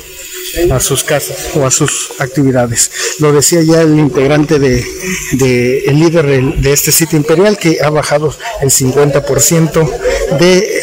a 0.70 0.80
sus 0.80 1.04
casas 1.04 1.50
o 1.54 1.66
a 1.66 1.70
sus 1.70 2.12
actividades. 2.18 2.90
Lo 3.18 3.32
decía 3.32 3.62
ya 3.62 3.82
el 3.82 3.98
integrante 3.98 4.58
de, 4.58 4.84
de 5.32 5.78
el 5.86 6.00
líder 6.00 6.26
de, 6.26 6.72
este 6.72 6.92
sitio 6.92 7.18
imperial 7.18 7.58
que 7.58 7.78
ha 7.82 7.90
bajado 7.90 8.34
el 8.60 8.70
50% 8.70 9.90
de, 10.38 10.82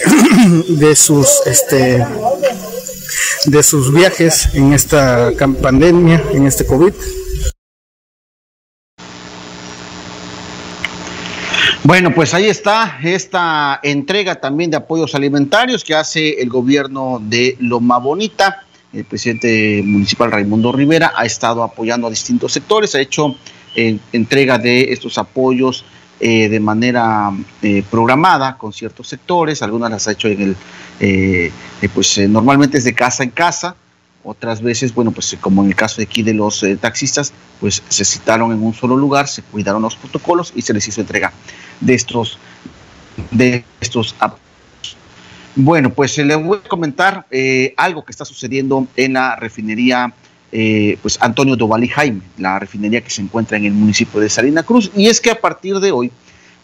de 0.67 0.95
sus 0.95 1.41
este 1.45 2.05
de 3.45 3.61
sus 3.61 3.93
viajes 3.93 4.49
en 4.53 4.73
esta 4.73 5.31
pandemia, 5.61 6.23
en 6.31 6.47
este 6.47 6.65
COVID. 6.65 6.93
Bueno, 11.85 12.13
pues 12.15 12.33
ahí 12.33 12.45
está 12.45 12.97
esta 13.03 13.81
entrega 13.83 14.35
también 14.35 14.71
de 14.71 14.77
apoyos 14.77 15.15
alimentarios 15.15 15.83
que 15.83 15.93
hace 15.93 16.41
el 16.41 16.47
gobierno 16.47 17.19
de 17.21 17.57
Loma 17.59 17.97
Bonita. 17.97 18.63
El 18.93 19.03
presidente 19.03 19.81
municipal 19.83 20.31
Raimundo 20.31 20.71
Rivera 20.71 21.11
ha 21.13 21.25
estado 21.25 21.61
apoyando 21.61 22.07
a 22.07 22.09
distintos 22.09 22.53
sectores, 22.53 22.95
ha 22.95 23.01
hecho 23.01 23.35
eh, 23.75 23.97
entrega 24.13 24.57
de 24.57 24.93
estos 24.93 25.17
apoyos 25.17 25.83
eh, 26.21 26.47
de 26.47 26.59
manera 26.61 27.31
eh, 27.61 27.83
programada 27.91 28.57
con 28.57 28.71
ciertos 28.71 29.09
sectores, 29.09 29.61
algunas 29.61 29.91
las 29.91 30.07
ha 30.07 30.13
hecho 30.13 30.29
en 30.29 30.55
el, 31.01 31.51
pues 31.93 32.17
normalmente 32.29 32.77
es 32.77 32.85
de 32.85 32.93
casa 32.93 33.23
en 33.23 33.31
casa, 33.31 33.75
otras 34.23 34.61
veces, 34.61 34.93
bueno, 34.93 35.11
pues 35.11 35.37
como 35.41 35.63
en 35.63 35.69
el 35.69 35.75
caso 35.75 35.97
de 35.97 36.03
aquí 36.03 36.23
de 36.23 36.33
los 36.33 36.65
taxistas, 36.79 37.33
pues 37.59 37.83
se 37.89 38.05
citaron 38.05 38.51
en 38.51 38.63
un 38.63 38.73
solo 38.73 38.95
lugar, 38.95 39.27
se 39.27 39.41
cuidaron 39.41 39.81
los 39.81 39.95
protocolos 39.95 40.53
y 40.55 40.61
se 40.61 40.73
les 40.73 40.87
hizo 40.87 41.01
entrega 41.01 41.33
de 41.79 41.93
estos, 41.93 42.39
de 43.31 43.65
estos 43.81 44.15
Bueno, 45.55 45.91
pues 45.91 46.17
le 46.17 46.35
voy 46.35 46.59
a 46.63 46.67
comentar 46.67 47.25
eh, 47.31 47.73
algo 47.77 48.03
que 48.03 48.11
está 48.11 48.25
sucediendo 48.25 48.87
en 48.95 49.13
la 49.13 49.35
refinería 49.35 50.13
eh, 50.55 50.99
pues 51.01 51.17
Antonio 51.19 51.55
Doval 51.55 51.87
Jaime, 51.89 52.21
la 52.37 52.59
refinería 52.59 53.01
que 53.01 53.09
se 53.09 53.23
encuentra 53.23 53.57
en 53.57 53.65
el 53.65 53.73
municipio 53.73 54.19
de 54.19 54.29
Salina 54.29 54.61
Cruz. 54.61 54.91
Y 54.95 55.07
es 55.07 55.19
que 55.19 55.31
a 55.31 55.41
partir 55.41 55.79
de 55.79 55.91
hoy, 55.91 56.11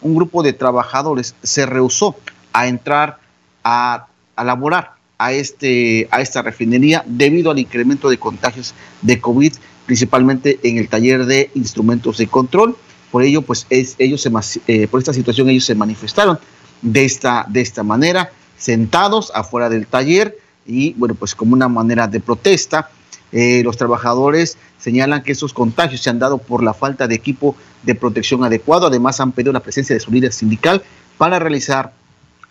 un 0.00 0.14
grupo 0.14 0.44
de 0.44 0.52
trabajadores 0.52 1.34
se 1.42 1.66
rehusó 1.66 2.16
a 2.52 2.68
entrar 2.68 3.18
a, 3.64 4.06
a 4.36 4.44
laborar 4.44 4.99
a, 5.20 5.32
este, 5.32 6.08
a 6.10 6.22
esta 6.22 6.40
refinería 6.40 7.04
debido 7.06 7.50
al 7.50 7.58
incremento 7.58 8.08
de 8.08 8.16
contagios 8.18 8.74
de 9.02 9.20
COVID, 9.20 9.52
principalmente 9.84 10.58
en 10.62 10.78
el 10.78 10.88
taller 10.88 11.26
de 11.26 11.50
instrumentos 11.54 12.16
de 12.16 12.26
control 12.26 12.76
por 13.10 13.22
ello, 13.22 13.42
pues 13.42 13.66
es, 13.70 13.96
ellos 13.98 14.22
se, 14.22 14.30
eh, 14.66 14.88
por 14.88 15.00
esta 15.00 15.12
situación 15.12 15.48
ellos 15.48 15.64
se 15.64 15.74
manifestaron 15.74 16.38
de 16.80 17.04
esta, 17.04 17.44
de 17.48 17.60
esta 17.60 17.82
manera, 17.82 18.30
sentados 18.56 19.32
afuera 19.34 19.68
del 19.68 19.86
taller 19.86 20.38
y 20.66 20.94
bueno, 20.94 21.14
pues 21.14 21.34
como 21.34 21.54
una 21.54 21.68
manera 21.68 22.06
de 22.06 22.20
protesta. 22.20 22.90
Eh, 23.32 23.62
los 23.62 23.76
trabajadores 23.76 24.56
señalan 24.78 25.22
que 25.22 25.32
esos 25.32 25.52
contagios 25.52 26.00
se 26.00 26.10
han 26.10 26.18
dado 26.18 26.38
por 26.38 26.62
la 26.62 26.74
falta 26.74 27.06
de 27.06 27.14
equipo 27.14 27.56
de 27.82 27.94
protección 27.94 28.42
adecuado. 28.44 28.86
Además, 28.86 29.20
han 29.20 29.32
pedido 29.32 29.52
la 29.52 29.60
presencia 29.60 29.94
de 29.94 30.00
su 30.00 30.10
líder 30.10 30.32
sindical 30.32 30.82
para 31.18 31.38
realizar 31.38 31.92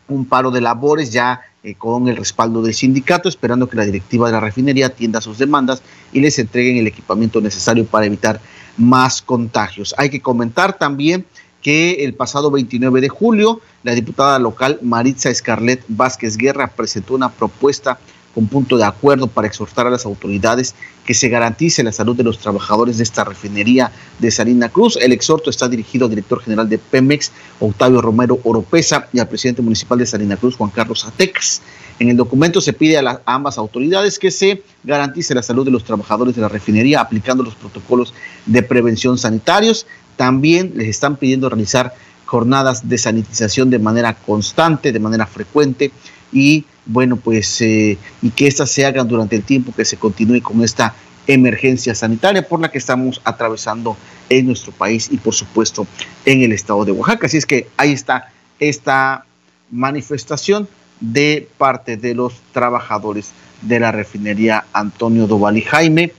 un 0.08 0.26
paro 0.26 0.52
de 0.52 0.62
labores 0.62 1.12
ya 1.12 1.42
eh, 1.64 1.76
con 1.76 2.08
el 2.08 2.16
respaldo 2.16 2.62
del 2.62 2.74
sindicato, 2.74 3.28
esperando 3.28 3.68
que 3.68 3.76
la 3.76 3.86
directiva 3.86 4.28
de 4.28 4.34
la 4.34 4.40
refinería 4.40 4.88
atienda 4.88 5.20
sus 5.20 5.38
demandas 5.38 5.82
y 6.14 6.22
les 6.22 6.40
entreguen 6.40 6.78
el 6.78 6.88
equipamiento 6.88 7.42
necesario 7.42 7.86
para 7.86 8.06
evitar 8.06 8.40
más 8.78 9.22
contagios. 9.22 9.94
Hay 9.98 10.10
que 10.10 10.22
comentar 10.22 10.78
también 10.78 11.26
que 11.62 12.06
el 12.06 12.14
pasado 12.14 12.52
29 12.52 13.02
de 13.02 13.10
julio 13.10 13.62
la 13.84 13.94
diputada 13.94 14.40
local 14.40 14.80
Maritza 14.82 15.30
Escarlet 15.30 15.84
Vázquez 15.88 16.38
Guerra 16.38 16.68
presentó 16.68 17.16
una 17.16 17.30
propuesta 17.30 18.00
con 18.34 18.48
punto 18.48 18.78
de 18.78 18.84
acuerdo 18.84 19.28
para 19.28 19.48
exhortar 19.48 19.88
a 19.88 19.90
las 19.90 20.06
autoridades 20.06 20.76
que 21.06 21.14
se 21.14 21.30
garantice 21.30 21.84
la 21.84 21.92
salud 21.92 22.16
de 22.16 22.24
los 22.24 22.38
trabajadores 22.38 22.98
de 22.98 23.04
esta 23.04 23.24
refinería 23.24 23.92
de 24.20 24.30
Salina 24.30 24.70
Cruz. 24.70 24.98
El 25.02 25.12
exhorto 25.12 25.50
está 25.50 25.68
dirigido 25.68 26.06
al 26.06 26.12
director 26.12 26.42
general 26.42 26.70
de 26.70 26.78
Pemex, 26.78 27.32
Octavio 27.60 28.02
Romero 28.02 28.40
Oropesa, 28.44 29.08
y 29.12 29.20
al 29.20 29.28
presidente 29.28 29.62
municipal 29.62 29.98
de 29.98 30.06
Salina 30.06 30.38
Cruz, 30.38 30.56
Juan 30.56 30.70
Carlos 30.70 31.06
Atex. 31.06 31.62
En 32.00 32.10
el 32.10 32.18
documento 32.18 32.62
se 32.62 32.74
pide 32.74 32.98
a, 32.98 33.22
ambas 33.26 33.58
autoridades 33.58 34.20
que 34.20 34.32
se 34.32 34.64
garantice 34.84 35.36
la 35.36 35.44
salud 35.44 35.66
de 35.66 35.72
los 35.72 35.84
trabajadores 35.84 36.36
de 36.36 36.42
la 36.42 36.48
refinería 36.48 37.02
aplicando 37.02 37.44
los 37.44 37.56
protocolos 37.56 38.14
de 38.46 38.64
prevención 38.64 39.18
sanitarios. 39.18 39.86
También 40.16 40.74
les 40.76 40.88
están 40.88 41.18
pidiendo 41.18 41.50
realizar 41.50 41.94
jornadas 42.26 42.88
de 42.88 42.98
sanitización 42.98 43.70
de 43.70 43.80
manera 43.80 44.14
constante, 44.14 44.92
de 44.92 45.00
manera 45.00 45.26
frecuente 45.26 45.92
y 46.32 46.66
bueno, 46.86 47.18
pues 47.18 47.62
eh, 47.62 47.98
y 48.22 48.30
que 48.32 48.48
éstas 48.48 48.72
se 48.72 48.86
hagan 48.86 49.08
durante 49.08 49.36
el 49.36 49.44
tiempo 49.44 49.74
que 49.76 49.86
se 49.86 49.98
continúe 49.98 50.42
con 50.42 50.64
esta 50.64 50.96
emergencia 51.28 51.94
sanitaria 51.94 52.48
por 52.48 52.60
la 52.60 52.72
que 52.72 52.80
estamos 52.80 53.22
atravesando 53.24 53.96
en 54.30 54.48
nuestro 54.48 54.72
país 54.72 55.10
y 55.12 55.18
por 55.18 55.36
supuesto 55.36 55.86
en 56.26 56.42
el 56.42 56.52
estado 56.52 56.86
de 56.86 56.92
Oaxaca. 56.92 57.28
Así 57.28 57.38
es 57.38 57.46
que 57.46 57.68
ahí 57.78 57.92
está 57.92 58.32
esta 58.60 59.26
manifestación 59.70 60.68
de 61.00 61.48
parte 61.58 61.98
de 61.98 62.16
los 62.16 62.34
trabajadores 62.52 63.32
de 63.62 63.80
la 63.80 63.92
refinería 63.92 64.66
Antonio 64.74 65.28
Doval 65.28 65.58
y 65.58 65.62
Jaime, 65.62 66.14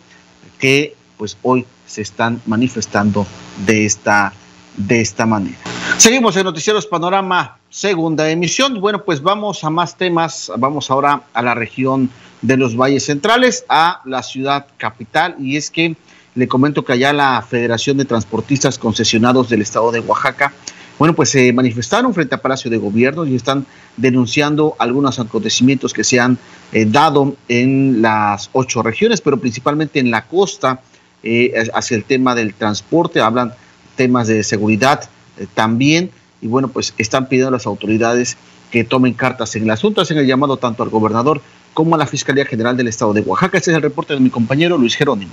que 0.58 0.94
pues 1.16 1.36
hoy 1.42 1.66
se 1.86 2.02
están 2.02 2.40
manifestando 2.46 3.26
de 3.66 3.84
esta, 3.84 4.32
de 4.76 5.00
esta 5.00 5.26
manera. 5.26 5.56
Seguimos 5.96 6.36
en 6.36 6.44
Noticieros 6.44 6.86
Panorama, 6.86 7.58
segunda 7.68 8.30
emisión. 8.30 8.80
Bueno, 8.80 9.04
pues 9.04 9.22
vamos 9.22 9.64
a 9.64 9.70
más 9.70 9.96
temas. 9.96 10.50
Vamos 10.56 10.90
ahora 10.90 11.22
a 11.32 11.42
la 11.42 11.54
región 11.54 12.10
de 12.42 12.56
los 12.56 12.76
Valles 12.76 13.04
Centrales, 13.04 13.64
a 13.68 14.00
la 14.04 14.22
ciudad 14.22 14.66
capital. 14.76 15.36
Y 15.38 15.56
es 15.56 15.70
que 15.70 15.96
le 16.34 16.48
comento 16.48 16.84
que 16.84 16.92
allá 16.92 17.12
la 17.12 17.44
Federación 17.48 17.96
de 17.96 18.04
Transportistas 18.04 18.78
Concesionados 18.78 19.48
del 19.48 19.62
Estado 19.62 19.92
de 19.92 20.00
Oaxaca 20.00 20.52
bueno, 21.00 21.14
pues 21.14 21.30
se 21.30 21.50
manifestaron 21.54 22.12
frente 22.12 22.34
a 22.34 22.42
Palacio 22.42 22.70
de 22.70 22.76
Gobierno 22.76 23.24
y 23.24 23.34
están 23.34 23.64
denunciando 23.96 24.76
algunos 24.78 25.18
acontecimientos 25.18 25.94
que 25.94 26.04
se 26.04 26.20
han 26.20 26.36
eh, 26.72 26.84
dado 26.84 27.36
en 27.48 28.02
las 28.02 28.50
ocho 28.52 28.82
regiones, 28.82 29.22
pero 29.22 29.40
principalmente 29.40 29.98
en 29.98 30.10
la 30.10 30.26
costa, 30.26 30.82
eh, 31.22 31.54
hacia 31.72 31.96
el 31.96 32.04
tema 32.04 32.34
del 32.34 32.52
transporte, 32.52 33.18
hablan 33.18 33.54
temas 34.01 34.28
de 34.28 34.42
seguridad 34.44 35.11
eh, 35.36 35.46
también, 35.53 36.11
y 36.40 36.46
bueno, 36.46 36.68
pues 36.68 36.94
están 36.96 37.28
pidiendo 37.28 37.48
a 37.48 37.51
las 37.51 37.66
autoridades 37.66 38.38
que 38.70 38.82
tomen 38.82 39.12
cartas 39.12 39.55
en 39.57 39.64
el 39.64 39.70
asunto, 39.70 40.01
hacen 40.01 40.16
el 40.16 40.26
llamado 40.26 40.57
tanto 40.57 40.82
al 40.82 40.88
gobernador 40.88 41.42
como 41.74 41.96
a 41.96 41.98
la 41.98 42.07
Fiscalía 42.07 42.46
General 42.46 42.74
del 42.78 42.88
Estado 42.88 43.12
de 43.12 43.20
Oaxaca. 43.20 43.59
Este 43.59 43.72
es 43.72 43.76
el 43.76 43.82
reporte 43.82 44.14
de 44.14 44.20
mi 44.20 44.30
compañero 44.30 44.78
Luis 44.78 44.94
Jerónimo. 44.96 45.32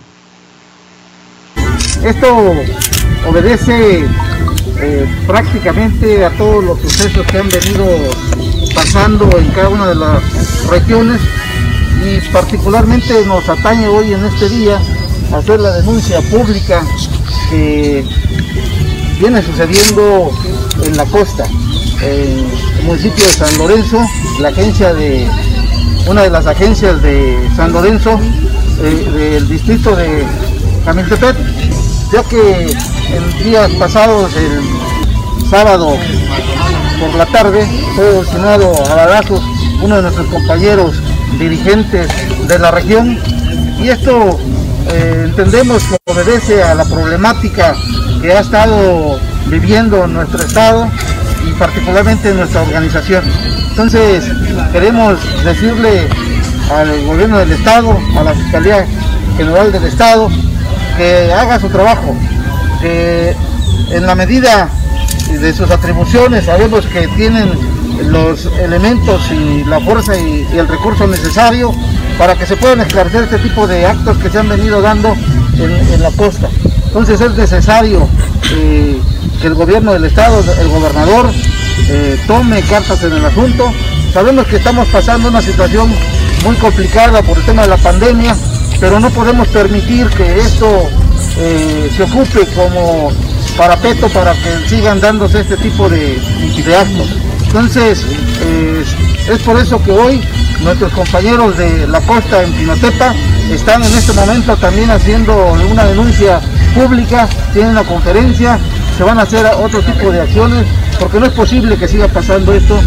Esto 2.04 2.28
obedece 3.26 4.04
eh, 4.82 5.06
prácticamente 5.26 6.26
a 6.26 6.30
todos 6.32 6.62
los 6.62 6.82
sucesos 6.82 7.26
que 7.26 7.38
han 7.38 7.48
venido 7.48 7.86
pasando 8.76 9.30
en 9.38 9.50
cada 9.52 9.70
una 9.70 9.88
de 9.88 9.96
las 9.96 10.68
regiones 10.70 11.22
y 12.06 12.20
particularmente 12.34 13.26
nos 13.26 13.48
atañe 13.48 13.88
hoy 13.88 14.12
en 14.12 14.26
este 14.26 14.50
día 14.50 14.78
hacer 15.34 15.62
la 15.62 15.72
denuncia 15.78 16.20
pública 16.30 16.84
que 17.50 18.04
viene 19.20 19.42
sucediendo 19.42 20.32
en 20.84 20.98
la 20.98 21.06
costa, 21.06 21.46
en 22.02 22.46
el 22.80 22.84
municipio 22.84 23.24
de 23.26 23.32
San 23.32 23.58
Lorenzo, 23.58 24.00
la 24.40 24.50
agencia 24.50 24.94
de, 24.94 25.28
una 26.08 26.24
de 26.24 26.30
las 26.30 26.46
agencias 26.46 27.02
de 27.02 27.38
San 27.56 27.72
Lorenzo, 27.74 28.20
eh, 28.82 29.10
del 29.14 29.48
distrito 29.50 29.96
de 29.96 30.26
Camiltepec, 30.86 31.36
ya 32.14 32.24
que 32.24 32.68
el 33.14 33.44
día 33.44 33.68
pasado, 33.80 34.28
el 34.28 35.50
sábado 35.50 35.98
por 37.00 37.16
la 37.16 37.26
tarde, 37.26 37.68
fue 37.96 38.20
asesinado 38.20 38.74
a 38.86 38.96
balazos 38.96 39.42
uno 39.82 39.98
de 39.98 40.02
nuestros 40.04 40.28
compañeros 40.28 41.02
dirigentes 41.40 42.08
de 42.48 42.60
la 42.60 42.72
región 42.72 43.20
y 43.80 43.90
esto 43.90 44.40
eh, 44.90 45.24
entendemos 45.26 45.84
que 45.84 45.98
obedece 46.12 46.64
a 46.64 46.76
la 46.76 46.86
problemática 46.86 47.76
que 48.22 48.32
ha 48.34 48.40
estado 48.40 49.20
viviendo 49.48 50.08
nuestro 50.08 50.44
estado 50.44 50.88
y 51.48 51.54
particularmente 51.54 52.34
nuestra 52.34 52.62
organización. 52.62 53.24
Entonces 53.70 54.26
queremos 54.72 55.20
decirle 55.44 56.08
al 56.72 57.06
gobierno 57.06 57.40
del 57.40 57.52
estado, 57.52 57.98
a 58.18 58.24
la 58.24 58.34
Fiscalía 58.34 58.86
General 59.38 59.72
del 59.72 59.86
Estado, 59.86 60.30
que 60.98 61.32
haga 61.32 61.60
su 61.60 61.70
trabajo, 61.70 62.16
que 62.82 63.36
en 63.92 64.06
la 64.06 64.16
medida 64.16 64.70
de 65.30 65.54
sus 65.54 65.70
atribuciones 65.70 66.46
sabemos 66.46 66.86
que 66.88 67.08
tienen 67.10 67.52
los 68.06 68.46
elementos 68.60 69.22
y 69.32 69.64
la 69.66 69.80
fuerza 69.80 70.18
y, 70.18 70.48
el 70.54 70.68
recurso 70.68 71.08
necesario 71.08 71.74
para 72.18 72.36
que 72.36 72.46
se 72.46 72.58
puedan 72.58 72.82
esclarecer 72.82 73.24
este 73.26 73.38
tipo 73.40 73.68
de 73.68 73.86
actos 73.86 74.18
que 74.18 74.30
se 74.30 74.40
han 74.40 74.50
venido 74.50 74.82
dando 74.82 75.16
en, 75.58 76.02
la 76.02 76.12
costa. 76.12 76.50
Entonces 76.86 77.22
es 77.22 77.32
necesario 77.36 78.08
eh, 78.52 79.00
que 79.42 79.48
el 79.48 79.54
gobierno 79.54 79.94
del 79.94 80.06
estado, 80.06 80.44
el 80.60 80.68
gobernador, 80.70 81.30
eh, 81.90 82.20
tome 82.28 82.62
cartas 82.64 83.04
en 83.04 83.14
el 83.14 83.26
asunto. 83.26 83.72
Sabemos 84.14 84.48
que 84.48 84.58
estamos 84.58 84.88
pasando 84.88 85.30
una 85.30 85.42
situación 85.42 85.94
muy 86.44 86.56
complicada 86.56 87.22
por 87.22 87.38
el 87.38 87.44
tema 87.46 87.64
de 87.64 87.68
la 87.70 87.78
pandemia, 87.78 88.36
pero 88.80 89.00
no 89.00 89.10
podemos 89.12 89.48
permitir 89.50 90.08
que 90.10 90.40
esto 90.40 90.68
eh, 91.38 91.92
se 91.96 92.04
ocupe 92.04 92.48
como 92.56 93.12
parapeto 93.56 94.08
para 94.10 94.34
que 94.34 94.68
sigan 94.68 95.00
dándose 95.00 95.42
este 95.42 95.58
tipo 95.58 95.90
de, 95.90 96.20
de 96.66 96.76
actos. 96.76 97.10
Entonces, 97.48 98.06
es 99.30 99.40
por 99.40 99.58
eso 99.58 99.82
que 99.84 99.92
hoy 99.92 100.22
nuestros 100.64 100.92
compañeros 100.94 101.58
de 101.58 101.88
la 101.88 102.02
costa 102.02 102.44
en 102.44 102.52
Pinotepa 102.54 103.14
están 103.52 103.84
en 103.84 103.94
este 103.94 104.14
momento 104.14 104.56
también 104.58 104.92
haciendo 104.92 105.54
una 105.70 105.86
denuncia 105.86 106.42
pública, 106.74 107.28
tienen 107.54 107.72
una 107.72 107.84
conferencia, 107.84 108.60
se 108.98 109.04
van 109.04 109.20
a 109.20 109.24
hacer 109.24 109.46
otro 109.46 109.82
tipo 109.82 110.12
de 110.12 110.22
acciones, 110.22 110.66
porque 111.00 111.20
no 111.20 111.28
es 111.28 111.32
posible 111.34 111.78
que 111.78 111.88
siga 111.88 112.08
pasando 112.08 112.54
esto 112.54 112.80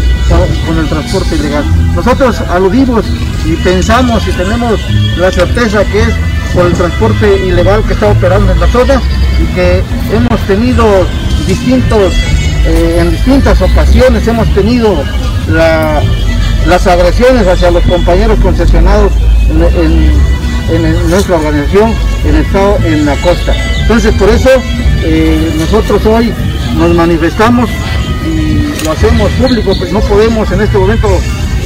con 0.67 0.77
el 0.77 0.87
transporte 0.87 1.35
ilegal. 1.35 1.63
Nosotros 1.95 2.41
aludimos 2.49 3.05
y 3.45 3.55
pensamos 3.57 4.27
y 4.27 4.31
tenemos 4.31 4.79
la 5.17 5.31
certeza 5.31 5.83
que 5.85 6.01
es 6.01 6.13
por 6.53 6.65
el 6.65 6.73
transporte 6.73 7.47
ilegal 7.47 7.83
que 7.83 7.93
está 7.93 8.07
operando 8.11 8.51
en 8.51 8.59
la 8.59 8.67
zona 8.67 9.01
y 9.41 9.45
que 9.55 9.83
hemos 10.13 10.39
tenido 10.41 10.85
distintos, 11.47 12.13
eh, 12.65 12.97
en 12.99 13.11
distintas 13.11 13.61
ocasiones 13.61 14.27
hemos 14.27 14.53
tenido 14.53 15.03
las 16.67 16.85
agresiones 16.87 17.47
hacia 17.47 17.71
los 17.71 17.83
compañeros 17.83 18.39
concesionados 18.39 19.11
en, 19.49 21.09
nuestra 21.09 21.35
organización, 21.35 21.93
en 22.23 22.35
el 22.35 22.45
estado, 22.45 22.77
en 22.85 23.05
la 23.05 23.15
costa. 23.17 23.53
Entonces 23.81 24.13
por 24.15 24.29
eso 24.29 24.49
eh, 25.03 25.53
nosotros 25.57 26.05
hoy 26.05 26.33
nos 26.77 26.93
manifestamos 26.95 27.69
y 28.25 28.85
lo 28.85 28.91
hacemos 28.91 29.29
público, 29.31 29.73
pues 29.77 29.91
no 29.91 29.99
podemos 30.01 30.49
en 30.51 30.61
este 30.61 30.77
momento, 30.77 31.07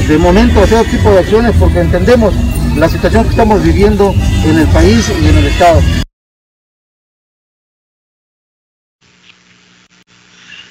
de 0.07 0.17
momento 0.17 0.63
hacer 0.63 0.79
otro 0.79 0.91
tipo 0.91 1.11
de 1.11 1.19
acciones 1.19 1.53
porque 1.59 1.81
entendemos 1.81 2.33
la 2.75 2.89
situación 2.89 3.23
que 3.25 3.31
estamos 3.31 3.61
viviendo 3.61 4.13
en 4.43 4.57
el 4.57 4.67
país 4.67 5.11
y 5.21 5.27
en 5.27 5.37
el 5.37 5.47
estado. 5.47 6.04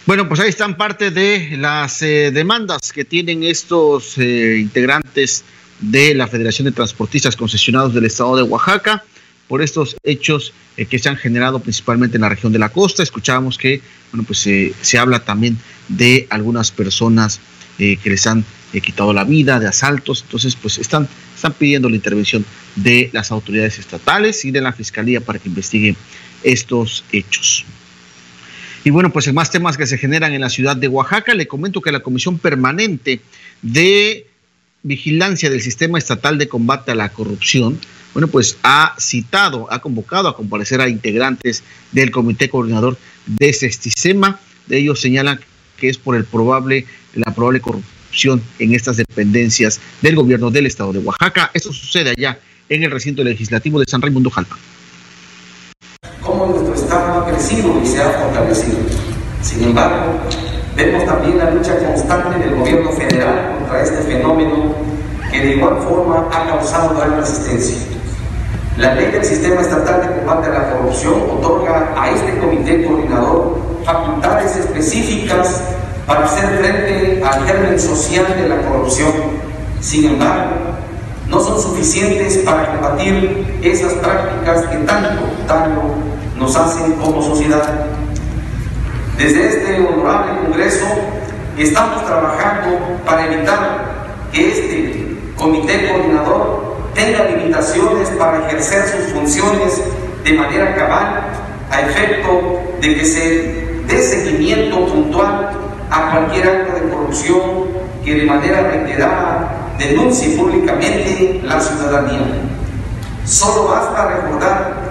Bueno, 0.07 0.29
pues 0.29 0.39
ahí 0.39 0.51
están 0.51 0.77
parte 0.77 1.11
de 1.11 1.57
las 1.57 2.03
eh, 2.03 2.31
demandas 2.31 2.93
que 2.93 3.07
tienen 3.07 3.43
estos 3.43 4.19
eh, 4.19 4.59
integrantes 4.61 5.45
de 5.81 6.15
la 6.15 6.29
Federación 6.29 6.67
de 6.67 6.73
Transportistas 6.73 7.37
Concesionados 7.37 7.95
del 7.95 8.05
Estado 8.05 8.37
de 8.37 8.43
Oaxaca 8.43 9.03
por 9.49 9.63
estos 9.63 9.97
hechos 10.03 10.53
eh, 10.77 10.85
que 10.85 10.99
se 10.99 11.09
han 11.09 11.17
generado 11.17 11.59
principalmente 11.59 12.19
en 12.19 12.21
la 12.21 12.29
región 12.29 12.53
de 12.53 12.59
la 12.59 12.69
costa. 12.69 13.03
Escuchábamos 13.03 13.57
que, 13.57 13.81
bueno, 14.13 14.27
pues 14.27 14.47
se 14.83 14.99
habla 14.99 15.25
también 15.25 15.57
de 15.89 16.27
algunas 16.29 16.71
personas 16.71 17.41
que 17.79 17.99
les 18.05 18.27
han 18.27 18.45
quitado 18.73 19.15
la 19.15 19.25
vida, 19.25 19.59
de 19.59 19.69
asaltos. 19.69 20.23
Entonces, 20.23 20.55
pues 20.55 20.79
están, 20.79 21.09
están 21.35 21.55
pidiendo 21.55 21.89
la 21.89 21.97
intervención 21.97 22.45
de 22.77 23.09
las 23.13 23.33
autoridades 23.33 23.79
estatales 23.79 24.45
y 24.45 24.51
de 24.51 24.61
la 24.61 24.73
Fiscalía 24.75 25.23
para 25.23 25.39
que 25.39 25.49
investiguen 25.49 25.97
estos 26.43 27.05
hechos. 27.11 27.65
Y 28.85 28.91
bueno, 28.91 29.11
pues 29.11 29.33
más 29.33 29.51
temas 29.51 29.79
que 29.79 29.87
se 29.87 29.97
generan 29.97 30.35
en 30.35 30.43
la 30.43 30.51
ciudad 30.51 30.77
de 30.77 30.89
Oaxaca. 30.89 31.33
Le 31.33 31.49
comento 31.49 31.81
que 31.81 31.91
la 31.91 32.01
Comisión 32.01 32.39
Permanente 32.39 33.23
de 33.63 34.27
Vigilancia 34.83 35.49
del 35.49 35.63
Sistema 35.63 35.97
Estatal 35.97 36.37
de 36.37 36.49
Combate 36.49 36.91
a 36.91 36.95
la 36.95 37.09
Corrupción, 37.09 37.81
bueno, 38.13 38.29
pues 38.29 38.59
ha 38.63 38.95
citado, 39.01 39.73
ha 39.73 39.79
convocado 39.79 40.29
a 40.29 40.37
comparecer 40.37 40.83
a 40.83 40.89
integrantes 40.91 41.65
del 41.93 42.11
Comité 42.11 42.51
Coordinador 42.51 42.99
de 43.27 43.55
Sestisema. 43.55 44.39
De 44.67 44.77
ellos 44.77 45.01
señalan 45.01 45.41
que 45.79 45.89
es 45.89 45.97
por 45.97 46.15
el 46.15 46.25
probable, 46.25 46.85
la 47.15 47.35
probable 47.35 47.61
corrupción 47.61 48.43
en 48.59 48.75
estas 48.75 48.99
dependencias 48.99 49.81
del 50.03 50.15
gobierno 50.15 50.51
del 50.51 50.67
estado 50.67 50.93
de 50.93 50.99
Oaxaca. 50.99 51.51
Esto 51.55 51.73
sucede 51.73 52.11
allá 52.11 52.39
en 52.69 52.83
el 52.83 52.91
recinto 52.91 53.25
legislativo 53.25 53.81
de 53.81 53.87
San 53.89 54.03
Raimundo 54.03 54.29
Jalpa 54.29 54.59
nuestro 56.47 56.75
Estado 56.75 57.21
ha 57.21 57.27
crecido 57.27 57.73
y 57.83 57.87
se 57.87 58.03
ha 58.03 58.11
fortalecido. 58.11 58.79
Sin 59.43 59.65
embargo, 59.65 60.13
vemos 60.77 61.05
también 61.05 61.39
la 61.39 61.51
lucha 61.51 61.77
constante 61.79 62.39
del 62.39 62.57
gobierno 62.57 62.91
federal 62.93 63.57
contra 63.59 63.83
este 63.83 63.99
fenómeno 63.99 64.75
que 65.31 65.41
de 65.41 65.57
igual 65.57 65.79
forma 65.83 66.29
ha 66.33 66.47
causado 66.47 66.97
gran 66.97 67.17
resistencia. 67.17 67.77
La 68.77 68.95
ley 68.95 69.11
del 69.13 69.25
Sistema 69.25 69.61
Estatal 69.61 70.03
de 70.03 70.17
Combate 70.17 70.49
a 70.49 70.53
la 70.53 70.71
Corrupción 70.71 71.15
otorga 71.31 71.95
a 71.97 72.11
este 72.11 72.39
comité 72.39 72.85
coordinador 72.85 73.59
facultades 73.85 74.57
específicas 74.57 75.63
para 76.07 76.25
hacer 76.25 76.59
frente 76.59 77.23
al 77.25 77.47
germen 77.47 77.79
social 77.79 78.27
de 78.37 78.49
la 78.49 78.57
corrupción. 78.63 79.13
Sin 79.81 80.07
embargo, 80.07 80.55
no 81.29 81.41
son 81.41 81.61
suficientes 81.61 82.39
para 82.39 82.73
combatir 82.73 83.59
esas 83.63 83.93
prácticas 83.95 84.67
que 84.67 84.77
tanto 84.79 85.23
daño 85.47 85.83
nos 86.39 86.57
hacen 86.57 86.93
como 86.95 87.23
sociedad. 87.23 87.87
Desde 89.19 89.49
este 89.49 89.87
honorable 89.87 90.41
Congreso 90.45 90.87
estamos 91.57 92.05
trabajando 92.05 92.79
para 93.05 93.27
evitar 93.27 93.95
que 94.33 94.49
este 94.49 95.17
comité 95.37 95.89
coordinador 95.89 96.75
tenga 96.95 97.25
limitaciones 97.25 98.09
para 98.11 98.47
ejercer 98.47 98.85
sus 98.89 99.13
funciones 99.13 99.83
de 100.25 100.33
manera 100.33 100.75
cabal 100.75 101.23
a 101.71 101.81
efecto 101.83 102.61
de 102.81 102.95
que 102.95 103.05
se 103.05 103.75
dé 103.87 104.03
seguimiento 104.03 104.87
puntual 104.87 105.51
a 105.91 106.11
cualquier 106.11 106.49
acto 106.49 106.75
de 106.75 106.91
corrupción 106.91 107.41
que 108.05 108.15
de 108.15 108.25
manera 108.25 108.63
reiterada 108.63 109.75
denuncie 109.79 110.37
públicamente 110.37 111.41
la 111.45 111.61
ciudadanía. 111.61 112.21
Solo 113.25 113.69
basta 113.69 114.09
recordar 114.09 114.84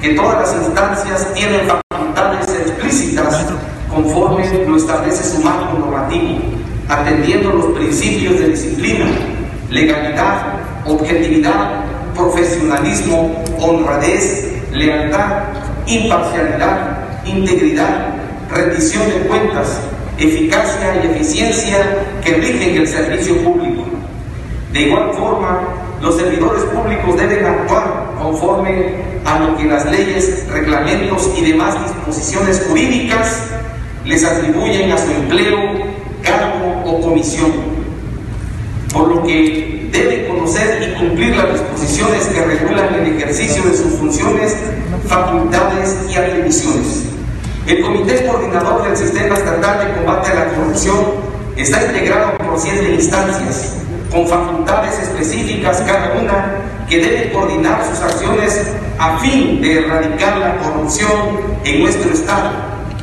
que 0.00 0.10
todas 0.10 0.40
las 0.40 0.66
instancias 0.66 1.34
tienen 1.34 1.68
facultades 1.90 2.48
explícitas 2.48 3.46
conforme 3.88 4.44
lo 4.66 4.76
establece 4.76 5.24
su 5.24 5.42
marco 5.42 5.78
normativo, 5.78 6.38
atendiendo 6.88 7.50
los 7.52 7.66
principios 7.76 8.38
de 8.38 8.48
disciplina, 8.50 9.06
legalidad, 9.70 10.54
objetividad, 10.86 11.84
profesionalismo, 12.14 13.42
honradez, 13.60 14.52
lealtad, 14.72 15.44
imparcialidad, 15.86 16.98
integridad, 17.24 18.14
rendición 18.50 19.08
de 19.08 19.26
cuentas, 19.26 19.80
eficacia 20.18 21.02
y 21.02 21.06
eficiencia 21.08 21.78
que 22.24 22.34
rigen 22.34 22.76
el 22.76 22.88
servicio 22.88 23.36
público. 23.42 23.84
De 24.72 24.82
igual 24.82 25.12
forma, 25.14 25.60
los 26.00 26.16
servidores 26.16 26.62
públicos 26.64 27.16
deben 27.16 27.44
actuar 27.44 28.12
conforme 28.18 29.07
a 29.28 29.38
lo 29.40 29.56
que 29.56 29.64
las 29.64 29.84
leyes, 29.84 30.46
reglamentos 30.50 31.30
y 31.36 31.44
demás 31.44 31.76
disposiciones 31.84 32.64
jurídicas 32.66 33.42
les 34.04 34.24
atribuyen 34.24 34.90
a 34.90 34.96
su 34.96 35.10
empleo, 35.10 35.58
cargo 36.22 36.82
o 36.86 37.00
comisión, 37.02 37.52
por 38.90 39.08
lo 39.08 39.22
que 39.24 39.90
deben 39.92 40.28
conocer 40.28 40.82
y 40.82 40.98
cumplir 40.98 41.36
las 41.36 41.52
disposiciones 41.52 42.26
que 42.28 42.40
regulan 42.42 42.94
el 42.94 43.16
ejercicio 43.16 43.62
de 43.64 43.76
sus 43.76 43.94
funciones, 43.94 44.56
facultades 45.06 45.98
y 46.10 46.14
atribuciones. 46.14 47.04
El 47.66 47.82
Comité 47.82 48.24
Coordinador 48.26 48.82
del 48.84 48.96
Sistema 48.96 49.34
Estatal 49.34 49.86
de 49.86 49.94
Combate 49.94 50.30
a 50.30 50.34
la 50.36 50.44
Corrupción 50.54 50.96
está 51.54 51.84
integrado 51.84 52.38
por 52.38 52.58
siete 52.58 52.94
instancias, 52.94 53.74
con 54.10 54.26
facultades 54.26 54.98
específicas 55.00 55.82
cada 55.82 56.18
una 56.18 56.77
que 56.88 56.98
deben 56.98 57.30
coordinar 57.30 57.84
sus 57.84 58.00
acciones 58.00 58.66
a 58.98 59.18
fin 59.18 59.60
de 59.60 59.80
erradicar 59.80 60.38
la 60.38 60.56
corrupción 60.56 61.10
en 61.64 61.82
nuestro 61.82 62.12
Estado, 62.12 62.50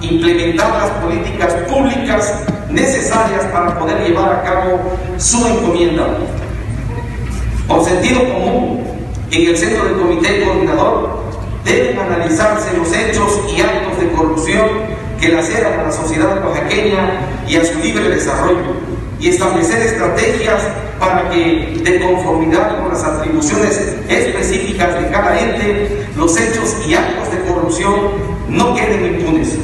implementar 0.01 0.69
las 0.69 0.89
políticas 1.03 1.53
públicas 1.69 2.43
necesarias 2.69 3.45
para 3.53 3.77
poder 3.77 4.07
llevar 4.07 4.33
a 4.33 4.43
cabo 4.43 4.97
su 5.17 5.45
encomienda. 5.47 6.07
Por 7.67 7.83
sentido 7.83 8.21
común, 8.33 8.83
en 9.31 9.49
el 9.49 9.57
centro 9.57 9.85
del 9.85 9.97
Comité 9.97 10.43
Coordinador 10.43 11.25
deben 11.63 11.99
analizarse 11.99 12.75
los 12.77 12.91
hechos 12.91 13.39
y 13.55 13.61
actos 13.61 13.99
de 13.99 14.11
corrupción 14.11 14.67
que 15.19 15.29
laceran 15.29 15.79
a 15.79 15.83
la 15.83 15.91
sociedad 15.91 16.45
oaxaqueña 16.45 17.19
y 17.47 17.55
a 17.55 17.65
su 17.65 17.79
libre 17.79 18.09
desarrollo 18.09 18.94
y 19.25 19.29
establecer 19.29 19.81
estrategias 19.81 20.61
para 20.99 21.27
que, 21.31 21.81
de 21.83 21.99
conformidad 21.99 22.79
con 22.79 22.89
las 22.89 23.03
atribuciones 23.03 23.97
específicas 24.07 25.01
de 25.01 25.09
cada 25.09 25.39
ente, 25.39 26.05
los 26.15 26.39
hechos 26.39 26.75
y 26.87 26.93
actos 26.93 27.31
de 27.31 27.39
corrupción 27.51 27.95
no 28.49 28.75
queden 28.75 29.15
impunes. 29.15 29.57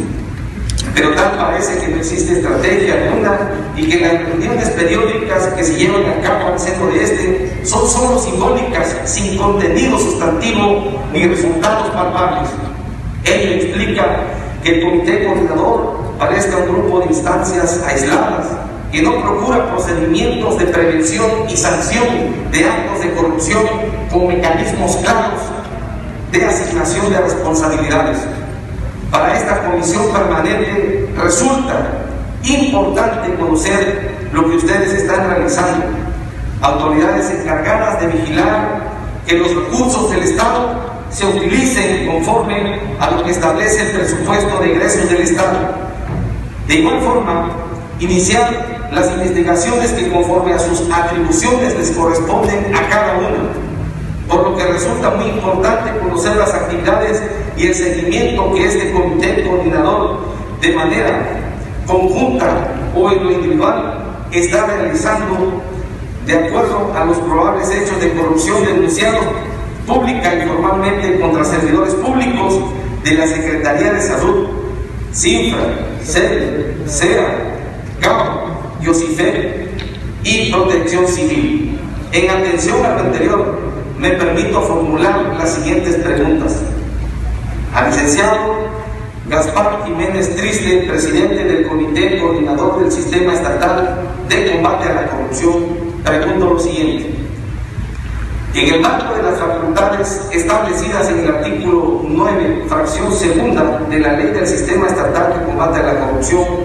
Pero 0.95 1.14
tal 1.14 1.38
parece 1.38 1.78
que 1.78 1.89
no 1.89 1.97
existe 1.97 2.34
estrategia 2.34 3.03
alguna 3.03 3.38
y 3.78 3.88
que 3.88 3.99
las 3.99 4.26
reuniones 4.26 4.68
periódicas 4.72 5.45
que 5.49 5.64
se 5.64 5.76
llevan 5.76 6.09
a 6.09 6.22
cabo 6.24 6.53
al 6.53 6.59
centro 6.59 6.88
de 6.88 7.03
este 7.03 7.62
son 7.64 7.88
solo 7.88 8.20
simbólicas, 8.20 8.97
sin 9.05 9.38
contenido 9.38 9.99
sustantivo 9.99 11.03
ni 11.14 11.28
resultados 11.28 11.91
palpables. 11.91 12.49
Ello 13.26 13.53
explica 13.57 14.24
que 14.64 14.80
el 14.80 14.82
comité 14.84 15.24
coordinador 15.24 15.97
parezca 16.18 16.57
un 16.57 16.66
grupo 16.66 17.01
de 17.01 17.05
instancias 17.05 17.80
aisladas 17.88 18.70
que 18.92 19.02
no 19.02 19.22
procura 19.22 19.72
procedimientos 19.72 20.58
de 20.58 20.66
prevención 20.66 21.30
y 21.50 21.56
sanción 21.56 22.06
de 22.52 22.66
actos 22.66 23.00
de 23.02 23.14
corrupción 23.14 23.64
con 24.12 24.28
mecanismos 24.28 24.98
claros 24.98 25.39
de 26.32 26.46
asignación 26.46 27.10
de 27.12 27.22
responsabilidades. 27.22 28.18
Para 29.10 29.38
esta 29.38 29.64
comisión 29.64 30.12
permanente 30.12 31.10
resulta 31.18 32.06
importante 32.44 33.34
conocer 33.36 34.12
lo 34.34 34.50
que 34.50 34.58
ustedes 34.58 34.94
están 34.94 35.30
realizando. 35.30 35.86
Autoridades 36.62 37.32
encargadas 37.32 38.02
de 38.02 38.08
vigilar 38.08 38.92
que 39.26 39.38
los 39.38 39.56
recursos 39.56 40.12
del 40.12 40.24
Estado 40.24 40.92
se 41.10 41.26
utilicen 41.26 42.08
conforme 42.08 42.80
a 43.00 43.12
lo 43.12 43.24
que 43.24 43.32
establece 43.32 43.92
el 43.92 43.98
presupuesto 43.98 44.60
de 44.60 44.70
ingresos 44.70 45.10
del 45.10 45.22
Estado. 45.22 45.60
De 46.68 46.76
igual 46.76 47.02
forma, 47.02 47.50
iniciar 48.00 48.70
las 48.92 49.10
investigaciones 49.12 49.92
que 49.94 50.12
conforme 50.12 50.54
a 50.54 50.60
sus 50.60 50.89
atribuciones 50.92 51.78
les 51.78 51.92
corresponden 51.92 52.76
a 52.76 52.89
cada 52.89 53.18
uno 53.18 53.72
por 54.28 54.50
lo 54.50 54.58
que 54.58 54.64
resulta 54.66 55.10
muy 55.12 55.26
importante 55.26 55.98
conocer 56.00 56.36
las 56.38 56.54
actividades 56.54 57.22
y 57.58 57.68
el 57.68 57.76
seguimiento 57.76 58.54
que 58.54 58.66
este 58.66 58.92
comité 58.92 59.44
coordinador 59.44 60.20
de 60.62 60.74
manera 60.74 61.42
conjunta 61.86 62.74
o 62.96 63.12
en 63.12 63.24
lo 63.24 63.32
individual 63.32 64.06
está 64.32 64.66
realizando 64.68 65.62
de 66.26 66.34
acuerdo 66.34 66.94
a 66.96 67.06
los 67.06 67.18
probables 67.18 67.70
hechos 67.72 68.00
de 68.00 68.14
corrupción 68.14 68.64
denunciados 68.64 69.26
pública 69.86 70.34
y 70.36 70.48
formalmente 70.48 71.20
contra 71.20 71.44
servidores 71.44 71.94
públicos 71.96 72.60
de 73.04 73.14
la 73.14 73.28
Secretaría 73.28 73.94
de 73.94 74.02
Salud, 74.02 74.48
CINFRA, 75.14 75.64
CEL, 76.04 76.84
CEA, 76.88 77.58
CAO, 78.00 78.51
YOSIFE 78.82 79.68
y 80.24 80.52
Protección 80.52 81.08
Civil. 81.08 81.80
En 82.12 82.30
atención 82.30 82.86
a 82.86 82.96
lo 82.96 83.00
anterior, 83.00 83.60
me 83.98 84.12
permito 84.12 84.62
formular 84.62 85.36
las 85.38 85.56
siguientes 85.56 85.96
preguntas. 85.96 86.62
Al 87.74 87.90
licenciado 87.90 88.72
Gaspar 89.30 89.84
Jiménez 89.86 90.36
Triste, 90.36 90.86
presidente 90.90 91.44
del 91.46 91.68
Comité 91.68 92.20
Coordinador 92.20 92.82
del 92.82 92.92
Sistema 92.92 93.34
Estatal 93.34 94.02
de 94.28 94.52
Combate 94.52 94.90
a 94.90 94.94
la 94.94 95.08
Corrupción, 95.08 95.54
pregunto 96.04 96.54
lo 96.56 96.60
siguiente. 96.60 97.16
En 98.54 98.74
el 98.74 98.82
marco 98.82 99.16
de 99.16 99.24
las 99.24 99.40
facultades 99.40 100.28
establecidas 100.34 101.10
en 101.10 101.20
el 101.20 101.28
artículo 101.30 102.02
9, 102.06 102.66
fracción 102.68 103.14
segunda 103.14 103.80
de 103.90 104.00
la 104.00 104.14
Ley 104.18 104.32
del 104.32 104.46
Sistema 104.46 104.88
Estatal 104.88 105.40
de 105.40 105.46
Combate 105.46 105.80
a 105.80 105.84
la 105.84 106.00
Corrupción, 106.00 106.44
¿cuáles 106.44 106.50
son 106.50 106.50
las 106.50 106.61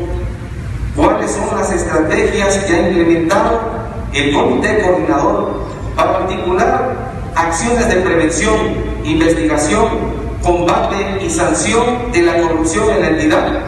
estrategias 1.96 2.64
que 2.64 2.74
ha 2.74 2.88
implementado 2.88 3.60
el 4.12 4.32
Comité 4.32 4.80
Coordinador 4.82 5.66
para 5.94 6.18
articular 6.18 7.32
acciones 7.34 7.88
de 7.88 7.96
prevención, 7.96 8.54
investigación, 9.04 9.88
combate 10.42 11.24
y 11.24 11.30
sanción 11.30 12.12
de 12.12 12.22
la 12.22 12.40
corrupción 12.40 12.90
en 12.90 13.00
la 13.00 13.08
entidad. 13.08 13.62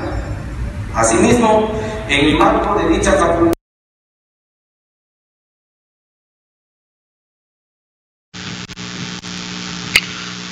Asimismo, 0.94 1.70
en 2.08 2.26
el 2.26 2.38
marco 2.38 2.78
de 2.78 2.88
dicha 2.96 3.12
facultad, 3.12 3.52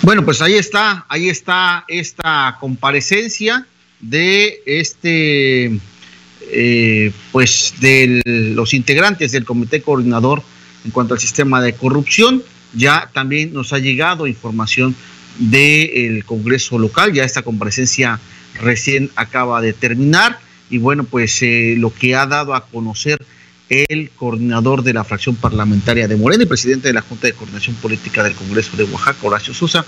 Bueno, 0.03 0.25
pues 0.25 0.41
ahí 0.41 0.55
está, 0.55 1.05
ahí 1.09 1.29
está 1.29 1.85
esta 1.89 2.59
comparecencia 2.61 3.67
de 3.99 4.63
este, 4.65 5.81
eh, 6.51 7.13
pues 7.33 7.75
de 7.81 8.23
los 8.55 8.75
integrantes 8.75 9.33
del 9.33 9.45
comité 9.45 9.83
coordinador 9.83 10.43
en 10.85 10.91
cuanto 10.91 11.15
al 11.15 11.21
sistema 11.21 11.61
de 11.61 11.75
corrupción. 11.75 12.43
Ya 12.75 13.11
también 13.13 13.53
nos 13.53 13.73
ha 13.73 13.79
llegado 13.79 14.27
información 14.27 14.95
del 15.39 16.25
Congreso 16.25 16.79
local, 16.79 17.13
ya 17.13 17.25
esta 17.25 17.43
comparecencia 17.43 18.21
recién 18.61 19.11
acaba 19.17 19.61
de 19.61 19.73
terminar 19.73 20.39
y 20.71 20.79
bueno, 20.79 21.05
pues 21.05 21.43
eh, 21.43 21.75
lo 21.79 21.93
que 21.93 22.15
ha 22.15 22.27
dado 22.27 22.55
a 22.55 22.67
conocer 22.67 23.25
el 23.69 24.11
coordinador 24.11 24.83
de 24.83 24.95
la 24.95 25.05
fracción 25.05 25.35
parlamentaria 25.37 26.07
de 26.09 26.17
Morena 26.17 26.45
y 26.45 26.47
presidente 26.47 26.89
de 26.89 26.95
la 26.95 27.03
Junta 27.03 27.27
de 27.27 27.33
Coordinación 27.33 27.77
Política 27.77 28.23
del 28.23 28.35
Congreso 28.35 28.77
de 28.77 28.85
Oaxaca, 28.85 29.27
Horacio 29.27 29.55
Sosa, 29.55 29.85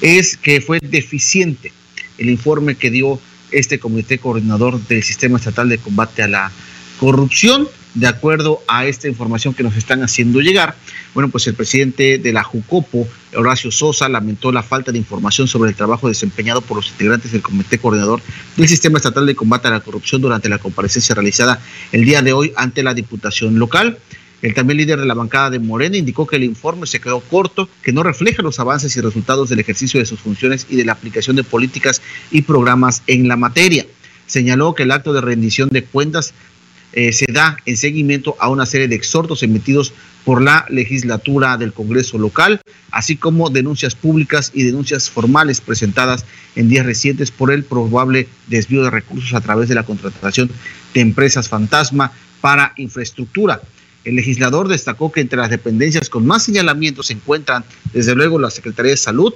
es 0.00 0.36
que 0.36 0.60
fue 0.60 0.80
deficiente 0.80 1.72
el 2.18 2.28
informe 2.28 2.74
que 2.74 2.90
dio 2.90 3.20
este 3.52 3.78
comité 3.78 4.18
coordinador 4.18 4.80
del 4.86 5.02
Sistema 5.02 5.38
Estatal 5.38 5.68
de 5.68 5.78
Combate 5.78 6.22
a 6.22 6.28
la 6.28 6.52
Corrupción 6.98 7.68
de 7.94 8.06
acuerdo 8.06 8.62
a 8.68 8.86
esta 8.86 9.08
información 9.08 9.54
que 9.54 9.62
nos 9.62 9.76
están 9.76 10.02
haciendo 10.02 10.40
llegar, 10.40 10.74
bueno, 11.14 11.28
pues 11.28 11.46
el 11.46 11.54
presidente 11.54 12.18
de 12.18 12.32
la 12.32 12.42
Jucopo, 12.42 13.06
Horacio 13.34 13.70
Sosa, 13.70 14.08
lamentó 14.08 14.50
la 14.50 14.62
falta 14.62 14.92
de 14.92 14.98
información 14.98 15.46
sobre 15.46 15.70
el 15.70 15.76
trabajo 15.76 16.08
desempeñado 16.08 16.62
por 16.62 16.78
los 16.78 16.88
integrantes 16.88 17.32
del 17.32 17.42
Comité 17.42 17.78
Coordinador 17.78 18.22
del 18.56 18.68
Sistema 18.68 18.96
Estatal 18.96 19.26
de 19.26 19.34
Combate 19.34 19.68
a 19.68 19.72
la 19.72 19.80
Corrupción 19.80 20.22
durante 20.22 20.48
la 20.48 20.58
comparecencia 20.58 21.14
realizada 21.14 21.60
el 21.92 22.04
día 22.04 22.22
de 22.22 22.32
hoy 22.32 22.52
ante 22.56 22.82
la 22.82 22.94
Diputación 22.94 23.58
Local. 23.58 23.98
El 24.42 24.54
también 24.54 24.78
líder 24.78 24.98
de 24.98 25.06
la 25.06 25.14
bancada 25.14 25.50
de 25.50 25.60
Morena 25.60 25.96
indicó 25.96 26.26
que 26.26 26.34
el 26.34 26.42
informe 26.42 26.88
se 26.88 27.00
quedó 27.00 27.20
corto, 27.20 27.68
que 27.80 27.92
no 27.92 28.02
refleja 28.02 28.42
los 28.42 28.58
avances 28.58 28.96
y 28.96 29.00
resultados 29.00 29.48
del 29.48 29.60
ejercicio 29.60 30.00
de 30.00 30.06
sus 30.06 30.18
funciones 30.18 30.66
y 30.68 30.74
de 30.74 30.84
la 30.84 30.92
aplicación 30.92 31.36
de 31.36 31.44
políticas 31.44 32.02
y 32.32 32.42
programas 32.42 33.04
en 33.06 33.28
la 33.28 33.36
materia. 33.36 33.86
Señaló 34.26 34.74
que 34.74 34.82
el 34.82 34.90
acto 34.90 35.12
de 35.12 35.20
rendición 35.20 35.68
de 35.68 35.84
cuentas 35.84 36.34
eh, 36.92 37.12
se 37.12 37.26
da 37.32 37.56
en 37.66 37.76
seguimiento 37.76 38.36
a 38.40 38.48
una 38.48 38.66
serie 38.66 38.88
de 38.88 38.96
exhortos 38.96 39.44
emitidos 39.44 39.94
por 40.24 40.42
la 40.42 40.66
legislatura 40.68 41.56
del 41.56 41.72
Congreso 41.72 42.18
local, 42.18 42.60
así 42.90 43.16
como 43.16 43.48
denuncias 43.48 43.94
públicas 43.94 44.50
y 44.54 44.64
denuncias 44.64 45.08
formales 45.08 45.60
presentadas 45.60 46.26
en 46.56 46.68
días 46.68 46.84
recientes 46.84 47.30
por 47.30 47.52
el 47.52 47.62
probable 47.62 48.28
desvío 48.48 48.82
de 48.82 48.90
recursos 48.90 49.34
a 49.34 49.40
través 49.40 49.68
de 49.68 49.76
la 49.76 49.84
contratación 49.84 50.50
de 50.94 51.00
empresas 51.00 51.48
fantasma 51.48 52.12
para 52.40 52.72
infraestructura. 52.76 53.62
El 54.04 54.16
legislador 54.16 54.68
destacó 54.68 55.12
que 55.12 55.20
entre 55.20 55.38
las 55.38 55.50
dependencias 55.50 56.08
con 56.08 56.26
más 56.26 56.42
señalamientos 56.42 57.06
se 57.06 57.12
encuentran, 57.12 57.64
desde 57.92 58.14
luego, 58.14 58.38
la 58.38 58.50
Secretaría 58.50 58.92
de 58.92 58.96
Salud, 58.96 59.32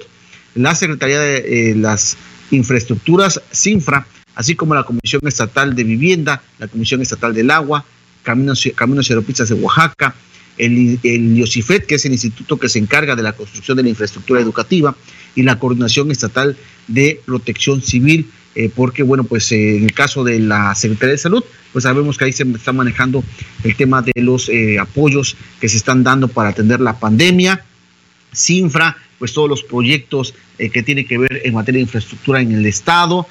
la 0.54 0.74
Secretaría 0.74 1.20
de 1.20 1.70
eh, 1.70 1.74
las 1.76 2.16
Infraestructuras, 2.50 3.40
CINFRA, 3.52 4.06
así 4.34 4.54
como 4.54 4.74
la 4.74 4.84
Comisión 4.84 5.20
Estatal 5.24 5.74
de 5.74 5.84
Vivienda, 5.84 6.42
la 6.58 6.68
Comisión 6.68 7.00
Estatal 7.02 7.34
del 7.34 7.50
Agua, 7.50 7.84
Caminos, 8.22 8.68
Caminos 8.74 9.08
y 9.08 9.12
Aeropistas 9.12 9.48
de 9.48 9.54
Oaxaca, 9.56 10.14
el, 10.58 10.98
el 11.02 11.44
que 11.86 11.94
es 11.94 12.04
el 12.04 12.12
instituto 12.12 12.56
que 12.58 12.68
se 12.68 12.78
encarga 12.78 13.14
de 13.14 13.22
la 13.22 13.34
construcción 13.34 13.76
de 13.76 13.82
la 13.82 13.88
infraestructura 13.90 14.40
educativa, 14.40 14.96
y 15.34 15.42
la 15.42 15.58
Coordinación 15.58 16.10
Estatal 16.10 16.56
de 16.88 17.20
Protección 17.24 17.82
Civil, 17.82 18.30
eh, 18.56 18.70
porque 18.74 19.02
bueno, 19.02 19.24
pues 19.24 19.52
en 19.52 19.84
el 19.84 19.92
caso 19.92 20.24
de 20.24 20.40
la 20.40 20.74
Secretaría 20.74 21.12
de 21.12 21.18
Salud, 21.18 21.44
pues 21.72 21.84
sabemos 21.84 22.18
que 22.18 22.24
ahí 22.24 22.32
se 22.32 22.42
está 22.42 22.72
manejando 22.72 23.22
el 23.62 23.76
tema 23.76 24.02
de 24.02 24.12
los 24.16 24.50
apoyos 24.80 25.36
que 25.60 25.68
se 25.68 25.76
están 25.76 26.02
dando 26.02 26.28
para 26.28 26.48
atender 26.48 26.80
la 26.80 26.98
pandemia. 26.98 27.64
Sinfra, 28.32 28.96
pues 29.18 29.32
todos 29.32 29.48
los 29.48 29.62
proyectos 29.62 30.34
que 30.56 30.82
tienen 30.82 31.06
que 31.06 31.18
ver 31.18 31.42
en 31.44 31.54
materia 31.54 31.78
de 31.78 31.82
infraestructura 31.82 32.40
en 32.40 32.52
el 32.52 32.66
Estado, 32.66 33.26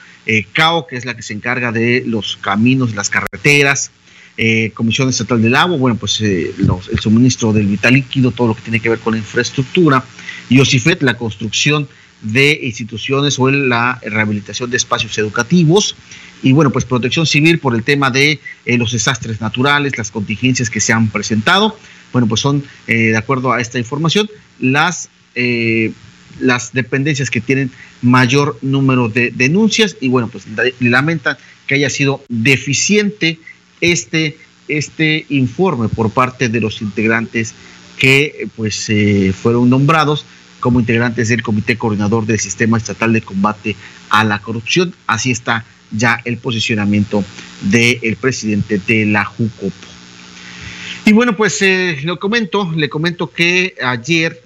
CAO, 0.53 0.87
que 0.87 0.95
es 0.95 1.05
la 1.05 1.15
que 1.15 1.23
se 1.23 1.33
encarga 1.33 1.71
de 1.71 2.03
los 2.05 2.37
caminos, 2.37 2.95
las 2.95 3.09
carreteras, 3.09 3.91
eh, 4.37 4.71
Comisión 4.73 5.07
Estatal 5.07 5.41
del 5.41 5.55
Agua, 5.55 5.77
bueno, 5.77 5.95
pues 5.95 6.19
eh, 6.19 6.53
el 6.57 6.99
suministro 6.99 7.53
del 7.53 7.67
vital 7.67 7.93
líquido, 7.93 8.31
todo 8.31 8.49
lo 8.49 8.55
que 8.55 8.63
tiene 8.63 8.81
que 8.81 8.89
ver 8.89 8.99
con 8.99 9.13
la 9.13 9.19
infraestructura, 9.19 10.03
y 10.49 10.59
OSIFET, 10.59 11.03
la 11.03 11.15
construcción 11.15 11.87
de 12.25 12.59
instituciones 12.63 13.39
o 13.39 13.49
la 13.49 13.99
rehabilitación 14.03 14.69
de 14.69 14.77
espacios 14.77 15.17
educativos, 15.17 15.95
y 16.43 16.51
bueno, 16.51 16.71
pues 16.71 16.85
protección 16.85 17.25
civil 17.25 17.59
por 17.59 17.75
el 17.75 17.83
tema 17.83 18.11
de 18.11 18.39
eh, 18.65 18.77
los 18.77 18.91
desastres 18.91 19.41
naturales, 19.41 19.97
las 19.97 20.11
contingencias 20.11 20.69
que 20.69 20.79
se 20.79 20.93
han 20.93 21.09
presentado, 21.09 21.77
bueno, 22.11 22.27
pues 22.27 22.41
son, 22.41 22.63
de 22.87 23.17
acuerdo 23.17 23.51
a 23.51 23.59
esta 23.59 23.77
información, 23.77 24.29
las 24.59 25.09
las 26.39 26.73
dependencias 26.73 27.29
que 27.29 27.41
tienen 27.41 27.71
mayor 28.01 28.57
número 28.61 29.09
de 29.09 29.31
denuncias. 29.31 29.97
Y 29.99 30.09
bueno, 30.09 30.27
pues 30.27 30.45
lamentan 30.79 31.37
que 31.67 31.75
haya 31.75 31.89
sido 31.89 32.23
deficiente 32.29 33.39
este, 33.81 34.37
este 34.67 35.25
informe 35.29 35.89
por 35.89 36.11
parte 36.11 36.49
de 36.49 36.61
los 36.61 36.81
integrantes 36.81 37.53
que 37.97 38.47
pues 38.55 38.89
eh, 38.89 39.33
fueron 39.33 39.69
nombrados 39.69 40.25
como 40.65 40.79
integrantes 40.79 41.29
del 41.29 41.43
Comité 41.43 41.77
Coordinador 41.77 42.25
del 42.25 42.39
Sistema 42.39 42.77
Estatal 42.77 43.13
de 43.13 43.21
Combate 43.21 43.75
a 44.09 44.23
la 44.23 44.39
Corrupción. 44.39 44.95
Así 45.05 45.29
está 45.29 45.63
ya 45.91 46.19
el 46.25 46.37
posicionamiento 46.37 47.23
del 47.61 48.15
presidente 48.15 48.81
de 48.87 49.05
la 49.05 49.25
JUCOPO. 49.25 49.87
Y 51.05 51.13
bueno, 51.13 51.35
pues 51.37 51.61
eh, 51.61 51.99
lo 52.03 52.17
comento, 52.17 52.71
le 52.75 52.89
comento 52.89 53.31
que 53.31 53.75
ayer 53.79 54.41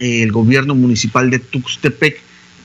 eh, 0.00 0.24
el 0.24 0.32
gobierno 0.32 0.74
municipal 0.74 1.30
de 1.30 1.38
Tuxtepec 1.38 2.20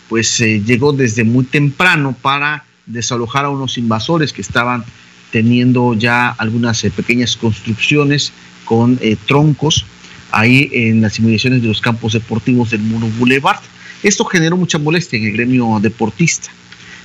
pues 0.10 0.40
llegó 0.40 0.94
desde 0.94 1.24
muy 1.24 1.46
temprano 1.46 2.18
para 2.20 2.66
desalojar 2.88 3.46
a 3.46 3.50
unos 3.50 3.78
invasores 3.78 4.34
que 4.34 4.42
estaban 4.42 4.84
teniendo 5.32 5.94
ya 5.94 6.30
algunas 6.30 6.84
eh, 6.84 6.90
pequeñas 6.90 7.38
construcciones 7.38 8.34
con 8.66 8.98
eh, 9.00 9.16
troncos 9.28 9.86
ahí 10.32 10.70
en 10.74 11.02
las 11.02 11.20
inmediaciones 11.20 11.62
de 11.62 11.68
los 11.68 11.82
campos 11.82 12.14
deportivos 12.14 12.72
del 12.72 12.82
Muro 12.82 13.08
Boulevard. 13.18 13.60
Esto 14.04 14.26
generó 14.26 14.58
mucha 14.58 14.78
molestia 14.78 15.18
en 15.18 15.26
el 15.26 15.34
gremio 15.34 15.80
deportista. 15.82 16.50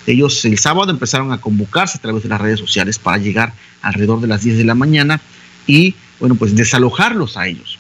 Ellos 0.07 0.45
el 0.45 0.59
sábado 0.59 0.91
empezaron 0.91 1.33
a 1.33 1.41
convocarse 1.41 1.99
a 1.99 2.01
través 2.01 2.23
de 2.23 2.29
las 2.29 2.41
redes 2.41 2.59
sociales 2.59 2.99
para 2.99 3.19
llegar 3.19 3.53
alrededor 3.83 4.21
de 4.21 4.27
las 4.27 4.43
10 4.43 4.59
de 4.59 4.65
la 4.65 4.75
mañana 4.75 5.21
y, 5.67 5.95
bueno, 6.19 6.35
pues 6.35 6.57
desalojarlos 6.57 7.37
a 7.37 7.47
ellos. 7.47 7.79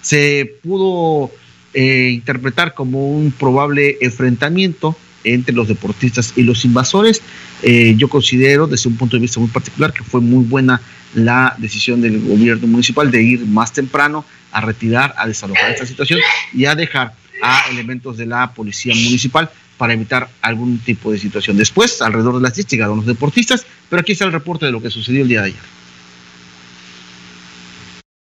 Se 0.00 0.58
pudo 0.62 1.30
eh, 1.72 2.10
interpretar 2.12 2.74
como 2.74 3.08
un 3.08 3.32
probable 3.32 3.98
enfrentamiento 4.00 4.96
entre 5.24 5.54
los 5.54 5.68
deportistas 5.68 6.32
y 6.36 6.42
los 6.42 6.64
invasores. 6.64 7.22
Eh, 7.62 7.94
yo 7.96 8.08
considero 8.08 8.66
desde 8.66 8.88
un 8.88 8.96
punto 8.96 9.16
de 9.16 9.22
vista 9.22 9.40
muy 9.40 9.48
particular 9.48 9.92
que 9.92 10.04
fue 10.04 10.20
muy 10.20 10.44
buena 10.44 10.80
la 11.14 11.54
decisión 11.58 12.00
del 12.00 12.20
gobierno 12.20 12.66
municipal 12.66 13.10
de 13.10 13.22
ir 13.22 13.46
más 13.46 13.72
temprano 13.72 14.24
a 14.52 14.60
retirar, 14.60 15.14
a 15.16 15.26
desalojar 15.26 15.70
esta 15.70 15.86
situación 15.86 16.20
y 16.52 16.66
a 16.66 16.74
dejar 16.74 17.14
a 17.42 17.64
elementos 17.70 18.16
de 18.16 18.26
la 18.26 18.52
policía 18.52 18.94
municipal 18.94 19.50
para 19.76 19.92
evitar 19.92 20.28
algún 20.40 20.78
tipo 20.78 21.10
de 21.10 21.18
situación. 21.18 21.56
Después, 21.56 22.00
alrededor 22.00 22.36
de 22.36 22.42
las 22.42 22.54
10 22.54 22.68
llegaron 22.68 22.96
los 22.98 23.06
deportistas, 23.06 23.66
pero 23.90 24.00
aquí 24.00 24.12
está 24.12 24.24
el 24.24 24.32
reporte 24.32 24.66
de 24.66 24.72
lo 24.72 24.80
que 24.80 24.90
sucedió 24.90 25.22
el 25.22 25.28
día 25.28 25.40
de 25.42 25.48
ayer. 25.48 25.83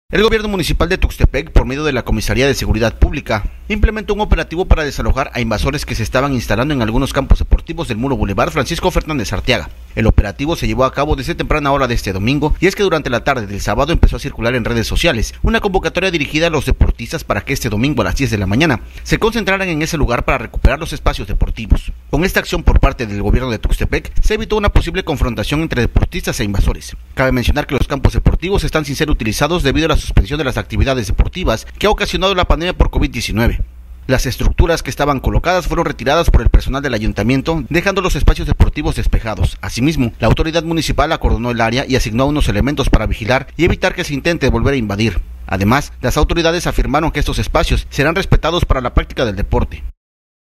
El 0.09 0.23
gobierno 0.23 0.47
municipal 0.47 0.87
de 0.87 0.97
Tuxtepec, 0.97 1.51
por 1.51 1.65
medio 1.65 1.83
de 1.83 1.91
la 1.91 2.05
Comisaría 2.05 2.47
de 2.47 2.53
Seguridad 2.53 2.97
Pública, 2.97 3.43
implementó 3.67 4.13
un 4.13 4.21
operativo 4.21 4.63
para 4.63 4.85
desalojar 4.85 5.31
a 5.33 5.41
invasores 5.41 5.85
que 5.85 5.95
se 5.95 6.03
estaban 6.03 6.31
instalando 6.31 6.73
en 6.73 6.81
algunos 6.81 7.11
campos 7.11 7.39
deportivos 7.39 7.89
del 7.89 7.97
Muro 7.97 8.15
Boulevard 8.15 8.51
Francisco 8.51 8.89
Fernández 8.89 9.33
Arteaga. 9.33 9.69
El 9.95 10.07
operativo 10.07 10.55
se 10.55 10.67
llevó 10.67 10.85
a 10.85 10.93
cabo 10.93 11.17
desde 11.17 11.35
temprana 11.35 11.71
hora 11.71 11.87
de 11.87 11.95
este 11.95 12.13
domingo 12.13 12.55
y 12.61 12.67
es 12.67 12.75
que 12.75 12.83
durante 12.83 13.09
la 13.09 13.25
tarde 13.25 13.47
del 13.47 13.59
sábado 13.59 13.91
empezó 13.91 14.15
a 14.15 14.19
circular 14.19 14.55
en 14.55 14.63
redes 14.63 14.87
sociales 14.87 15.33
una 15.41 15.59
convocatoria 15.59 16.11
dirigida 16.11 16.47
a 16.47 16.51
los 16.51 16.67
deportistas 16.67 17.25
para 17.25 17.41
que 17.41 17.51
este 17.51 17.67
domingo 17.67 18.03
a 18.03 18.05
las 18.05 18.15
10 18.15 18.31
de 18.31 18.37
la 18.37 18.45
mañana 18.45 18.79
se 19.03 19.17
concentraran 19.17 19.67
en 19.67 19.81
ese 19.81 19.97
lugar 19.97 20.23
para 20.23 20.37
recuperar 20.37 20.79
los 20.79 20.93
espacios 20.93 21.27
deportivos. 21.27 21.91
Con 22.11 22.23
esta 22.23 22.39
acción 22.39 22.63
por 22.63 22.79
parte 22.79 23.07
del 23.07 23.23
gobierno 23.23 23.49
de 23.49 23.59
Tuxtepec 23.59 24.13
se 24.21 24.35
evitó 24.35 24.55
una 24.55 24.69
posible 24.69 25.03
confrontación 25.03 25.61
entre 25.61 25.81
deportistas 25.81 26.39
e 26.39 26.45
invasores. 26.45 26.95
Cabe 27.15 27.31
mencionar 27.33 27.65
que 27.65 27.75
los 27.75 27.87
campos 27.87 28.13
deportivos 28.13 28.63
están 28.63 28.85
sin 28.85 28.95
ser 28.95 29.09
utilizados 29.09 29.63
debido 29.63 29.87
a 29.87 29.89
la 29.89 29.96
suspensión 29.97 30.37
de 30.37 30.43
las 30.43 30.57
actividades 30.57 31.07
deportivas 31.07 31.65
que 31.77 31.87
ha 31.87 31.89
ocasionado 31.89 32.35
la 32.35 32.45
pandemia 32.45 32.77
por 32.77 32.89
COVID-19. 32.89 33.59
Las 34.07 34.25
estructuras 34.25 34.83
que 34.83 34.89
estaban 34.89 35.19
colocadas 35.19 35.67
fueron 35.67 35.85
retiradas 35.85 36.29
por 36.29 36.41
el 36.41 36.49
personal 36.49 36.81
del 36.81 36.93
ayuntamiento, 36.93 37.65
dejando 37.67 38.01
los 38.01 38.15
espacios 38.15 38.47
deportivos 38.47 38.95
despejados. 38.95 39.57
Asimismo, 39.59 40.13
la 40.19 40.27
autoridad 40.27 40.63
municipal 40.63 41.11
acordonó 41.11 41.51
el 41.51 41.59
área 41.59 41.85
y 41.85 41.97
asignó 41.97 42.25
unos 42.25 42.47
elementos 42.47 42.89
para 42.89 43.05
vigilar 43.05 43.47
y 43.57 43.65
evitar 43.65 43.93
que 43.93 44.05
se 44.05 44.13
intente 44.13 44.49
volver 44.49 44.75
a 44.75 44.77
invadir. 44.77 45.19
Además, 45.45 45.91
las 46.01 46.15
autoridades 46.15 46.67
afirmaron 46.67 47.11
que 47.11 47.19
estos 47.19 47.37
espacios 47.37 47.85
serán 47.89 48.15
respetados 48.15 48.63
para 48.63 48.79
la 48.79 48.93
práctica 48.93 49.25
del 49.25 49.35
deporte. 49.35 49.83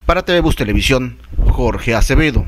Para 0.06 0.24
TV 0.24 0.48
Televisión, 0.54 1.18
Jorge 1.50 1.96
Acevedo. 1.96 2.46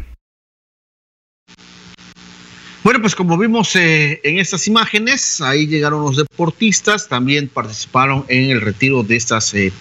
Bueno, 2.83 2.99
pues 2.99 3.13
como 3.13 3.37
vimos 3.37 3.75
eh, 3.75 4.19
en 4.23 4.39
estas 4.39 4.65
imágenes, 4.65 5.39
ahí 5.39 5.67
llegaron 5.67 6.01
los 6.01 6.17
deportistas, 6.17 7.07
también 7.07 7.47
participaron 7.47 8.25
en 8.27 8.49
el 8.49 8.59
retiro 8.59 9.03
de 9.03 9.17
estas, 9.17 9.53
eh, 9.53 9.71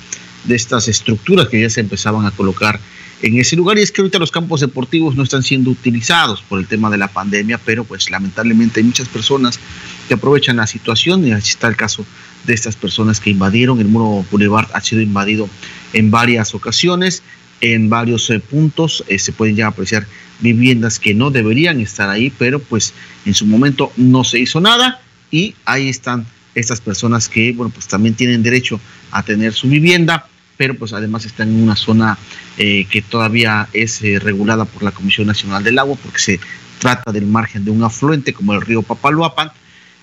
de 0.44 0.54
estas 0.54 0.86
estructuras 0.86 1.48
que 1.48 1.62
ya 1.62 1.70
se 1.70 1.80
empezaban 1.80 2.26
a 2.26 2.30
colocar 2.30 2.78
en 3.22 3.38
ese 3.38 3.56
lugar. 3.56 3.78
Y 3.78 3.80
es 3.80 3.90
que 3.90 4.02
ahorita 4.02 4.18
los 4.18 4.30
campos 4.30 4.60
deportivos 4.60 5.16
no 5.16 5.22
están 5.22 5.42
siendo 5.42 5.70
utilizados 5.70 6.42
por 6.42 6.58
el 6.58 6.66
tema 6.66 6.90
de 6.90 6.98
la 6.98 7.08
pandemia, 7.08 7.56
pero 7.64 7.84
pues 7.84 8.10
lamentablemente 8.10 8.80
hay 8.80 8.84
muchas 8.84 9.08
personas 9.08 9.58
que 10.06 10.12
aprovechan 10.12 10.58
la 10.58 10.66
situación 10.66 11.26
y 11.26 11.32
así 11.32 11.52
está 11.52 11.68
el 11.68 11.76
caso 11.76 12.04
de 12.44 12.52
estas 12.52 12.76
personas 12.76 13.18
que 13.18 13.30
invadieron. 13.30 13.80
El 13.80 13.88
muro 13.88 14.26
Boulevard 14.30 14.68
ha 14.74 14.80
sido 14.82 15.00
invadido 15.00 15.48
en 15.94 16.10
varias 16.10 16.54
ocasiones, 16.54 17.22
en 17.62 17.88
varios 17.88 18.28
eh, 18.28 18.40
puntos. 18.40 19.02
se 19.16 19.32
pueden 19.32 19.56
ya 19.56 19.68
apreciar 19.68 20.06
viviendas 20.40 20.98
que 20.98 21.14
no 21.14 21.30
deberían 21.30 21.80
estar 21.80 22.08
ahí, 22.08 22.32
pero 22.38 22.58
pues 22.58 22.94
en 23.24 23.34
su 23.34 23.46
momento 23.46 23.92
no 23.96 24.24
se 24.24 24.38
hizo 24.38 24.60
nada 24.60 25.00
y 25.30 25.54
ahí 25.64 25.88
están 25.88 26.26
estas 26.54 26.80
personas 26.80 27.28
que, 27.28 27.52
bueno, 27.52 27.70
pues 27.72 27.86
también 27.86 28.14
tienen 28.14 28.42
derecho 28.42 28.80
a 29.10 29.22
tener 29.22 29.52
su 29.52 29.68
vivienda, 29.68 30.26
pero 30.56 30.74
pues 30.74 30.92
además 30.92 31.24
están 31.24 31.48
en 31.48 31.62
una 31.62 31.76
zona 31.76 32.18
eh, 32.58 32.86
que 32.90 33.02
todavía 33.02 33.68
es 33.72 34.02
eh, 34.02 34.18
regulada 34.18 34.64
por 34.64 34.82
la 34.82 34.90
Comisión 34.90 35.26
Nacional 35.26 35.62
del 35.62 35.78
Agua, 35.78 35.96
porque 36.02 36.18
se 36.18 36.40
trata 36.78 37.12
del 37.12 37.26
margen 37.26 37.64
de 37.64 37.70
un 37.70 37.82
afluente 37.84 38.32
como 38.32 38.54
el 38.54 38.60
río 38.60 38.82
Papaloapan, 38.82 39.52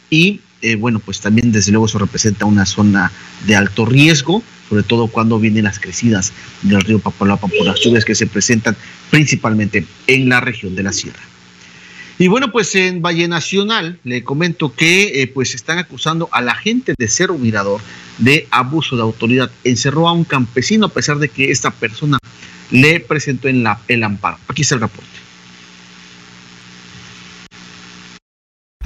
y 0.09 0.41
eh, 0.61 0.75
bueno, 0.75 0.99
pues 0.99 1.19
también 1.19 1.51
desde 1.51 1.71
luego 1.71 1.85
eso 1.85 1.99
representa 1.99 2.45
una 2.45 2.65
zona 2.65 3.11
de 3.45 3.55
alto 3.55 3.85
riesgo, 3.85 4.41
sobre 4.69 4.83
todo 4.83 5.07
cuando 5.07 5.39
vienen 5.39 5.63
las 5.63 5.79
crecidas 5.79 6.33
del 6.61 6.81
río 6.81 6.99
Papaloapan 6.99 7.51
por 7.57 7.65
las 7.65 7.79
lluvias 7.79 8.05
que 8.05 8.15
se 8.15 8.27
presentan 8.27 8.75
principalmente 9.09 9.85
en 10.07 10.29
la 10.29 10.39
región 10.39 10.75
de 10.75 10.83
la 10.83 10.93
sierra. 10.93 11.21
Y 12.19 12.27
bueno, 12.29 12.51
pues 12.51 12.73
en 12.73 13.03
Valle 13.03 13.27
Nacional 13.27 13.99
le 14.03 14.23
comento 14.23 14.73
que 14.73 15.21
eh, 15.21 15.27
pues 15.27 15.53
están 15.53 15.77
acusando 15.77 16.29
a 16.31 16.41
la 16.41 16.55
gente 16.55 16.95
de 16.97 17.07
Cerro 17.07 17.37
Mirador 17.37 17.79
de 18.17 18.47
abuso 18.49 18.95
de 18.95 19.03
autoridad. 19.03 19.51
Encerró 19.63 20.07
a 20.07 20.13
un 20.13 20.23
campesino 20.23 20.87
a 20.87 20.89
pesar 20.89 21.19
de 21.19 21.29
que 21.29 21.51
esta 21.51 21.69
persona 21.69 22.17
le 22.71 22.99
presentó 23.01 23.47
en 23.47 23.61
la, 23.61 23.79
el 23.87 24.03
amparo. 24.03 24.39
Aquí 24.47 24.63
está 24.63 24.75
el 24.75 24.81
reporte. 24.81 25.16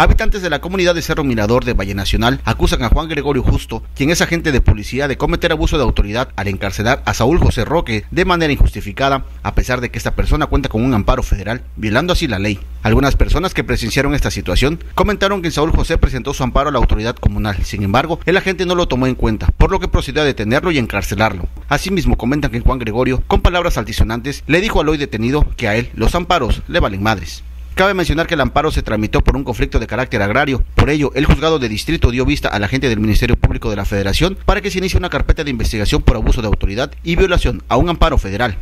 Habitantes 0.02 0.42
de 0.42 0.50
la 0.50 0.62
comunidad 0.62 0.96
de 0.96 1.04
Cerro 1.04 1.24
Mirador 1.24 1.64
de 1.64 1.76
Valle 1.76 1.94
Nacional 1.94 2.42
acusan 2.44 2.82
a 2.82 2.90
Juan 2.90 3.08
Gregorio 3.08 3.44
Justo, 3.44 3.84
quien 3.96 4.10
es 4.10 4.20
agente 4.20 4.52
de 4.52 4.60
policía, 4.60 5.08
de 5.08 5.16
cometer 5.16 5.52
abuso 5.52 5.78
de 5.78 5.84
autoridad 5.84 6.30
al 6.36 6.48
encarcelar 6.48 7.04
a 7.06 7.14
Saúl 7.14 7.38
José 7.38 7.66
Roque 7.66 8.06
de 8.10 8.26
manera 8.26 8.52
injustificada, 8.52 9.26
a 9.44 9.54
pesar 9.54 9.80
de 9.80 9.92
que 9.92 10.00
esta 10.00 10.16
persona 10.16 10.48
cuenta 10.48 10.70
con 10.70 10.84
un 10.84 10.96
amparo 10.96 11.22
federal, 11.22 11.62
violando 11.76 12.14
así 12.14 12.28
la 12.28 12.40
ley. 12.40 12.60
Algunas 12.82 13.16
personas 13.16 13.54
que 13.54 13.64
presenciaron 13.64 14.16
esta 14.16 14.32
situación 14.32 14.84
comentaron 14.96 15.44
que 15.44 15.52
Saúl 15.52 15.70
José 15.70 16.00
presentó 16.00 16.34
su 16.34 16.42
amparo 16.42 16.70
a 16.70 16.72
la 16.72 16.80
autoridad 16.80 17.16
comunal. 17.16 17.64
Sin 17.64 17.84
embargo, 17.84 18.20
el 18.26 18.38
agente 18.38 18.66
no 18.66 18.74
lo 18.74 18.88
tomó 18.88 19.06
en 19.06 19.14
cuenta, 19.14 19.50
por 19.56 19.70
lo 19.70 19.80
que 19.80 19.88
procedió 19.88 20.24
a 20.24 20.26
detenerlo 20.26 20.72
y 20.72 20.80
encarcelarlo. 20.80 21.46
Asimismo, 21.70 22.18
comentan 22.18 22.50
que 22.50 22.60
Juan 22.60 22.80
Gregorio, 22.80 23.22
con 23.28 23.42
palabras 23.42 23.78
altisonantes, 23.78 24.44
le 24.48 24.62
dijo 24.62 24.82
al 24.82 24.90
hoy 24.90 24.98
detenido 24.98 25.46
que 25.58 25.68
a 25.68 25.76
él 25.76 25.92
los 25.94 26.16
amparos 26.16 26.64
le 26.68 26.80
valen 26.80 27.04
madres. 27.04 27.44
Cabe 27.76 27.94
mencionar 27.94 28.28
que 28.28 28.34
el 28.34 28.42
amparo 28.42 28.70
se 28.72 28.84
tramitó 28.84 29.22
por 29.22 29.36
un 29.38 29.44
conflicto 29.44 29.80
de 29.80 29.88
carácter 29.88 30.22
agrario. 30.22 30.64
Por 30.76 30.90
ello, 30.90 31.12
el 31.16 31.26
juzgado 31.26 31.58
de 31.58 31.70
distrito 31.70 32.12
dio 32.12 32.26
vista 32.26 32.50
al 32.50 32.64
agente 32.64 32.90
del 32.90 33.00
Ministerio 33.00 33.38
Público 33.38 33.70
de 33.70 33.78
la 33.78 33.86
Federación 33.86 34.38
para 34.46 34.62
que 34.62 34.70
se 34.70 34.80
inicie 34.80 34.98
una 34.98 35.10
carpeta 35.10 35.44
de 35.44 35.52
investigación 35.52 36.02
por 36.02 36.18
abuso 36.18 36.42
de 36.42 36.48
autoridad 36.48 36.92
y 37.04 37.16
violación 37.16 37.64
a 37.70 37.78
un 37.78 37.90
amparo 37.90 38.18
federal. 38.18 38.58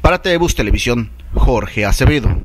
Para 0.00 0.22
Telebus 0.22 0.54
Televisión, 0.54 1.10
Jorge 1.34 1.84
Acevedo. 1.84 2.42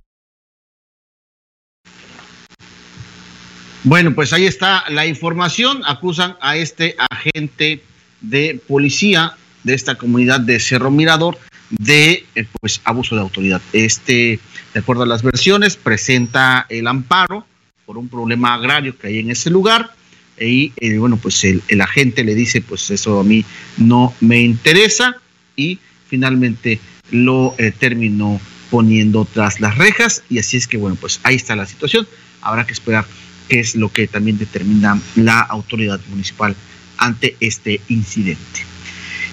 Bueno, 3.83 4.13
pues 4.13 4.33
ahí 4.33 4.45
está 4.45 4.83
la 4.89 5.05
información. 5.05 5.81
Acusan 5.85 6.35
a 6.41 6.57
este 6.57 6.95
agente 7.09 7.83
de 8.21 8.59
policía 8.67 9.35
de 9.63 9.75
esta 9.75 9.95
comunidad 9.95 10.39
de 10.39 10.59
Cerro 10.59 10.91
Mirador 10.91 11.37
de 11.71 12.25
eh, 12.35 12.45
pues 12.59 12.81
abuso 12.83 13.15
de 13.15 13.21
autoridad. 13.21 13.61
Este, 13.73 14.39
de 14.73 14.79
acuerdo 14.79 15.03
a 15.03 15.07
las 15.07 15.23
versiones, 15.23 15.75
presenta 15.75 16.65
el 16.69 16.87
amparo 16.87 17.45
por 17.85 17.97
un 17.97 18.07
problema 18.07 18.53
agrario 18.53 18.97
que 18.97 19.07
hay 19.07 19.19
en 19.19 19.31
ese 19.31 19.49
lugar 19.49 19.93
y 20.39 20.73
eh, 20.77 20.97
bueno, 20.97 21.17
pues 21.17 21.43
el, 21.43 21.81
agente 21.81 22.23
le 22.23 22.35
dice, 22.35 22.61
pues 22.61 22.89
eso 22.89 23.19
a 23.19 23.23
mí 23.23 23.45
no 23.77 24.13
me 24.21 24.41
interesa 24.41 25.15
y 25.55 25.79
finalmente 26.07 26.79
lo 27.11 27.55
eh, 27.57 27.71
terminó 27.71 28.39
poniendo 28.69 29.25
tras 29.25 29.59
las 29.59 29.77
rejas 29.77 30.23
y 30.29 30.39
así 30.39 30.57
es 30.57 30.67
que 30.67 30.77
bueno, 30.77 30.97
pues 30.99 31.19
ahí 31.23 31.35
está 31.35 31.55
la 31.55 31.65
situación. 31.65 32.07
Habrá 32.41 32.65
que 32.65 32.73
esperar 32.73 33.05
qué 33.47 33.59
es 33.59 33.75
lo 33.75 33.89
que 33.89 34.07
también 34.07 34.37
determina 34.37 34.99
la 35.15 35.41
autoridad 35.41 35.99
municipal 36.09 36.55
ante 36.97 37.35
este 37.39 37.81
incidente. 37.89 38.70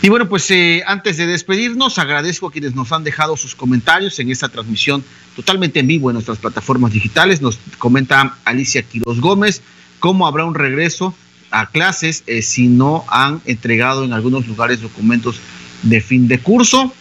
Y 0.01 0.11
bueno, 0.11 0.29
pues 0.29 0.49
eh, 0.53 0.85
antes 0.87 1.17
de 1.17 1.27
despedirnos, 1.27 1.99
agradezco 1.99 2.47
a 2.47 2.53
quienes 2.53 2.75
nos 2.75 2.93
han 2.93 3.03
dejado 3.03 3.37
sus 3.37 3.57
comentarios 3.57 4.19
en 4.21 4.31
esta 4.31 4.49
transmisión 4.49 5.03
totalmente 5.35 5.81
en 5.81 5.89
vivo 5.89 6.09
en 6.11 6.15
nuestras 6.15 6.39
plataformas 6.39 6.93
digitales. 6.93 7.43
Nos 7.43 7.59
comenta 7.79 8.37
Alicia 8.45 8.83
Quiroz 8.83 9.21
Gómez 9.21 9.61
cómo 9.99 10.29
habrá 10.29 10.45
un 10.45 10.55
regreso 10.55 11.15
a 11.51 11.67
clases 11.71 12.23
eh, 12.29 12.43
si 12.43 12.69
no 12.69 13.05
han 13.09 13.41
entregado 13.45 14.05
en 14.05 14.13
algunos 14.13 14.47
lugares 14.47 14.81
documentos 14.81 15.41
de 15.83 16.01
fin 16.01 16.29
de 16.29 16.39
curso. 16.39 16.93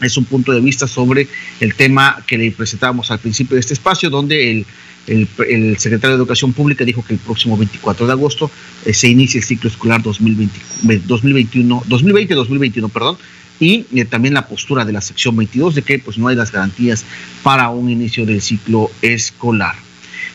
Es 0.00 0.16
un 0.16 0.24
punto 0.24 0.52
de 0.52 0.60
vista 0.60 0.88
sobre 0.88 1.28
el 1.60 1.74
tema 1.74 2.24
que 2.26 2.38
le 2.38 2.50
presentábamos 2.52 3.10
al 3.10 3.18
principio 3.18 3.56
de 3.56 3.60
este 3.60 3.74
espacio, 3.74 4.08
donde 4.08 4.50
el, 4.50 4.66
secretario 5.06 6.16
de 6.16 6.22
Educación 6.22 6.52
Pública 6.52 6.84
dijo 6.84 7.04
que 7.04 7.14
el 7.14 7.18
próximo 7.18 7.56
24 7.56 8.06
de 8.06 8.12
agosto 8.12 8.50
eh, 8.84 8.92
se 8.92 9.08
inicia 9.08 9.38
el 9.38 9.44
ciclo 9.44 9.70
escolar 9.70 10.02
2021, 10.02 11.82
2020-2021, 11.88 12.90
perdón, 12.90 13.16
y 13.58 13.86
eh, 13.94 14.04
también 14.04 14.34
la 14.34 14.46
postura 14.46 14.84
de 14.84 14.92
la 14.92 15.00
sección 15.00 15.36
22 15.36 15.74
de 15.74 15.82
que 15.82 15.98
pues 15.98 16.18
no 16.18 16.28
hay 16.28 16.36
las 16.36 16.52
garantías 16.52 17.04
para 17.42 17.68
un 17.70 17.90
inicio 17.90 18.26
del 18.26 18.40
ciclo 18.40 18.90
escolar. 19.02 19.74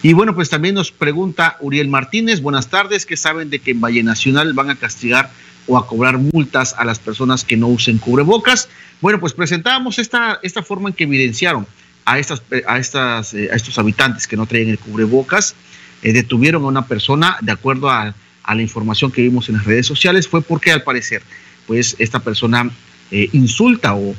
Y 0.03 0.13
bueno, 0.13 0.35
pues 0.35 0.49
también 0.49 0.75
nos 0.75 0.91
pregunta 0.91 1.57
Uriel 1.61 1.87
Martínez, 1.87 2.41
buenas 2.41 2.69
tardes, 2.69 3.05
¿qué 3.05 3.17
saben 3.17 3.49
de 3.49 3.59
que 3.59 3.71
en 3.71 3.81
Valle 3.81 4.03
Nacional 4.03 4.53
van 4.53 4.69
a 4.69 4.75
castigar 4.75 5.31
o 5.67 5.77
a 5.77 5.87
cobrar 5.87 6.19
multas 6.19 6.75
a 6.77 6.85
las 6.85 6.99
personas 6.99 7.43
que 7.43 7.57
no 7.57 7.67
usen 7.67 7.97
cubrebocas? 7.97 8.69
Bueno, 9.01 9.19
pues 9.19 9.33
presentábamos 9.33 9.97
esta, 9.97 10.39
esta 10.43 10.61
forma 10.61 10.89
en 10.89 10.95
que 10.95 11.05
evidenciaron 11.05 11.65
a, 12.05 12.19
estas, 12.19 12.41
a, 12.67 12.77
estas, 12.77 13.33
eh, 13.33 13.49
a 13.51 13.55
estos 13.55 13.77
habitantes 13.77 14.27
que 14.27 14.37
no 14.37 14.45
traían 14.45 14.69
el 14.69 14.79
cubrebocas, 14.79 15.55
eh, 16.03 16.13
detuvieron 16.13 16.63
a 16.63 16.67
una 16.67 16.87
persona, 16.87 17.37
de 17.41 17.51
acuerdo 17.51 17.89
a, 17.89 18.13
la 18.47 18.61
información 18.61 19.11
que 19.11 19.23
vimos 19.23 19.49
en 19.49 19.55
las 19.55 19.65
redes 19.65 19.87
sociales, 19.87 20.27
fue 20.27 20.43
porque 20.43 20.71
al 20.71 20.83
parecer, 20.83 21.23
pues 21.65 21.95
esta 21.97 22.19
persona 22.19 22.69
eh, 23.09 23.27
insulta 23.33 23.95
o, 23.95 24.15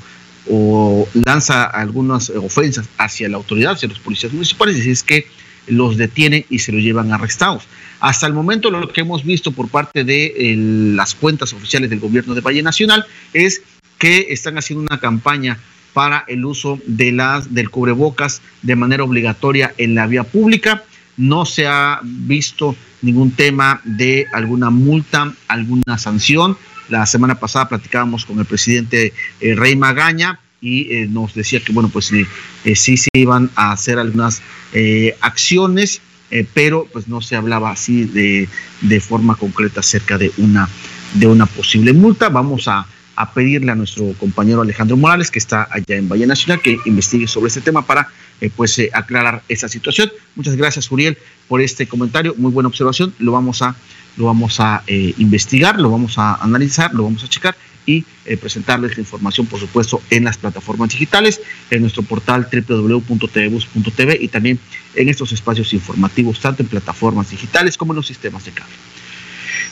o 0.51 1.09
lanza 1.25 1.65
algunas 1.65 2.31
ofensas 2.31 2.89
hacia 2.99 3.29
la 3.29 3.37
autoridad, 3.37 3.75
hacia 3.75 3.89
los 3.89 4.01
policías 4.01 4.33
municipales, 4.33 4.85
y 4.85 4.91
es 4.91 5.05
que 5.05 5.29
los 5.69 5.97
detienen 5.97 6.45
y 6.51 6.59
se 6.59 6.73
los 6.73 6.83
llevan 6.83 7.13
arrestados. 7.13 7.69
Hasta 8.01 8.27
el 8.27 8.33
momento 8.33 8.71
lo 8.71 8.89
que 8.89 9.03
hemos 9.03 9.25
visto 9.25 9.53
por 9.53 9.69
parte 9.69 10.03
de 10.03 10.55
las 10.97 11.15
cuentas 11.15 11.53
oficiales 11.53 11.89
del 11.89 12.01
gobierno 12.01 12.35
de 12.35 12.41
Valle 12.41 12.63
Nacional 12.63 13.07
es 13.33 13.63
que 13.99 14.27
están 14.31 14.59
haciendo 14.59 14.87
una 14.89 15.01
campaña 15.01 15.59
para 15.97 16.27
el 16.29 16.45
uso 16.45 16.79
de 16.87 17.11
las 17.11 17.55
del 17.55 17.71
cubrebocas 17.71 18.43
de 18.61 18.77
manera 18.77 19.03
obligatoria 19.03 19.73
en 19.79 19.95
la 19.95 20.07
vía 20.07 20.25
pública. 20.25 20.85
No 21.17 21.47
se 21.47 21.67
ha 21.67 22.01
visto 22.03 22.77
ningún 23.01 23.31
tema 23.31 23.81
de 23.83 24.27
alguna 24.35 24.69
multa, 24.69 25.33
alguna 25.49 25.97
sanción. 25.97 26.59
La 26.91 27.07
semana 27.07 27.41
pasada 27.41 27.71
platicábamos 27.71 28.27
con 28.27 28.39
el 28.39 28.45
presidente 28.45 29.15
eh, 29.41 29.55
Rey 29.55 29.75
Magaña 29.75 30.39
y 30.61 30.93
eh, 30.93 31.09
nos 31.09 31.33
decía 31.33 31.61
que, 31.61 31.73
bueno, 31.73 31.89
pues 31.89 32.13
eh, 32.13 32.77
sí 32.77 32.99
se 32.99 33.09
iban 33.15 33.49
a 33.55 33.73
hacer 33.73 33.99
algunas 33.99 34.43
eh, 34.75 35.17
acciones, 35.23 36.03
pero 36.53 36.87
pues 36.93 37.09
no 37.09 37.23
se 37.23 37.37
hablaba 37.37 37.71
así 37.71 38.05
de, 38.05 38.49
de, 38.83 39.01
forma 39.01 39.37
concreta 39.37 39.81
acerca 39.81 40.19
de 40.19 40.31
una, 40.37 40.69
de 41.15 41.27
una 41.27 41.47
posible 41.47 41.95
multa. 41.95 42.29
Vamos 42.29 42.69
a, 42.69 42.87
a 43.17 43.33
pedirle 43.33 43.73
a 43.73 43.75
nuestro 43.75 44.13
compañero 44.15 44.61
Alejandro 44.63 44.97
Morales, 44.97 45.31
que 45.31 45.39
está 45.39 45.69
allá 45.71 45.97
en 45.97 46.09
Valle 46.09 46.27
Nacional, 46.27 46.61
que 46.61 46.77
investigue 46.87 47.27
sobre 47.27 47.49
este 47.49 47.61
tema 47.61 47.85
para 47.85 48.09
pues 48.55 48.81
aclarar 48.93 49.43
esa 49.49 49.69
situación. 49.69 50.13
Muchas 50.35 50.57
gracias, 50.57 50.91
Uriel, 50.93 51.17
por 51.49 51.61
este 51.61 51.87
comentario. 51.89 52.35
Muy 52.37 52.53
buena 52.53 52.69
observación. 52.69 53.15
Lo 53.19 53.33
vamos 53.33 53.63
a, 53.63 53.75
lo 54.17 54.27
vamos 54.27 54.61
a 54.61 54.83
investigar, 54.87 55.81
lo 55.81 55.91
vamos 55.91 56.19
a 56.19 56.35
analizar, 56.35 56.93
lo 56.93 57.05
vamos 57.05 57.25
a 57.25 57.29
checar 57.29 57.57
y 57.87 58.05
eh, 58.25 58.37
presentarles 58.37 58.97
la 58.97 59.01
información, 59.01 59.47
por 59.47 59.61
supuesto, 59.61 60.03
en 60.11 60.25
las 60.25 60.37
plataformas 60.37 60.91
digitales, 60.91 61.41
en 61.71 61.81
nuestro 61.81 62.03
portal 62.03 62.49
www.tvbus.tv 62.53 64.19
y 64.21 64.29
también 64.29 64.59
en 64.95 65.09
estos 65.09 65.33
espacios 65.33 65.73
informativos, 65.73 66.41
tanto 66.41 66.63
en 66.63 66.69
plataformas 66.69 67.31
digitales 67.31 67.77
como 67.79 67.93
en 67.93 67.97
los 67.97 68.07
sistemas 68.07 68.45
de 68.45 68.51
cable. 68.51 68.75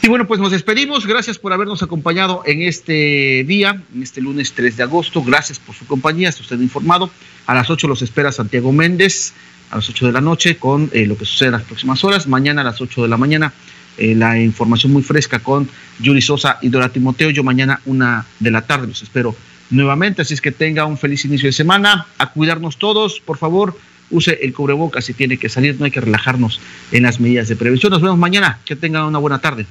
Y 0.02 0.08
bueno, 0.08 0.26
pues 0.26 0.40
nos 0.40 0.50
despedimos. 0.50 1.06
Gracias 1.06 1.38
por 1.38 1.52
habernos 1.52 1.82
acompañado 1.82 2.42
en 2.46 2.62
este 2.62 3.44
día, 3.44 3.82
en 3.94 4.02
este 4.02 4.20
lunes 4.20 4.52
3 4.52 4.76
de 4.76 4.82
agosto. 4.82 5.22
Gracias 5.22 5.58
por 5.58 5.74
su 5.74 5.86
compañía. 5.86 6.28
Está 6.28 6.42
usted 6.42 6.60
informado. 6.60 7.10
A 7.46 7.54
las 7.54 7.70
8 7.70 7.88
los 7.88 8.02
espera 8.02 8.32
Santiago 8.32 8.72
Méndez, 8.72 9.32
a 9.70 9.76
las 9.76 9.88
8 9.88 10.06
de 10.06 10.12
la 10.12 10.20
noche, 10.20 10.56
con 10.56 10.90
eh, 10.92 11.06
lo 11.06 11.16
que 11.16 11.24
sucede 11.24 11.48
en 11.48 11.52
las 11.52 11.62
próximas 11.62 12.02
horas. 12.04 12.26
Mañana 12.26 12.62
a 12.62 12.64
las 12.64 12.80
8 12.80 13.02
de 13.02 13.08
la 13.08 13.16
mañana 13.16 13.52
eh, 13.96 14.14
la 14.14 14.40
información 14.40 14.92
muy 14.92 15.02
fresca 15.02 15.38
con 15.38 15.68
Yuri 16.00 16.20
Sosa 16.20 16.58
y 16.62 16.68
Dora 16.68 16.88
Timoteo. 16.88 17.30
Yo 17.30 17.44
mañana 17.44 17.80
una 17.86 18.26
de 18.40 18.50
la 18.50 18.62
tarde 18.62 18.88
los 18.88 19.02
espero 19.02 19.36
nuevamente, 19.70 20.22
así 20.22 20.34
es 20.34 20.40
que 20.40 20.52
tenga 20.52 20.84
un 20.84 20.98
feliz 20.98 21.24
inicio 21.24 21.48
de 21.48 21.52
semana, 21.52 22.06
a 22.18 22.30
cuidarnos 22.30 22.76
todos, 22.76 23.20
por 23.20 23.38
favor, 23.38 23.76
use 24.14 24.38
el 24.42 24.54
cubrebocas 24.54 25.04
si 25.04 25.12
tiene 25.12 25.36
que 25.36 25.48
salir, 25.48 25.76
no 25.78 25.84
hay 25.84 25.90
que 25.90 26.00
relajarnos 26.00 26.60
en 26.92 27.02
las 27.02 27.20
medidas 27.20 27.48
de 27.48 27.56
prevención. 27.56 27.90
Nos 27.90 28.02
vemos 28.02 28.18
mañana, 28.18 28.60
que 28.64 28.76
tenga 28.76 29.06
una 29.06 29.18
buena 29.18 29.40
tarde. 29.40 29.66